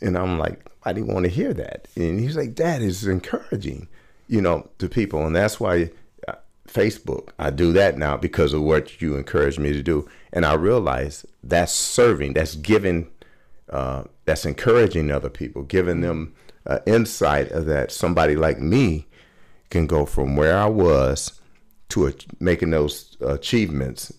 and 0.01 0.17
I'm 0.17 0.39
like, 0.39 0.71
I 0.85 0.93
didn't 0.93 1.13
want 1.13 1.25
to 1.25 1.31
hear 1.31 1.53
that. 1.55 1.89
And 1.97 2.21
he's 2.21 2.37
like, 2.37 2.55
Dad 2.55 2.83
is 2.83 3.07
encouraging, 3.07 3.89
you 4.29 4.41
know, 4.41 4.69
to 4.79 4.89
people. 4.89 5.27
And 5.27 5.35
that's 5.37 5.61
why 5.61 5.91
uh, 6.29 6.35
Facebook, 6.67 7.31
I 7.39 7.51
do 7.51 7.73
that 7.73 7.99
now 7.99 8.17
because 8.17 8.53
of 8.53 8.63
what 8.63 9.01
you 9.01 9.17
encouraged 9.17 9.59
me 9.59 9.73
to 9.73 9.83
do. 9.83 10.09
And 10.33 10.47
I 10.47 10.55
realize 10.55 11.27
that's 11.43 11.73
serving, 11.73 12.35
that's 12.35 12.55
giving, 12.57 13.11
uh, 13.69 14.05
that's 14.25 14.47
encouraging 14.47 15.11
other 15.11 15.31
people, 15.31 15.63
giving 15.65 16.01
them 16.01 16.35
uh, 16.67 16.79
insight 16.87 17.51
of 17.53 17.67
that 17.67 17.93
somebody 17.93 18.37
like 18.37 18.59
me 18.59 19.07
can 19.71 19.87
go 19.87 20.05
from 20.05 20.37
where 20.37 20.57
I 20.57 20.67
was 20.67 21.41
to 21.91 22.07
a, 22.07 22.13
making 22.39 22.71
those 22.71 23.17
achievements 23.21 24.13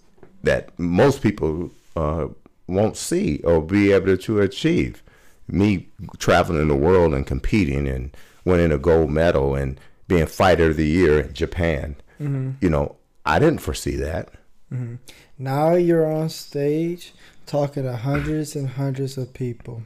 that 0.44 0.78
most 0.80 1.22
people 1.22 1.72
uh, 1.96 2.28
won't 2.68 2.98
see 2.98 3.40
or 3.44 3.62
be 3.62 3.92
able 3.92 4.18
to 4.18 4.42
achieve. 4.42 5.04
Me 5.52 5.88
traveling 6.18 6.68
the 6.68 6.76
world 6.76 7.14
and 7.14 7.28
competing 7.28 7.88
and 7.88 8.16
winning 8.46 8.72
a 8.72 8.78
gold 8.78 9.10
medal 9.12 9.56
and 9.56 9.80
being 10.08 10.26
fighter 10.26 10.70
of 10.70 10.78
the 10.78 10.88
year 10.88 11.20
in 11.20 11.34
Japan, 11.34 11.96
you 12.20 12.70
know, 12.70 12.96
I 13.26 13.40
didn't 13.40 13.62
foresee 13.62 13.96
that. 13.98 14.30
Mm-hmm. 14.72 14.96
Now 15.38 15.74
you're 15.74 16.06
on 16.06 16.30
stage 16.30 17.14
talking 17.46 17.84
to 17.84 17.98
hundreds 17.98 18.56
and 18.56 18.70
hundreds 18.70 19.18
of 19.18 19.34
people. 19.34 19.84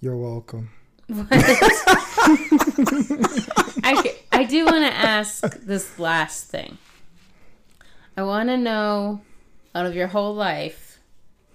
You're 0.00 0.16
welcome. 0.16 0.70
I, 3.82 4.14
I 4.32 4.44
do 4.44 4.64
want 4.66 4.84
to 4.84 4.92
ask 4.92 5.58
this 5.60 5.98
last 5.98 6.48
thing. 6.48 6.78
I 8.16 8.22
want 8.22 8.48
to 8.48 8.56
know 8.56 9.22
out 9.74 9.86
of 9.86 9.94
your 9.94 10.08
whole 10.08 10.34
life, 10.34 10.98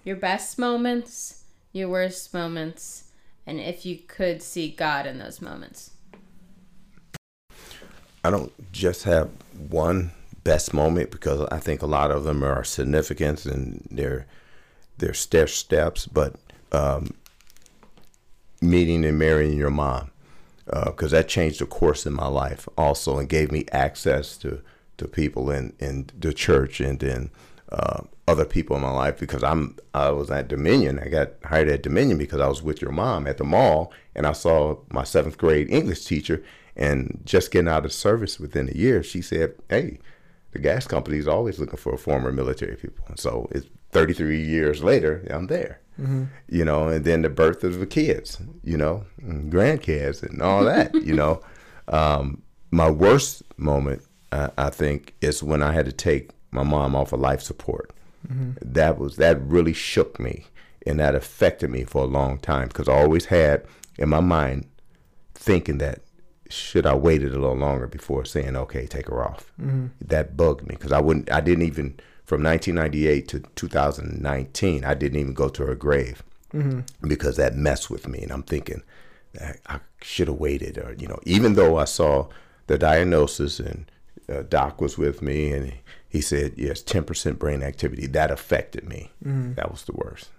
your 0.04 0.16
best 0.16 0.58
moments, 0.58 1.44
your 1.74 1.90
worst 1.90 2.34
moments, 2.34 3.03
and 3.46 3.60
if 3.60 3.86
you 3.86 3.98
could 3.98 4.42
see 4.42 4.70
God 4.70 5.06
in 5.06 5.20
those 5.20 5.42
moments. 5.42 5.92
I 8.24 8.30
don't 8.30 8.54
just 8.72 9.04
have 9.04 9.30
one 9.70 10.12
best 10.44 10.74
moment 10.74 11.12
because 11.12 11.48
I 11.52 11.60
think 11.60 11.82
a 11.82 11.88
lot 11.88 12.12
of 12.12 12.24
them 12.24 12.44
are 12.44 12.64
significant 12.64 13.46
and 13.46 13.86
they're 13.92 14.26
they're 14.98 15.14
stair 15.14 15.48
steps. 15.48 16.08
But 16.08 16.36
um, 16.72 17.14
meeting 18.62 19.04
and 19.04 19.20
marrying 19.20 19.58
your 19.58 19.70
mom, 19.70 20.12
because 20.66 21.14
uh, 21.14 21.18
that 21.18 21.28
changed 21.28 21.60
the 21.60 21.66
course 21.66 22.06
in 22.06 22.14
my 22.14 22.28
life 22.28 22.68
also 22.78 23.18
and 23.18 23.28
gave 23.28 23.52
me 23.52 23.66
access 23.72 24.38
to 24.38 24.62
to 24.98 25.08
people 25.08 25.52
in 25.52 25.74
in 25.80 26.10
the 26.18 26.34
church 26.34 26.80
and 26.80 27.00
then 27.00 27.30
uh, 27.72 28.02
other 28.28 28.46
people 28.46 28.76
in 28.76 28.82
my 28.82 28.92
life 28.92 29.20
because 29.20 29.44
I'm 29.44 29.78
I 29.94 30.10
was 30.12 30.32
at 30.32 30.48
Dominion. 30.48 31.00
I 31.00 31.10
got 31.10 31.32
hired 31.44 31.68
at 31.68 31.84
Dominion 31.84 32.18
because 32.18 32.40
I 32.40 32.48
was 32.48 32.64
with 32.64 32.82
your 32.82 32.92
mom 32.92 33.28
at 33.28 33.38
the 33.38 33.44
mall 33.44 33.92
and 34.16 34.26
I 34.26 34.32
saw 34.32 34.78
my 34.90 35.04
seventh 35.04 35.38
grade 35.38 35.70
English 35.70 36.06
teacher 36.06 36.44
and 36.76 37.22
just 37.26 37.52
getting 37.52 37.68
out 37.68 37.86
of 37.86 37.94
service 37.94 38.40
within 38.40 38.70
a 38.70 38.78
year, 38.78 39.04
she 39.04 39.22
said, 39.22 39.56
"Hey, 39.70 40.00
the 40.52 40.60
gas 40.60 40.88
company 40.88 41.18
is 41.18 41.28
always 41.28 41.60
looking 41.60 41.78
for 41.78 41.98
former 41.98 42.32
military 42.32 42.76
people." 42.76 43.06
And 43.08 43.20
so 43.20 43.48
it's 43.52 43.68
33 43.92 44.42
years 44.42 44.84
later, 44.84 45.26
I'm 45.30 45.48
there. 45.48 45.80
Mm-hmm. 46.02 46.24
You 46.50 46.66
know, 46.66 46.88
and 46.88 47.06
then 47.06 47.22
the 47.22 47.30
birth 47.30 47.64
of 47.64 47.80
the 47.80 47.86
kids, 47.86 48.40
you 48.64 48.78
know, 48.78 49.06
and 49.22 49.52
grandkids 49.52 50.24
and 50.24 50.42
all 50.42 50.64
that. 50.64 50.96
you 51.04 51.14
know, 51.14 51.42
um, 51.88 52.42
my 52.72 52.90
worst 52.90 53.44
moment, 53.58 54.02
uh, 54.32 54.50
I 54.58 54.72
think, 54.72 55.14
is 55.22 55.44
when 55.44 55.62
I 55.62 55.72
had 55.72 55.86
to 55.86 55.92
take 55.92 56.32
my 56.50 56.64
mom 56.64 56.96
off 56.96 57.14
of 57.14 57.20
life 57.20 57.42
support. 57.42 57.92
Mm-hmm. 58.28 58.52
That 58.62 58.98
was 58.98 59.18
that 59.18 59.42
really 59.42 59.74
shook 59.74 60.20
me, 60.20 60.46
and 60.86 61.00
that 61.00 61.16
affected 61.16 61.70
me 61.70 61.84
for 61.84 62.04
a 62.04 62.08
long 62.08 62.40
time 62.40 62.68
because 62.68 62.88
I 62.88 62.94
always 62.94 63.26
had 63.26 63.66
in 63.98 64.10
my 64.10 64.22
mind 64.22 64.68
thinking 65.34 65.78
that 65.80 66.00
should 66.50 66.86
I 66.86 66.96
waited 66.96 67.34
a 67.34 67.40
little 67.40 67.58
longer 67.58 67.88
before 67.88 68.26
saying 68.26 68.56
okay, 68.56 68.86
take 68.86 69.08
her 69.08 69.24
off. 69.24 69.52
Mm-hmm. 69.60 69.88
That 70.02 70.38
bugged 70.38 70.68
me 70.68 70.76
because 70.76 70.92
I 70.92 71.02
wouldn't. 71.02 71.32
I 71.32 71.42
didn't 71.42 71.66
even 71.66 72.00
from 72.26 72.44
1998 72.44 73.28
to 73.30 73.40
2019. 73.56 74.86
I 74.86 74.94
didn't 74.94 75.20
even 75.20 75.34
go 75.34 75.50
to 75.50 75.66
her 75.66 75.76
grave 75.76 76.24
mm-hmm. 76.54 77.08
because 77.08 77.38
that 77.38 77.56
messed 77.56 77.90
with 77.90 78.08
me, 78.08 78.22
and 78.22 78.32
I'm 78.32 78.44
thinking 78.44 78.84
I 79.68 79.80
should 80.02 80.28
have 80.28 80.38
waited, 80.38 80.78
or 80.78 80.96
you 80.98 81.08
know, 81.08 81.20
even 81.24 81.56
though 81.56 81.78
I 81.78 81.86
saw 81.86 82.28
the 82.68 82.78
diagnosis 82.78 83.60
and 83.60 83.90
uh, 84.30 84.44
doc 84.44 84.80
was 84.80 84.98
with 84.98 85.22
me 85.22 85.52
and 85.52 85.68
he 85.68 85.80
said 86.22 86.54
yes 86.58 86.82
10% 86.84 87.40
brain 87.40 87.64
activity. 87.64 88.08
That 88.08 88.32
affected 88.32 88.88
me. 88.88 89.12
Mm-hmm. 89.24 89.54
that 89.56 89.72
was 89.72 89.84
the 89.84 89.94
worst. 89.94 90.30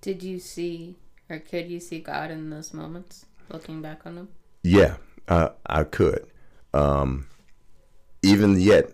Did 0.00 0.22
you 0.22 0.38
see 0.38 0.96
or 1.30 1.38
could 1.38 1.70
you 1.70 1.80
see 1.80 2.00
god 2.00 2.30
in 2.30 2.50
those 2.50 2.74
moments 2.74 3.26
looking 3.48 3.80
back 3.82 4.00
on 4.04 4.16
them? 4.16 4.28
Yeah 4.62 4.96
uh, 5.28 5.50
i 5.66 5.84
could. 5.84 6.26
Um, 6.74 7.26
even 8.22 8.58
yet 8.60 8.92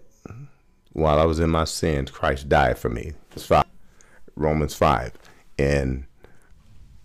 while 0.92 1.18
i 1.18 1.24
was 1.24 1.38
in 1.38 1.50
my 1.50 1.64
sins 1.64 2.10
christ 2.10 2.48
died 2.48 2.78
for 2.78 2.88
me. 2.88 3.12
It's 3.32 3.46
five, 3.46 3.64
romans 4.34 4.74
5 4.74 5.12
and 5.58 6.04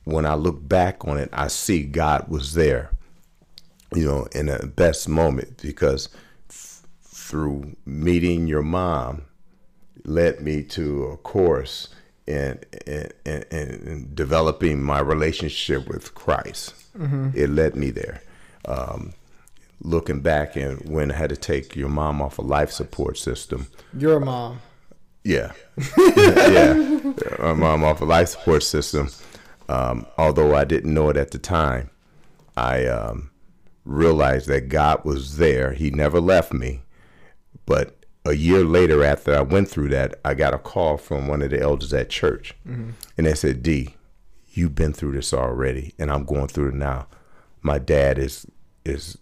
when 0.06 0.26
i 0.26 0.34
look 0.34 0.68
back 0.68 1.08
on 1.08 1.18
it 1.18 1.30
i 1.32 1.48
see 1.48 1.84
god 1.84 2.28
was 2.28 2.54
there 2.54 2.92
you 3.96 4.06
know, 4.06 4.28
in 4.34 4.48
the 4.48 4.68
best 4.68 5.08
moment 5.08 5.62
because 5.62 6.10
f- 6.14 6.22
through 7.34 7.76
meeting 7.84 8.46
your 8.46 8.62
mom 8.62 9.24
led 10.06 10.40
me 10.40 10.62
to 10.62 11.06
a 11.06 11.18
course 11.18 11.88
in 12.28 12.60
in, 12.86 13.10
in, 13.26 13.44
in 13.52 14.12
developing 14.14 14.84
my 14.84 15.00
relationship 15.00 15.88
with 15.88 16.14
Christ. 16.14 16.76
Mm-hmm. 16.96 17.32
It 17.34 17.50
led 17.50 17.76
me 17.76 17.90
there. 17.90 18.22
Um, 18.66 19.14
looking 19.82 20.22
back 20.22 20.56
and 20.56 20.88
when 20.88 21.12
I 21.12 21.16
had 21.16 21.32
to 21.32 21.36
take 21.36 21.76
your 21.76 21.90
mom 21.90 22.22
off 22.22 22.38
a 22.38 22.44
life 22.44 22.72
support 22.72 23.18
system. 23.18 23.66
Your 23.98 24.20
mom. 24.20 24.62
Yeah. 25.24 25.54
yeah. 25.98 26.74
My 27.40 27.54
mom 27.54 27.84
off 27.84 28.00
a 28.00 28.06
life 28.06 28.30
support 28.30 28.62
system. 28.62 29.10
Um, 29.70 30.06
although 30.20 30.54
I 30.54 30.66
didn't 30.66 30.94
know 30.94 31.10
it 31.10 31.18
at 31.18 31.32
the 31.32 31.40
time, 31.40 31.90
I 32.56 32.86
um, 32.86 33.32
realized 33.86 34.48
that 34.50 34.70
God 34.70 35.04
was 35.04 35.38
there. 35.38 35.72
He 35.74 35.90
never 35.90 36.22
left 36.22 36.54
me. 36.54 36.84
But 37.66 38.04
a 38.26 38.34
year 38.34 38.64
later, 38.64 39.04
after 39.04 39.36
I 39.36 39.42
went 39.42 39.70
through 39.70 39.90
that, 39.90 40.20
I 40.24 40.34
got 40.34 40.54
a 40.54 40.60
call 40.60 40.98
from 40.98 41.28
one 41.28 41.42
of 41.42 41.50
the 41.50 41.62
elders 41.62 41.94
at 41.94 42.10
church. 42.10 42.56
Mm-hmm. 42.68 42.92
And 43.18 43.28
they 43.28 43.34
said, 43.34 43.64
D, 43.64 43.96
you've 44.54 44.76
been 44.76 44.94
through 44.94 45.14
this 45.14 45.34
already, 45.34 45.94
and 45.98 46.12
I'm 46.12 46.26
going 46.26 46.48
through 46.48 46.70
it 46.70 46.76
now. 46.76 47.08
My 47.62 47.80
dad 47.80 48.18
is 48.18 48.46
is 48.86 49.18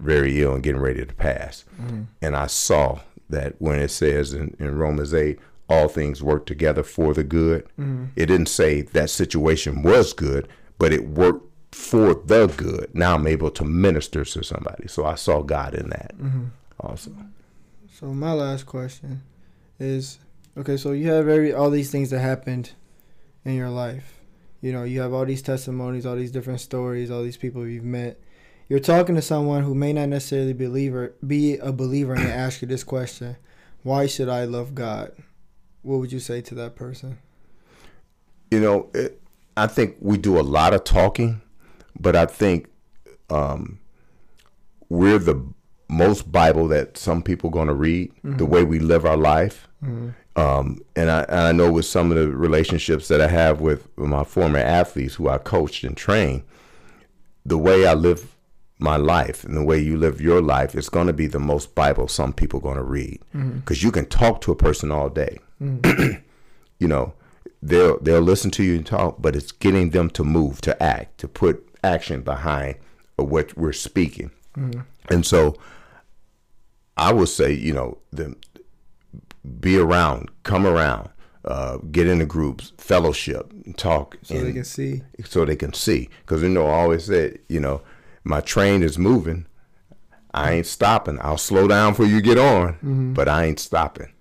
very 0.00 0.42
ill 0.42 0.54
and 0.54 0.62
getting 0.62 0.80
ready 0.80 1.04
to 1.04 1.14
pass. 1.14 1.64
Mm-hmm. 1.80 2.02
And 2.22 2.36
I 2.36 2.46
saw 2.46 3.00
that 3.28 3.54
when 3.58 3.78
it 3.78 3.90
says 3.90 4.32
in, 4.32 4.56
in 4.58 4.76
Romans 4.76 5.12
8, 5.12 5.38
all 5.68 5.88
things 5.88 6.22
work 6.22 6.46
together 6.46 6.82
for 6.82 7.12
the 7.12 7.24
good, 7.24 7.64
mm-hmm. 7.78 8.06
it 8.16 8.26
didn't 8.26 8.48
say 8.48 8.82
that 8.82 9.10
situation 9.10 9.82
was 9.82 10.12
good, 10.12 10.48
but 10.78 10.92
it 10.92 11.08
worked 11.08 11.44
for 11.72 12.14
the 12.14 12.52
good. 12.56 12.90
Now 12.94 13.14
I'm 13.14 13.26
able 13.26 13.50
to 13.50 13.64
minister 13.64 14.24
to 14.24 14.42
somebody. 14.42 14.88
So 14.88 15.04
I 15.04 15.14
saw 15.14 15.42
God 15.42 15.74
in 15.74 15.90
that 15.90 16.16
mm-hmm. 16.18 16.46
also. 16.80 17.12
So 17.98 18.06
my 18.06 18.32
last 18.32 18.66
question 18.66 19.22
is 19.80 20.18
okay, 20.56 20.76
so 20.76 20.92
you 20.92 21.08
have 21.08 21.26
every 21.26 21.52
all 21.52 21.70
these 21.70 21.90
things 21.90 22.10
that 22.10 22.20
happened 22.20 22.72
in 23.44 23.54
your 23.54 23.70
life. 23.70 24.20
You 24.60 24.72
know, 24.72 24.84
you 24.84 25.00
have 25.00 25.12
all 25.12 25.24
these 25.24 25.42
testimonies, 25.42 26.06
all 26.06 26.16
these 26.16 26.30
different 26.30 26.60
stories, 26.60 27.10
all 27.10 27.22
these 27.22 27.36
people 27.36 27.66
you've 27.66 27.84
met. 27.84 28.20
You're 28.68 28.80
talking 28.80 29.14
to 29.14 29.22
someone 29.22 29.62
who 29.62 29.74
may 29.74 29.92
not 29.92 30.08
necessarily 30.08 30.52
believe 30.52 30.94
or 30.94 31.14
be 31.26 31.56
a 31.56 31.72
believer 31.72 32.14
and 32.14 32.24
they 32.24 32.32
ask 32.46 32.62
you 32.62 32.68
this 32.68 32.84
question, 32.84 33.36
why 33.82 34.06
should 34.06 34.28
I 34.28 34.44
love 34.44 34.74
God? 34.74 35.12
What 35.82 35.98
would 35.98 36.12
you 36.12 36.20
say 36.20 36.40
to 36.42 36.54
that 36.56 36.76
person? 36.76 37.18
You 38.50 38.60
know, 38.60 38.90
it, 38.94 39.20
I 39.56 39.66
think 39.66 39.96
we 40.00 40.18
do 40.18 40.38
a 40.38 40.42
lot 40.42 40.74
of 40.74 40.84
talking 40.84 41.40
but 41.98 42.14
I 42.14 42.26
think 42.26 42.68
um, 43.30 43.80
we're 44.88 45.18
the 45.18 45.44
most 45.88 46.30
Bible 46.30 46.68
that 46.68 46.96
some 46.96 47.22
people 47.22 47.50
are 47.50 47.52
going 47.52 47.68
to 47.68 47.74
read. 47.74 48.12
Mm-hmm. 48.16 48.36
The 48.36 48.46
way 48.46 48.64
we 48.64 48.78
live 48.78 49.04
our 49.04 49.16
life, 49.16 49.68
mm-hmm. 49.82 50.10
um, 50.40 50.80
and 50.94 51.10
I, 51.10 51.22
and 51.22 51.40
I 51.40 51.52
know 51.52 51.72
with 51.72 51.86
some 51.86 52.10
of 52.10 52.18
the 52.18 52.28
relationships 52.28 53.08
that 53.08 53.20
I 53.20 53.28
have 53.28 53.60
with 53.60 53.96
my 53.96 54.24
former 54.24 54.58
athletes 54.58 55.14
who 55.14 55.28
I 55.28 55.38
coached 55.38 55.84
and 55.84 55.96
trained, 55.96 56.42
the 57.44 57.58
way 57.58 57.86
I 57.86 57.94
live 57.94 58.34
my 58.78 58.96
life 58.96 59.44
and 59.44 59.56
the 59.56 59.64
way 59.64 59.78
you 59.78 59.96
live 59.96 60.20
your 60.20 60.40
life 60.40 60.74
is 60.74 60.88
going 60.88 61.08
to 61.08 61.12
be 61.12 61.26
the 61.26 61.40
most 61.40 61.74
Bible 61.74 62.06
some 62.06 62.32
people 62.32 62.60
are 62.60 62.62
going 62.62 62.76
to 62.76 62.82
read 62.82 63.20
because 63.32 63.78
mm-hmm. 63.78 63.86
you 63.86 63.90
can 63.90 64.06
talk 64.06 64.40
to 64.42 64.52
a 64.52 64.56
person 64.56 64.92
all 64.92 65.08
day. 65.08 65.38
Mm-hmm. 65.60 66.22
you 66.78 66.88
know, 66.88 67.14
they'll 67.60 67.98
they'll 67.98 68.20
listen 68.20 68.50
to 68.52 68.62
you 68.62 68.76
and 68.76 68.86
talk, 68.86 69.16
but 69.20 69.34
it's 69.34 69.52
getting 69.52 69.90
them 69.90 70.10
to 70.10 70.22
move, 70.22 70.60
to 70.60 70.80
act, 70.82 71.18
to 71.18 71.28
put 71.28 71.66
action 71.82 72.22
behind 72.22 72.76
what 73.16 73.56
we're 73.56 73.72
speaking. 73.72 74.30
Mm-hmm. 74.56 74.80
And 75.10 75.26
so 75.26 75.56
I 76.98 77.12
would 77.12 77.28
say, 77.28 77.52
you 77.52 77.72
know, 77.72 77.98
the, 78.12 78.36
be 79.60 79.78
around, 79.78 80.30
come 80.42 80.66
around, 80.66 81.08
uh, 81.44 81.78
get 81.90 82.06
into 82.06 82.26
groups, 82.26 82.72
fellowship, 82.76 83.52
talk. 83.76 84.18
So 84.22 84.36
and, 84.36 84.46
they 84.46 84.52
can 84.52 84.64
see. 84.64 85.02
So 85.24 85.44
they 85.44 85.56
can 85.56 85.72
see. 85.72 86.10
Because, 86.20 86.42
you 86.42 86.48
know, 86.48 86.66
I 86.66 86.80
always 86.80 87.04
said, 87.04 87.38
you 87.48 87.60
know, 87.60 87.80
my 88.24 88.40
train 88.40 88.82
is 88.82 88.98
moving. 88.98 89.46
I 90.34 90.52
ain't 90.52 90.66
stopping. 90.66 91.18
I'll 91.22 91.38
slow 91.38 91.66
down 91.68 91.94
for 91.94 92.04
you 92.04 92.20
get 92.20 92.38
on, 92.38 92.74
mm-hmm. 92.74 93.12
but 93.14 93.28
I 93.28 93.44
ain't 93.46 93.60
stopping. 93.60 94.12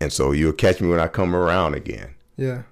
And 0.00 0.12
so 0.12 0.32
you'll 0.32 0.52
catch 0.52 0.80
me 0.80 0.88
when 0.88 1.00
I 1.00 1.08
come 1.08 1.34
around 1.34 1.74
again. 1.74 2.14
Yeah. 2.36 2.62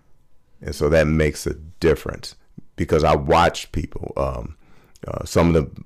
And 0.63 0.75
so 0.75 0.89
that 0.89 1.07
makes 1.07 1.47
a 1.47 1.55
difference 1.55 2.37
because 2.77 3.05
I 3.05 3.15
watched 3.15 3.73
people. 3.73 4.13
Um, 4.17 4.57
uh, 5.07 5.25
some 5.25 5.55
of 5.55 5.55
the 5.55 5.83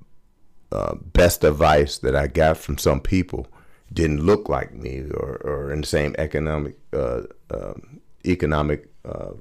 uh, 0.71 0.95
best 0.95 1.43
advice 1.43 1.97
that 1.99 2.15
I 2.15 2.27
got 2.27 2.57
from 2.57 2.77
some 2.77 2.99
people 2.99 3.47
didn't 3.93 4.25
look 4.25 4.49
like 4.49 4.73
me 4.73 5.03
or, 5.13 5.37
or 5.43 5.71
in 5.71 5.81
the 5.81 5.87
same 5.87 6.15
economic 6.17 6.77
uh, 6.93 7.21
um, 7.51 8.01
economic 8.25 8.89
uh, 9.05 9.31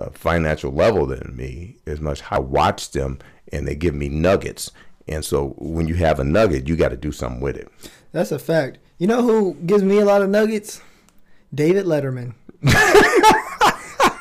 uh, 0.00 0.10
financial 0.10 0.72
level 0.72 1.06
than 1.06 1.34
me 1.36 1.76
as 1.86 2.00
much. 2.00 2.22
I 2.30 2.38
watch 2.38 2.90
them 2.90 3.18
and 3.52 3.66
they 3.66 3.74
give 3.74 3.94
me 3.94 4.08
nuggets. 4.08 4.70
And 5.08 5.24
so 5.24 5.54
when 5.58 5.86
you 5.86 5.94
have 5.94 6.18
a 6.18 6.24
nugget, 6.24 6.68
you 6.68 6.76
got 6.76 6.88
to 6.88 6.96
do 6.96 7.12
something 7.12 7.40
with 7.40 7.56
it. 7.56 7.68
That's 8.12 8.32
a 8.32 8.38
fact. 8.38 8.78
You 8.98 9.06
know 9.06 9.22
who 9.22 9.54
gives 9.54 9.84
me 9.84 9.98
a 9.98 10.04
lot 10.04 10.22
of 10.22 10.28
nuggets? 10.28 10.80
David 11.54 11.86
Letterman. 11.86 12.34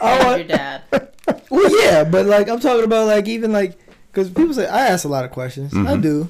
And 0.06 0.50
your 0.50 0.58
dad. 0.58 0.84
Well, 1.50 1.84
yeah, 1.84 2.04
but 2.04 2.26
like 2.28 2.50
I'm 2.50 2.60
talking 2.60 2.84
about 2.84 3.08
like 3.08 3.28
even 3.28 3.52
like 3.52 3.80
because 4.16 4.30
people 4.30 4.54
say 4.54 4.66
I 4.68 4.88
ask 4.88 5.04
a 5.04 5.10
lot 5.10 5.26
of 5.26 5.32
questions. 5.32 5.74
I 5.74 5.78
Mhm. 5.98 6.02
do, 6.02 6.30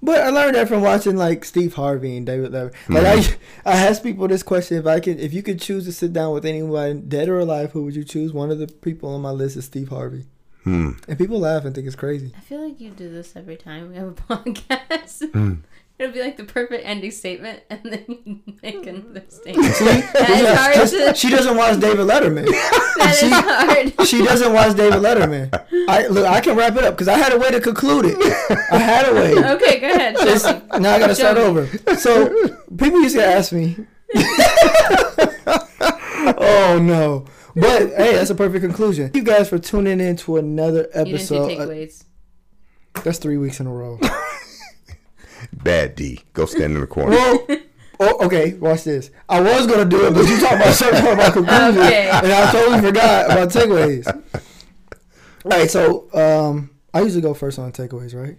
but 0.00 0.20
I 0.20 0.28
learned 0.30 0.54
that 0.54 0.68
from 0.68 0.80
watching 0.82 1.16
like 1.16 1.44
Steve 1.44 1.74
Harvey 1.74 2.16
and 2.16 2.24
David 2.24 2.52
Letterman. 2.52 2.72
Like 2.88 3.04
Mhm. 3.04 3.36
I, 3.66 3.72
I 3.72 3.76
asked 3.88 4.02
people 4.04 4.28
this 4.28 4.42
question: 4.44 4.78
if 4.78 4.86
I 4.86 5.00
could, 5.00 5.18
if 5.18 5.34
you 5.34 5.42
could 5.42 5.60
choose 5.60 5.84
to 5.86 5.92
sit 5.92 6.12
down 6.12 6.32
with 6.32 6.44
anyone, 6.46 7.08
dead 7.08 7.28
or 7.28 7.40
alive, 7.40 7.72
who 7.72 7.82
would 7.84 7.96
you 7.96 8.04
choose? 8.04 8.32
One 8.32 8.50
of 8.52 8.58
the 8.58 8.68
people 8.68 9.10
on 9.14 9.20
my 9.22 9.32
list 9.32 9.56
is 9.56 9.64
Steve 9.64 9.88
Harvey, 9.88 10.24
Hmm. 10.64 10.90
and 11.08 11.18
people 11.18 11.40
laugh 11.40 11.64
and 11.64 11.74
think 11.74 11.86
it's 11.88 11.96
crazy. 11.96 12.32
I 12.36 12.40
feel 12.40 12.62
like 12.64 12.80
you 12.80 12.90
do 12.90 13.10
this 13.10 13.32
every 13.34 13.56
time 13.56 13.88
we 13.90 13.96
have 13.96 14.08
a 14.08 14.12
podcast. 14.28 15.30
Hmm. 15.32 15.54
It'll 15.98 16.12
be 16.12 16.20
like 16.20 16.36
the 16.36 16.44
perfect 16.44 16.84
ending 16.84 17.10
statement, 17.10 17.60
and 17.70 17.80
then 17.84 18.04
you 18.08 18.40
make 18.62 18.86
another 18.86 19.22
statement. 19.28 19.74
See, 19.74 19.84
That 19.84 20.30
is 20.30 20.92
hard 20.98 21.14
to. 21.14 21.14
she 21.18 21.30
doesn't 21.30 21.56
watch 21.56 21.80
David 21.80 22.06
Letterman. 22.06 22.46
That 22.96 23.12
is 23.12 23.18
she- 23.18 23.30
hard. 23.30 24.08
She 24.08 24.24
doesn't 24.24 24.52
watch 24.52 24.76
David 24.76 25.00
Letterman. 25.00 25.48
I 25.88 26.06
look. 26.08 26.26
I 26.26 26.40
can 26.40 26.56
wrap 26.56 26.76
it 26.76 26.84
up 26.84 26.94
because 26.94 27.08
I 27.08 27.16
had 27.16 27.32
a 27.32 27.38
way 27.38 27.50
to 27.50 27.60
conclude 27.60 28.04
it. 28.08 28.16
I 28.72 28.78
had 28.78 29.08
a 29.08 29.14
way. 29.14 29.32
Okay, 29.54 29.80
go 29.80 29.90
ahead. 29.90 30.14
It's- 30.16 30.42
Show 30.42 30.52
me. 30.54 30.80
now 30.80 30.94
I 30.94 30.98
gotta 30.98 31.14
start 31.14 31.36
over. 31.38 31.66
So 31.96 32.28
people 32.76 33.00
used 33.02 33.16
to 33.16 33.24
ask 33.24 33.52
me. 33.52 33.76
oh 36.38 36.78
no! 36.82 37.24
But 37.54 37.88
hey, 37.96 38.14
that's 38.14 38.30
a 38.30 38.34
perfect 38.34 38.64
conclusion. 38.64 39.04
Thank 39.10 39.16
you 39.16 39.22
guys 39.24 39.48
for 39.48 39.58
tuning 39.58 40.00
in 40.00 40.16
to 40.16 40.36
another 40.36 40.88
You 40.94 41.04
didn't 41.04 41.04
do 41.08 41.10
episode. 41.16 41.44
Uh, 41.44 41.48
takeaways. 41.66 42.04
that's 43.04 43.18
three 43.18 43.36
weeks 43.36 43.60
in 43.60 43.66
a 43.66 43.72
row. 43.72 43.98
Bad 45.66 45.94
D. 45.94 46.20
Go 46.32 46.46
stand 46.46 46.74
in 46.74 46.80
the 46.80 46.86
corner. 46.86 47.10
Well, 47.16 47.46
oh, 48.00 48.26
okay. 48.26 48.54
Watch 48.54 48.84
this. 48.84 49.10
I 49.28 49.40
was 49.40 49.66
gonna 49.66 49.84
do 49.84 50.06
it, 50.06 50.14
but 50.14 50.26
you 50.26 50.38
talked 50.40 50.54
about 50.54 50.74
something 50.74 51.06
about 51.12 51.32
conclusion, 51.32 51.78
Okay. 51.82 52.08
and 52.10 52.32
I 52.32 52.52
totally 52.52 52.80
forgot 52.80 53.26
about 53.26 53.48
takeaways. 53.50 54.06
All 55.44 55.50
right, 55.50 55.70
so 55.70 56.08
um, 56.14 56.70
I 56.92 57.00
usually 57.02 57.22
go 57.22 57.34
first 57.34 57.58
on 57.58 57.72
takeaways, 57.72 58.14
right? 58.14 58.36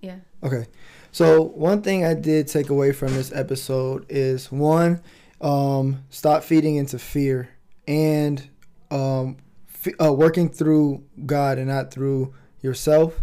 Yeah. 0.00 0.16
Okay. 0.42 0.66
So 1.12 1.42
one 1.42 1.82
thing 1.82 2.04
I 2.04 2.14
did 2.14 2.48
take 2.48 2.70
away 2.70 2.92
from 2.92 3.14
this 3.14 3.32
episode 3.32 4.06
is 4.08 4.50
one, 4.50 5.02
um, 5.40 6.04
stop 6.10 6.42
feeding 6.42 6.76
into 6.76 6.98
fear 6.98 7.48
and 7.86 8.42
um, 8.90 9.36
f- 9.86 9.94
uh, 10.04 10.12
working 10.12 10.48
through 10.48 11.04
God 11.26 11.58
and 11.58 11.68
not 11.68 11.92
through 11.92 12.34
yourself, 12.60 13.20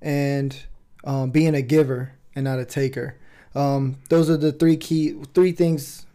and 0.00 0.56
um, 1.04 1.30
being 1.30 1.54
a 1.54 1.62
giver 1.62 2.12
and 2.34 2.44
not 2.44 2.58
a 2.58 2.64
taker. 2.64 3.16
Um, 3.54 3.96
those 4.08 4.30
are 4.30 4.36
the 4.36 4.52
three 4.52 4.76
key 4.76 5.14
three 5.34 5.52
things, 5.52 6.06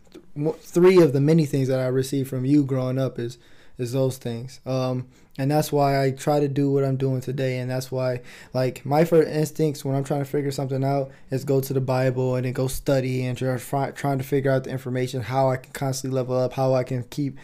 three 0.60 1.02
of 1.02 1.14
the 1.14 1.22
many 1.22 1.46
things 1.46 1.68
that 1.68 1.80
I 1.80 1.88
received 1.88 2.30
from 2.30 2.46
you 2.46 2.64
growing 2.64 2.98
up 2.98 3.20
is 3.20 3.38
is 3.78 3.92
those 3.92 4.18
things. 4.18 4.60
Um, 4.66 5.08
and 5.38 5.52
that's 5.52 5.72
why 5.72 6.04
I 6.04 6.12
try 6.12 6.40
to 6.40 6.48
do 6.48 6.72
what 6.72 6.84
I'm 6.84 6.98
doing 6.98 7.22
today, 7.22 7.60
and 7.60 7.70
that's 7.70 7.92
why 7.92 8.22
like 8.54 8.84
my 8.86 9.06
first 9.06 9.30
instincts 9.30 9.86
when 9.86 9.96
I'm 9.96 10.04
trying 10.04 10.22
to 10.22 10.30
figure 10.30 10.52
something 10.52 10.84
out 10.84 11.12
is 11.30 11.44
go 11.44 11.62
to 11.62 11.74
the 11.74 11.82
Bible 11.82 12.36
and 12.36 12.46
then 12.46 12.54
go 12.54 12.68
study 12.68 13.24
and 13.24 13.38
try, 13.38 13.56
try- 13.58 13.92
trying 13.92 14.18
to 14.18 14.24
figure 14.24 14.52
out 14.52 14.64
the 14.64 14.72
information, 14.72 15.22
how 15.22 15.50
I 15.50 15.58
can 15.58 15.74
constantly 15.74 16.16
level 16.16 16.38
up, 16.38 16.54
how 16.54 16.74
I 16.74 16.84
can 16.84 17.04
keep 17.04 17.38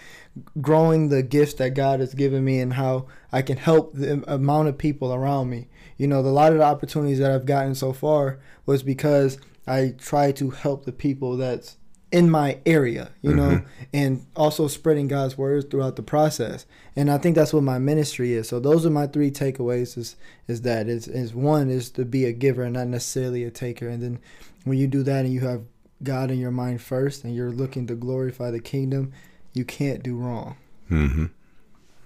growing 0.59 1.09
the 1.09 1.21
gifts 1.21 1.53
that 1.55 1.75
God 1.75 1.99
has 1.99 2.15
given 2.15 2.43
me, 2.43 2.59
and 2.59 2.73
how 2.73 3.05
I 3.31 3.43
can 3.43 3.57
help 3.57 3.93
the 3.93 4.23
amount 4.27 4.69
of 4.69 4.77
people 4.79 5.13
around 5.13 5.51
me. 5.51 5.67
You 5.97 6.07
know, 6.07 6.23
the, 6.23 6.29
a 6.29 6.31
lot 6.31 6.51
of 6.51 6.57
the 6.57 6.63
opportunities 6.63 7.19
that 7.19 7.31
I've 7.31 7.45
gotten 7.45 7.75
so 7.75 7.93
far 7.93 8.39
was 8.65 8.83
because 8.83 9.37
I 9.67 9.93
try 9.97 10.31
to 10.33 10.49
help 10.49 10.85
the 10.85 10.91
people 10.91 11.37
that's 11.37 11.77
in 12.13 12.29
my 12.29 12.59
area, 12.65 13.09
you 13.23 13.33
know, 13.33 13.63
and 13.93 14.23
also 14.35 14.67
spreading 14.67 15.07
God's 15.07 15.35
words 15.35 15.65
throughout 15.65 15.95
the 15.95 16.03
process. 16.03 16.67
And 16.95 17.09
I 17.09 17.17
think 17.17 17.35
that's 17.35 17.51
what 17.51 17.63
my 17.63 17.79
ministry 17.79 18.33
is. 18.33 18.47
So 18.47 18.59
those 18.59 18.85
are 18.85 18.91
my 18.91 19.07
three 19.07 19.31
takeaways 19.31 19.97
is 19.97 20.15
is 20.47 20.61
that 20.61 20.87
is 20.87 21.07
is 21.07 21.33
one 21.33 21.71
is 21.71 21.89
to 21.91 22.05
be 22.05 22.25
a 22.25 22.31
giver 22.31 22.61
and 22.63 22.73
not 22.73 22.87
necessarily 22.87 23.43
a 23.43 23.49
taker. 23.49 23.87
And 23.87 24.03
then 24.03 24.19
when 24.63 24.77
you 24.77 24.87
do 24.87 25.01
that 25.01 25.25
and 25.25 25.33
you 25.33 25.39
have 25.41 25.63
God 26.03 26.29
in 26.29 26.37
your 26.37 26.51
mind 26.51 26.81
first 26.83 27.23
and 27.23 27.35
you're 27.35 27.51
looking 27.51 27.87
to 27.87 27.95
glorify 27.95 28.51
the 28.51 28.59
kingdom, 28.59 29.11
you 29.53 29.65
can't 29.65 30.03
do 30.03 30.15
wrong. 30.15 30.55
Mm-hmm. 30.91 31.25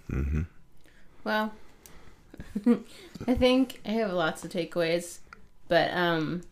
Mm-hmm. 0.09 0.41
Well, 1.25 1.51
I 3.27 3.33
think 3.33 3.81
I 3.85 3.91
have 3.91 4.11
lots 4.11 4.43
of 4.43 4.51
takeaways, 4.51 5.19
but 5.67 5.91
um, 5.93 6.43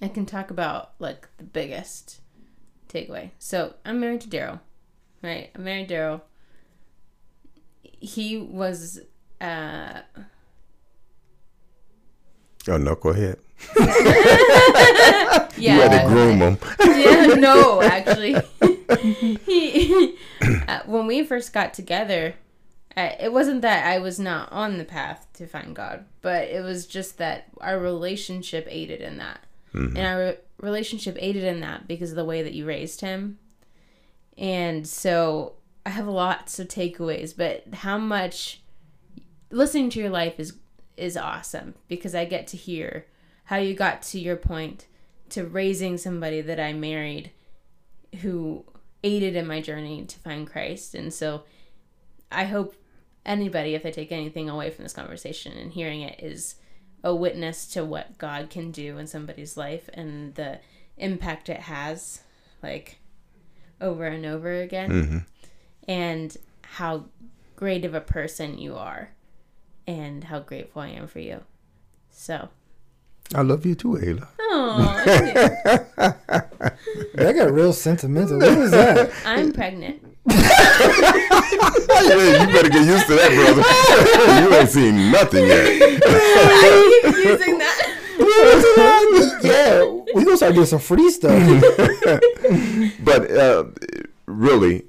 I 0.00 0.08
can 0.08 0.26
talk 0.26 0.50
about 0.50 0.92
like 0.98 1.28
the 1.38 1.44
biggest 1.44 2.20
takeaway. 2.88 3.30
So 3.38 3.74
I'm 3.84 4.00
married 4.00 4.20
to 4.22 4.28
Darrell, 4.28 4.60
right? 5.22 5.50
I'm 5.54 5.64
married 5.64 5.88
to 5.88 5.94
Darrell. 5.94 6.24
He 7.82 8.38
was 8.38 9.00
uh 9.40 10.00
Oh 12.68 12.76
no, 12.76 12.94
go 12.96 13.10
ahead. 13.10 13.38
yeah 13.76 15.46
you 15.56 15.70
had 15.70 16.02
to 16.02 16.08
groom 16.08 16.38
him. 16.40 16.58
yeah, 16.80 17.34
no, 17.34 17.82
actually. 17.82 18.36
he, 19.44 20.16
uh, 20.68 20.80
when 20.86 21.06
we 21.06 21.24
first 21.24 21.52
got 21.52 21.72
together, 21.74 22.34
uh, 22.98 23.14
it 23.20 23.32
wasn't 23.32 23.62
that 23.62 23.86
I 23.86 23.98
was 24.00 24.18
not 24.18 24.50
on 24.50 24.78
the 24.78 24.84
path 24.84 25.28
to 25.34 25.46
find 25.46 25.76
God, 25.76 26.04
but 26.20 26.48
it 26.48 26.64
was 26.64 26.84
just 26.86 27.18
that 27.18 27.46
our 27.60 27.78
relationship 27.78 28.66
aided 28.68 29.00
in 29.00 29.18
that. 29.18 29.40
And 29.96 29.98
our 29.98 30.18
re- 30.18 30.36
relationship 30.60 31.16
aided 31.20 31.44
in 31.44 31.60
that 31.60 31.86
because 31.86 32.10
of 32.10 32.16
the 32.16 32.24
way 32.24 32.42
that 32.42 32.54
you 32.54 32.66
raised 32.66 33.00
him. 33.00 33.38
And 34.36 34.86
so 34.86 35.54
I 35.86 35.90
have 35.90 36.08
lots 36.08 36.58
of 36.58 36.66
takeaways, 36.66 37.36
but 37.36 37.64
how 37.72 37.98
much 37.98 38.62
listening 39.50 39.90
to 39.90 40.00
your 40.00 40.10
life 40.10 40.40
is 40.40 40.54
is 40.96 41.16
awesome 41.16 41.74
because 41.86 42.12
I 42.12 42.24
get 42.24 42.48
to 42.48 42.56
hear 42.56 43.06
how 43.44 43.56
you 43.58 43.74
got 43.74 44.02
to 44.02 44.18
your 44.18 44.34
point 44.34 44.86
to 45.28 45.44
raising 45.44 45.96
somebody 45.96 46.40
that 46.40 46.58
I 46.58 46.72
married 46.72 47.30
who 48.22 48.64
aided 49.04 49.36
in 49.36 49.46
my 49.46 49.60
journey 49.60 50.04
to 50.04 50.18
find 50.18 50.44
Christ. 50.44 50.96
And 50.96 51.14
so 51.14 51.44
I 52.32 52.44
hope 52.44 52.74
anybody, 53.28 53.74
if 53.76 53.82
they 53.84 53.92
take 53.92 54.10
anything 54.10 54.48
away 54.48 54.70
from 54.70 54.82
this 54.84 54.92
conversation 54.92 55.52
and 55.52 55.70
hearing 55.72 56.00
it, 56.00 56.18
is 56.20 56.56
a 57.04 57.14
witness 57.14 57.66
to 57.68 57.84
what 57.84 58.18
God 58.18 58.50
can 58.50 58.72
do 58.72 58.98
in 58.98 59.06
somebody's 59.06 59.56
life 59.56 59.88
and 59.94 60.34
the 60.34 60.58
impact 60.96 61.48
it 61.48 61.60
has, 61.60 62.22
like 62.62 62.98
over 63.80 64.06
and 64.06 64.26
over 64.26 64.52
again, 64.60 64.90
Mm-hmm. 64.90 65.18
and 65.86 66.36
how 66.62 67.04
great 67.54 67.84
of 67.84 67.94
a 67.94 68.00
person 68.00 68.58
you 68.58 68.74
are, 68.74 69.10
and 69.86 70.24
how 70.24 70.40
grateful 70.40 70.82
I 70.82 70.88
am 70.88 71.06
for 71.06 71.20
you. 71.20 71.42
So, 72.10 72.48
I 73.34 73.42
love 73.42 73.64
you 73.66 73.74
too, 73.76 73.90
Ayla. 74.02 74.26
oh, 74.40 75.02
That 77.14 77.32
got 77.36 77.52
real 77.52 77.72
sentimental. 77.72 78.38
What 78.38 78.58
was 78.58 78.70
that? 78.72 79.12
I'm 79.24 79.52
pregnant. 79.52 80.02
Yeah, 82.08 82.46
you 82.46 82.52
better 82.52 82.68
get 82.68 82.86
used 82.86 83.06
to 83.06 83.14
that, 83.14 83.30
brother. 83.34 83.62
you 84.42 84.54
ain't 84.54 84.70
seen 84.70 85.10
nothing 85.10 85.46
yet. 85.46 85.66
I 86.06 87.00
keep 87.02 87.16
using 87.24 87.58
that. 87.58 87.98
yeah, 89.42 89.84
we 90.14 90.24
gonna 90.24 90.36
start 90.36 90.54
doing 90.54 90.66
some 90.66 90.78
free 90.78 91.10
stuff. 91.10 91.42
but 93.00 93.30
uh, 93.30 93.64
really, 94.26 94.84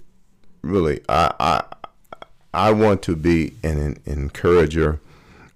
really, 0.62 1.02
I, 1.10 1.34
I 1.40 1.64
I 2.54 2.72
want 2.72 3.02
to 3.04 3.16
be 3.16 3.54
an, 3.64 3.80
an 3.80 4.02
encourager 4.06 5.00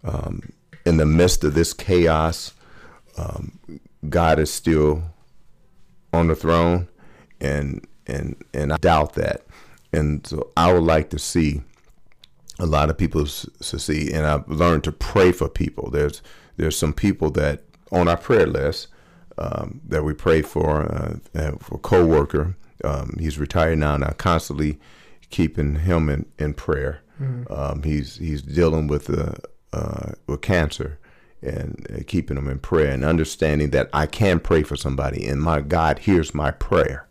um, 0.03 0.51
in 0.86 0.97
the 0.97 1.05
midst 1.05 1.43
of 1.43 1.53
this 1.53 1.73
chaos. 1.73 2.53
Um, 3.17 3.59
God 4.09 4.39
is 4.39 4.51
still 4.51 5.03
on 6.11 6.27
the 6.27 6.36
throne, 6.36 6.88
and 7.39 7.86
and 8.07 8.36
and 8.53 8.73
I 8.73 8.77
doubt 8.77 9.13
that. 9.15 9.43
And 9.93 10.25
so 10.25 10.51
I 10.57 10.73
would 10.73 10.83
like 10.83 11.09
to 11.11 11.19
see 11.19 11.61
a 12.59 12.65
lot 12.65 12.89
of 12.89 12.97
people 12.97 13.25
succeed, 13.25 14.11
and 14.11 14.25
I've 14.25 14.47
learned 14.49 14.83
to 14.85 14.91
pray 14.91 15.31
for 15.31 15.47
people. 15.47 15.89
There's 15.91 16.21
there's 16.57 16.77
some 16.77 16.93
people 16.93 17.29
that 17.31 17.63
on 17.91 18.07
our 18.07 18.17
prayer 18.17 18.47
list 18.47 18.87
um, 19.37 19.81
that 19.87 20.03
we 20.03 20.13
pray 20.13 20.41
for. 20.41 20.81
Uh, 20.81 21.39
uh, 21.39 21.51
for 21.59 21.77
coworker, 21.79 22.55
um, 22.83 23.15
he's 23.19 23.39
retired 23.39 23.79
now, 23.79 23.95
and 23.95 24.03
I'm 24.03 24.13
constantly 24.13 24.79
keeping 25.29 25.75
him 25.75 26.09
in, 26.09 26.25
in 26.37 26.53
prayer. 26.53 27.01
Um, 27.49 27.83
he's 27.83 28.17
he's 28.17 28.41
dealing 28.41 28.87
with 28.87 29.09
uh, 29.09 29.33
uh, 29.71 30.11
with 30.27 30.41
cancer, 30.41 30.99
and 31.41 31.87
uh, 31.91 32.03
keeping 32.05 32.37
him 32.37 32.47
in 32.49 32.59
prayer, 32.59 32.91
and 32.91 33.05
understanding 33.05 33.69
that 33.71 33.89
I 33.93 34.05
can 34.07 34.39
pray 34.39 34.63
for 34.63 34.75
somebody, 34.75 35.25
and 35.27 35.41
my 35.41 35.61
God 35.61 35.99
hears 35.99 36.33
my 36.33 36.51
prayer, 36.51 37.07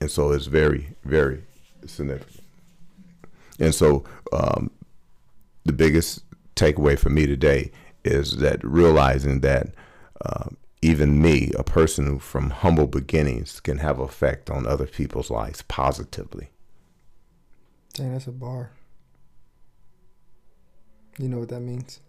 and 0.00 0.10
so 0.10 0.30
it's 0.32 0.46
very 0.46 0.94
very 1.04 1.44
significant. 1.86 2.42
And 3.58 3.74
so, 3.74 4.04
um, 4.32 4.70
the 5.64 5.72
biggest 5.72 6.24
takeaway 6.56 6.98
for 6.98 7.10
me 7.10 7.26
today 7.26 7.70
is 8.04 8.38
that 8.38 8.62
realizing 8.64 9.40
that 9.40 9.68
um, 10.24 10.56
even 10.80 11.22
me, 11.22 11.52
a 11.56 11.62
person 11.62 12.18
from 12.18 12.50
humble 12.50 12.88
beginnings, 12.88 13.60
can 13.60 13.78
have 13.78 14.00
effect 14.00 14.50
on 14.50 14.66
other 14.66 14.86
people's 14.86 15.30
lives 15.30 15.62
positively. 15.62 16.50
Dang, 17.94 18.12
that's 18.12 18.26
a 18.26 18.32
bar. 18.32 18.72
You 21.18 21.28
know 21.28 21.38
what 21.38 21.50
that 21.50 21.60
means? 21.60 22.00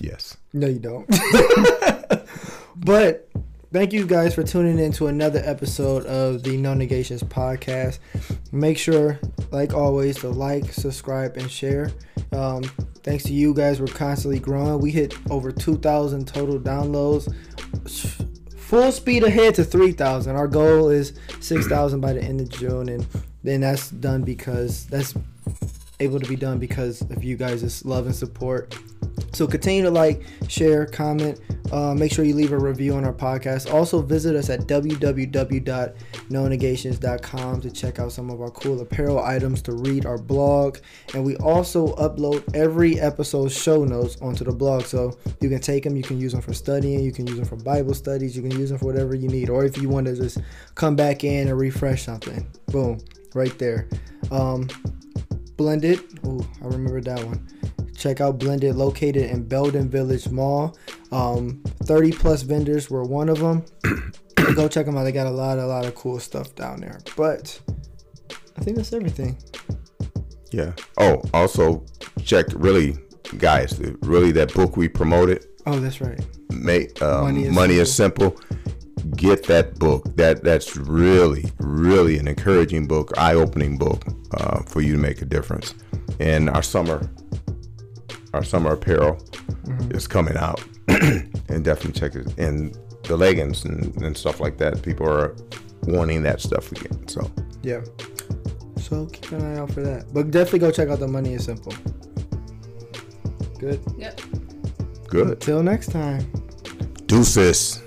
Yes. 0.00 0.36
No, 0.52 0.66
you 0.66 0.78
don't. 0.78 1.08
but 2.76 3.28
thank 3.72 3.92
you 3.92 4.06
guys 4.06 4.34
for 4.34 4.42
tuning 4.42 4.78
in 4.78 4.92
to 4.92 5.06
another 5.06 5.40
episode 5.44 6.04
of 6.06 6.42
the 6.42 6.56
No 6.56 6.74
Negations 6.74 7.22
podcast. 7.22 7.98
Make 8.52 8.78
sure, 8.78 9.18
like 9.50 9.74
always, 9.74 10.18
to 10.18 10.28
like, 10.28 10.72
subscribe, 10.72 11.36
and 11.36 11.50
share. 11.50 11.92
Um, 12.32 12.62
thanks 13.02 13.24
to 13.24 13.32
you 13.32 13.54
guys, 13.54 13.80
we're 13.80 13.86
constantly 13.86 14.40
growing. 14.40 14.80
We 14.80 14.90
hit 14.90 15.14
over 15.30 15.52
2,000 15.52 16.26
total 16.26 16.58
downloads. 16.58 17.32
Full 18.56 18.92
speed 18.92 19.24
ahead 19.24 19.54
to 19.56 19.64
3,000. 19.64 20.34
Our 20.36 20.48
goal 20.48 20.88
is 20.90 21.12
6,000 21.40 22.00
by 22.00 22.12
the 22.12 22.22
end 22.22 22.40
of 22.40 22.48
June, 22.48 22.88
and 22.88 23.06
then 23.42 23.60
that's 23.60 23.90
done 23.90 24.22
because 24.22 24.86
that's 24.86 25.14
able 26.00 26.18
to 26.18 26.26
be 26.26 26.36
done 26.36 26.58
because 26.58 27.02
of 27.02 27.22
you 27.22 27.36
guys' 27.36 27.84
love 27.84 28.06
and 28.06 28.14
support. 28.14 28.74
So 29.32 29.46
continue 29.46 29.82
to 29.82 29.90
like, 29.90 30.24
share, 30.48 30.86
comment. 30.86 31.38
Uh, 31.70 31.94
make 31.94 32.10
sure 32.12 32.24
you 32.24 32.34
leave 32.34 32.50
a 32.52 32.58
review 32.58 32.94
on 32.94 33.04
our 33.04 33.12
podcast. 33.12 33.72
Also 33.72 34.02
visit 34.02 34.34
us 34.34 34.50
at 34.50 34.62
www.nonegations.com 34.62 37.60
to 37.60 37.70
check 37.70 38.00
out 38.00 38.10
some 38.10 38.28
of 38.28 38.40
our 38.40 38.50
cool 38.50 38.80
apparel 38.80 39.20
items, 39.20 39.62
to 39.62 39.70
read 39.72 40.04
our 40.04 40.18
blog, 40.18 40.78
and 41.14 41.24
we 41.24 41.36
also 41.36 41.94
upload 41.94 42.42
every 42.56 42.98
episode's 42.98 43.56
show 43.56 43.84
notes 43.84 44.16
onto 44.20 44.42
the 44.44 44.50
blog. 44.52 44.82
So 44.82 45.16
you 45.40 45.48
can 45.48 45.60
take 45.60 45.84
them, 45.84 45.96
you 45.96 46.02
can 46.02 46.18
use 46.18 46.32
them 46.32 46.42
for 46.42 46.52
studying, 46.52 46.98
you 47.00 47.12
can 47.12 47.28
use 47.28 47.36
them 47.36 47.46
for 47.46 47.54
Bible 47.56 47.94
studies, 47.94 48.36
you 48.36 48.42
can 48.42 48.58
use 48.58 48.70
them 48.70 48.78
for 48.78 48.86
whatever 48.86 49.14
you 49.14 49.28
need, 49.28 49.48
or 49.48 49.64
if 49.64 49.78
you 49.78 49.88
want 49.88 50.08
to 50.08 50.16
just 50.16 50.38
come 50.74 50.96
back 50.96 51.22
in 51.22 51.46
and 51.46 51.56
refresh 51.56 52.04
something, 52.04 52.44
boom, 52.66 52.98
right 53.34 53.56
there. 53.58 53.88
Um, 54.32 54.66
Blended, 55.60 56.00
Oh, 56.24 56.40
I 56.62 56.68
remember 56.68 57.02
that 57.02 57.22
one. 57.22 57.46
Check 57.94 58.22
out 58.22 58.38
Blended, 58.38 58.76
located 58.76 59.30
in 59.30 59.46
Belden 59.46 59.90
Village 59.90 60.30
Mall. 60.30 60.74
Um, 61.12 61.62
30 61.82 62.12
plus 62.12 62.40
vendors 62.40 62.88
were 62.88 63.04
one 63.04 63.28
of 63.28 63.40
them. 63.40 63.66
Go 64.54 64.68
check 64.68 64.86
them 64.86 64.96
out. 64.96 65.04
They 65.04 65.12
got 65.12 65.26
a 65.26 65.30
lot, 65.30 65.58
a 65.58 65.66
lot 65.66 65.84
of 65.84 65.94
cool 65.94 66.18
stuff 66.18 66.54
down 66.54 66.80
there. 66.80 66.98
But 67.14 67.60
I 68.56 68.62
think 68.62 68.78
that's 68.78 68.94
everything. 68.94 69.36
Yeah. 70.50 70.72
Oh, 70.96 71.20
also 71.34 71.84
check 72.24 72.46
really, 72.54 72.96
guys. 73.36 73.78
Really, 74.00 74.32
that 74.32 74.54
book 74.54 74.78
we 74.78 74.88
promoted. 74.88 75.44
Oh, 75.66 75.78
that's 75.78 76.00
right. 76.00 76.24
Make 76.50 77.02
um, 77.02 77.24
money, 77.24 77.44
is, 77.44 77.54
money 77.54 77.84
simple. 77.84 78.28
is 78.28 78.40
simple. 78.40 78.79
Get 79.16 79.46
that 79.46 79.78
book. 79.78 80.16
That 80.16 80.42
that's 80.42 80.76
really, 80.76 81.50
really 81.58 82.18
an 82.18 82.28
encouraging 82.28 82.86
book, 82.86 83.16
eye-opening 83.18 83.78
book 83.78 84.04
uh, 84.34 84.62
for 84.62 84.80
you 84.80 84.92
to 84.92 84.98
make 84.98 85.20
a 85.22 85.24
difference. 85.24 85.74
And 86.18 86.50
our 86.50 86.62
summer 86.62 87.10
our 88.32 88.44
summer 88.44 88.72
apparel 88.72 89.16
mm-hmm. 89.16 89.90
is 89.90 90.06
coming 90.06 90.36
out, 90.36 90.62
and 90.88 91.64
definitely 91.64 91.92
check 91.92 92.14
it. 92.14 92.32
And 92.38 92.76
the 93.10 93.16
leggings 93.16 93.64
and, 93.64 93.94
and 94.02 94.16
stuff 94.16 94.40
like 94.40 94.56
that. 94.58 94.82
People 94.82 95.08
are 95.08 95.36
wanting 95.82 96.22
that 96.22 96.40
stuff 96.40 96.70
again. 96.72 97.08
So 97.08 97.30
yeah. 97.62 97.80
So 98.78 99.06
keep 99.06 99.32
an 99.32 99.42
eye 99.42 99.58
out 99.58 99.72
for 99.72 99.82
that. 99.82 100.12
But 100.12 100.30
definitely 100.30 100.60
go 100.60 100.70
check 100.70 100.88
out 100.88 101.00
the 101.00 101.08
Money 101.08 101.34
is 101.34 101.44
Simple. 101.44 101.74
Good. 103.58 103.80
Yep. 103.98 104.20
Good. 105.08 105.28
Until 105.28 105.62
next 105.62 105.90
time. 105.90 106.30
Deuces. 107.06 107.82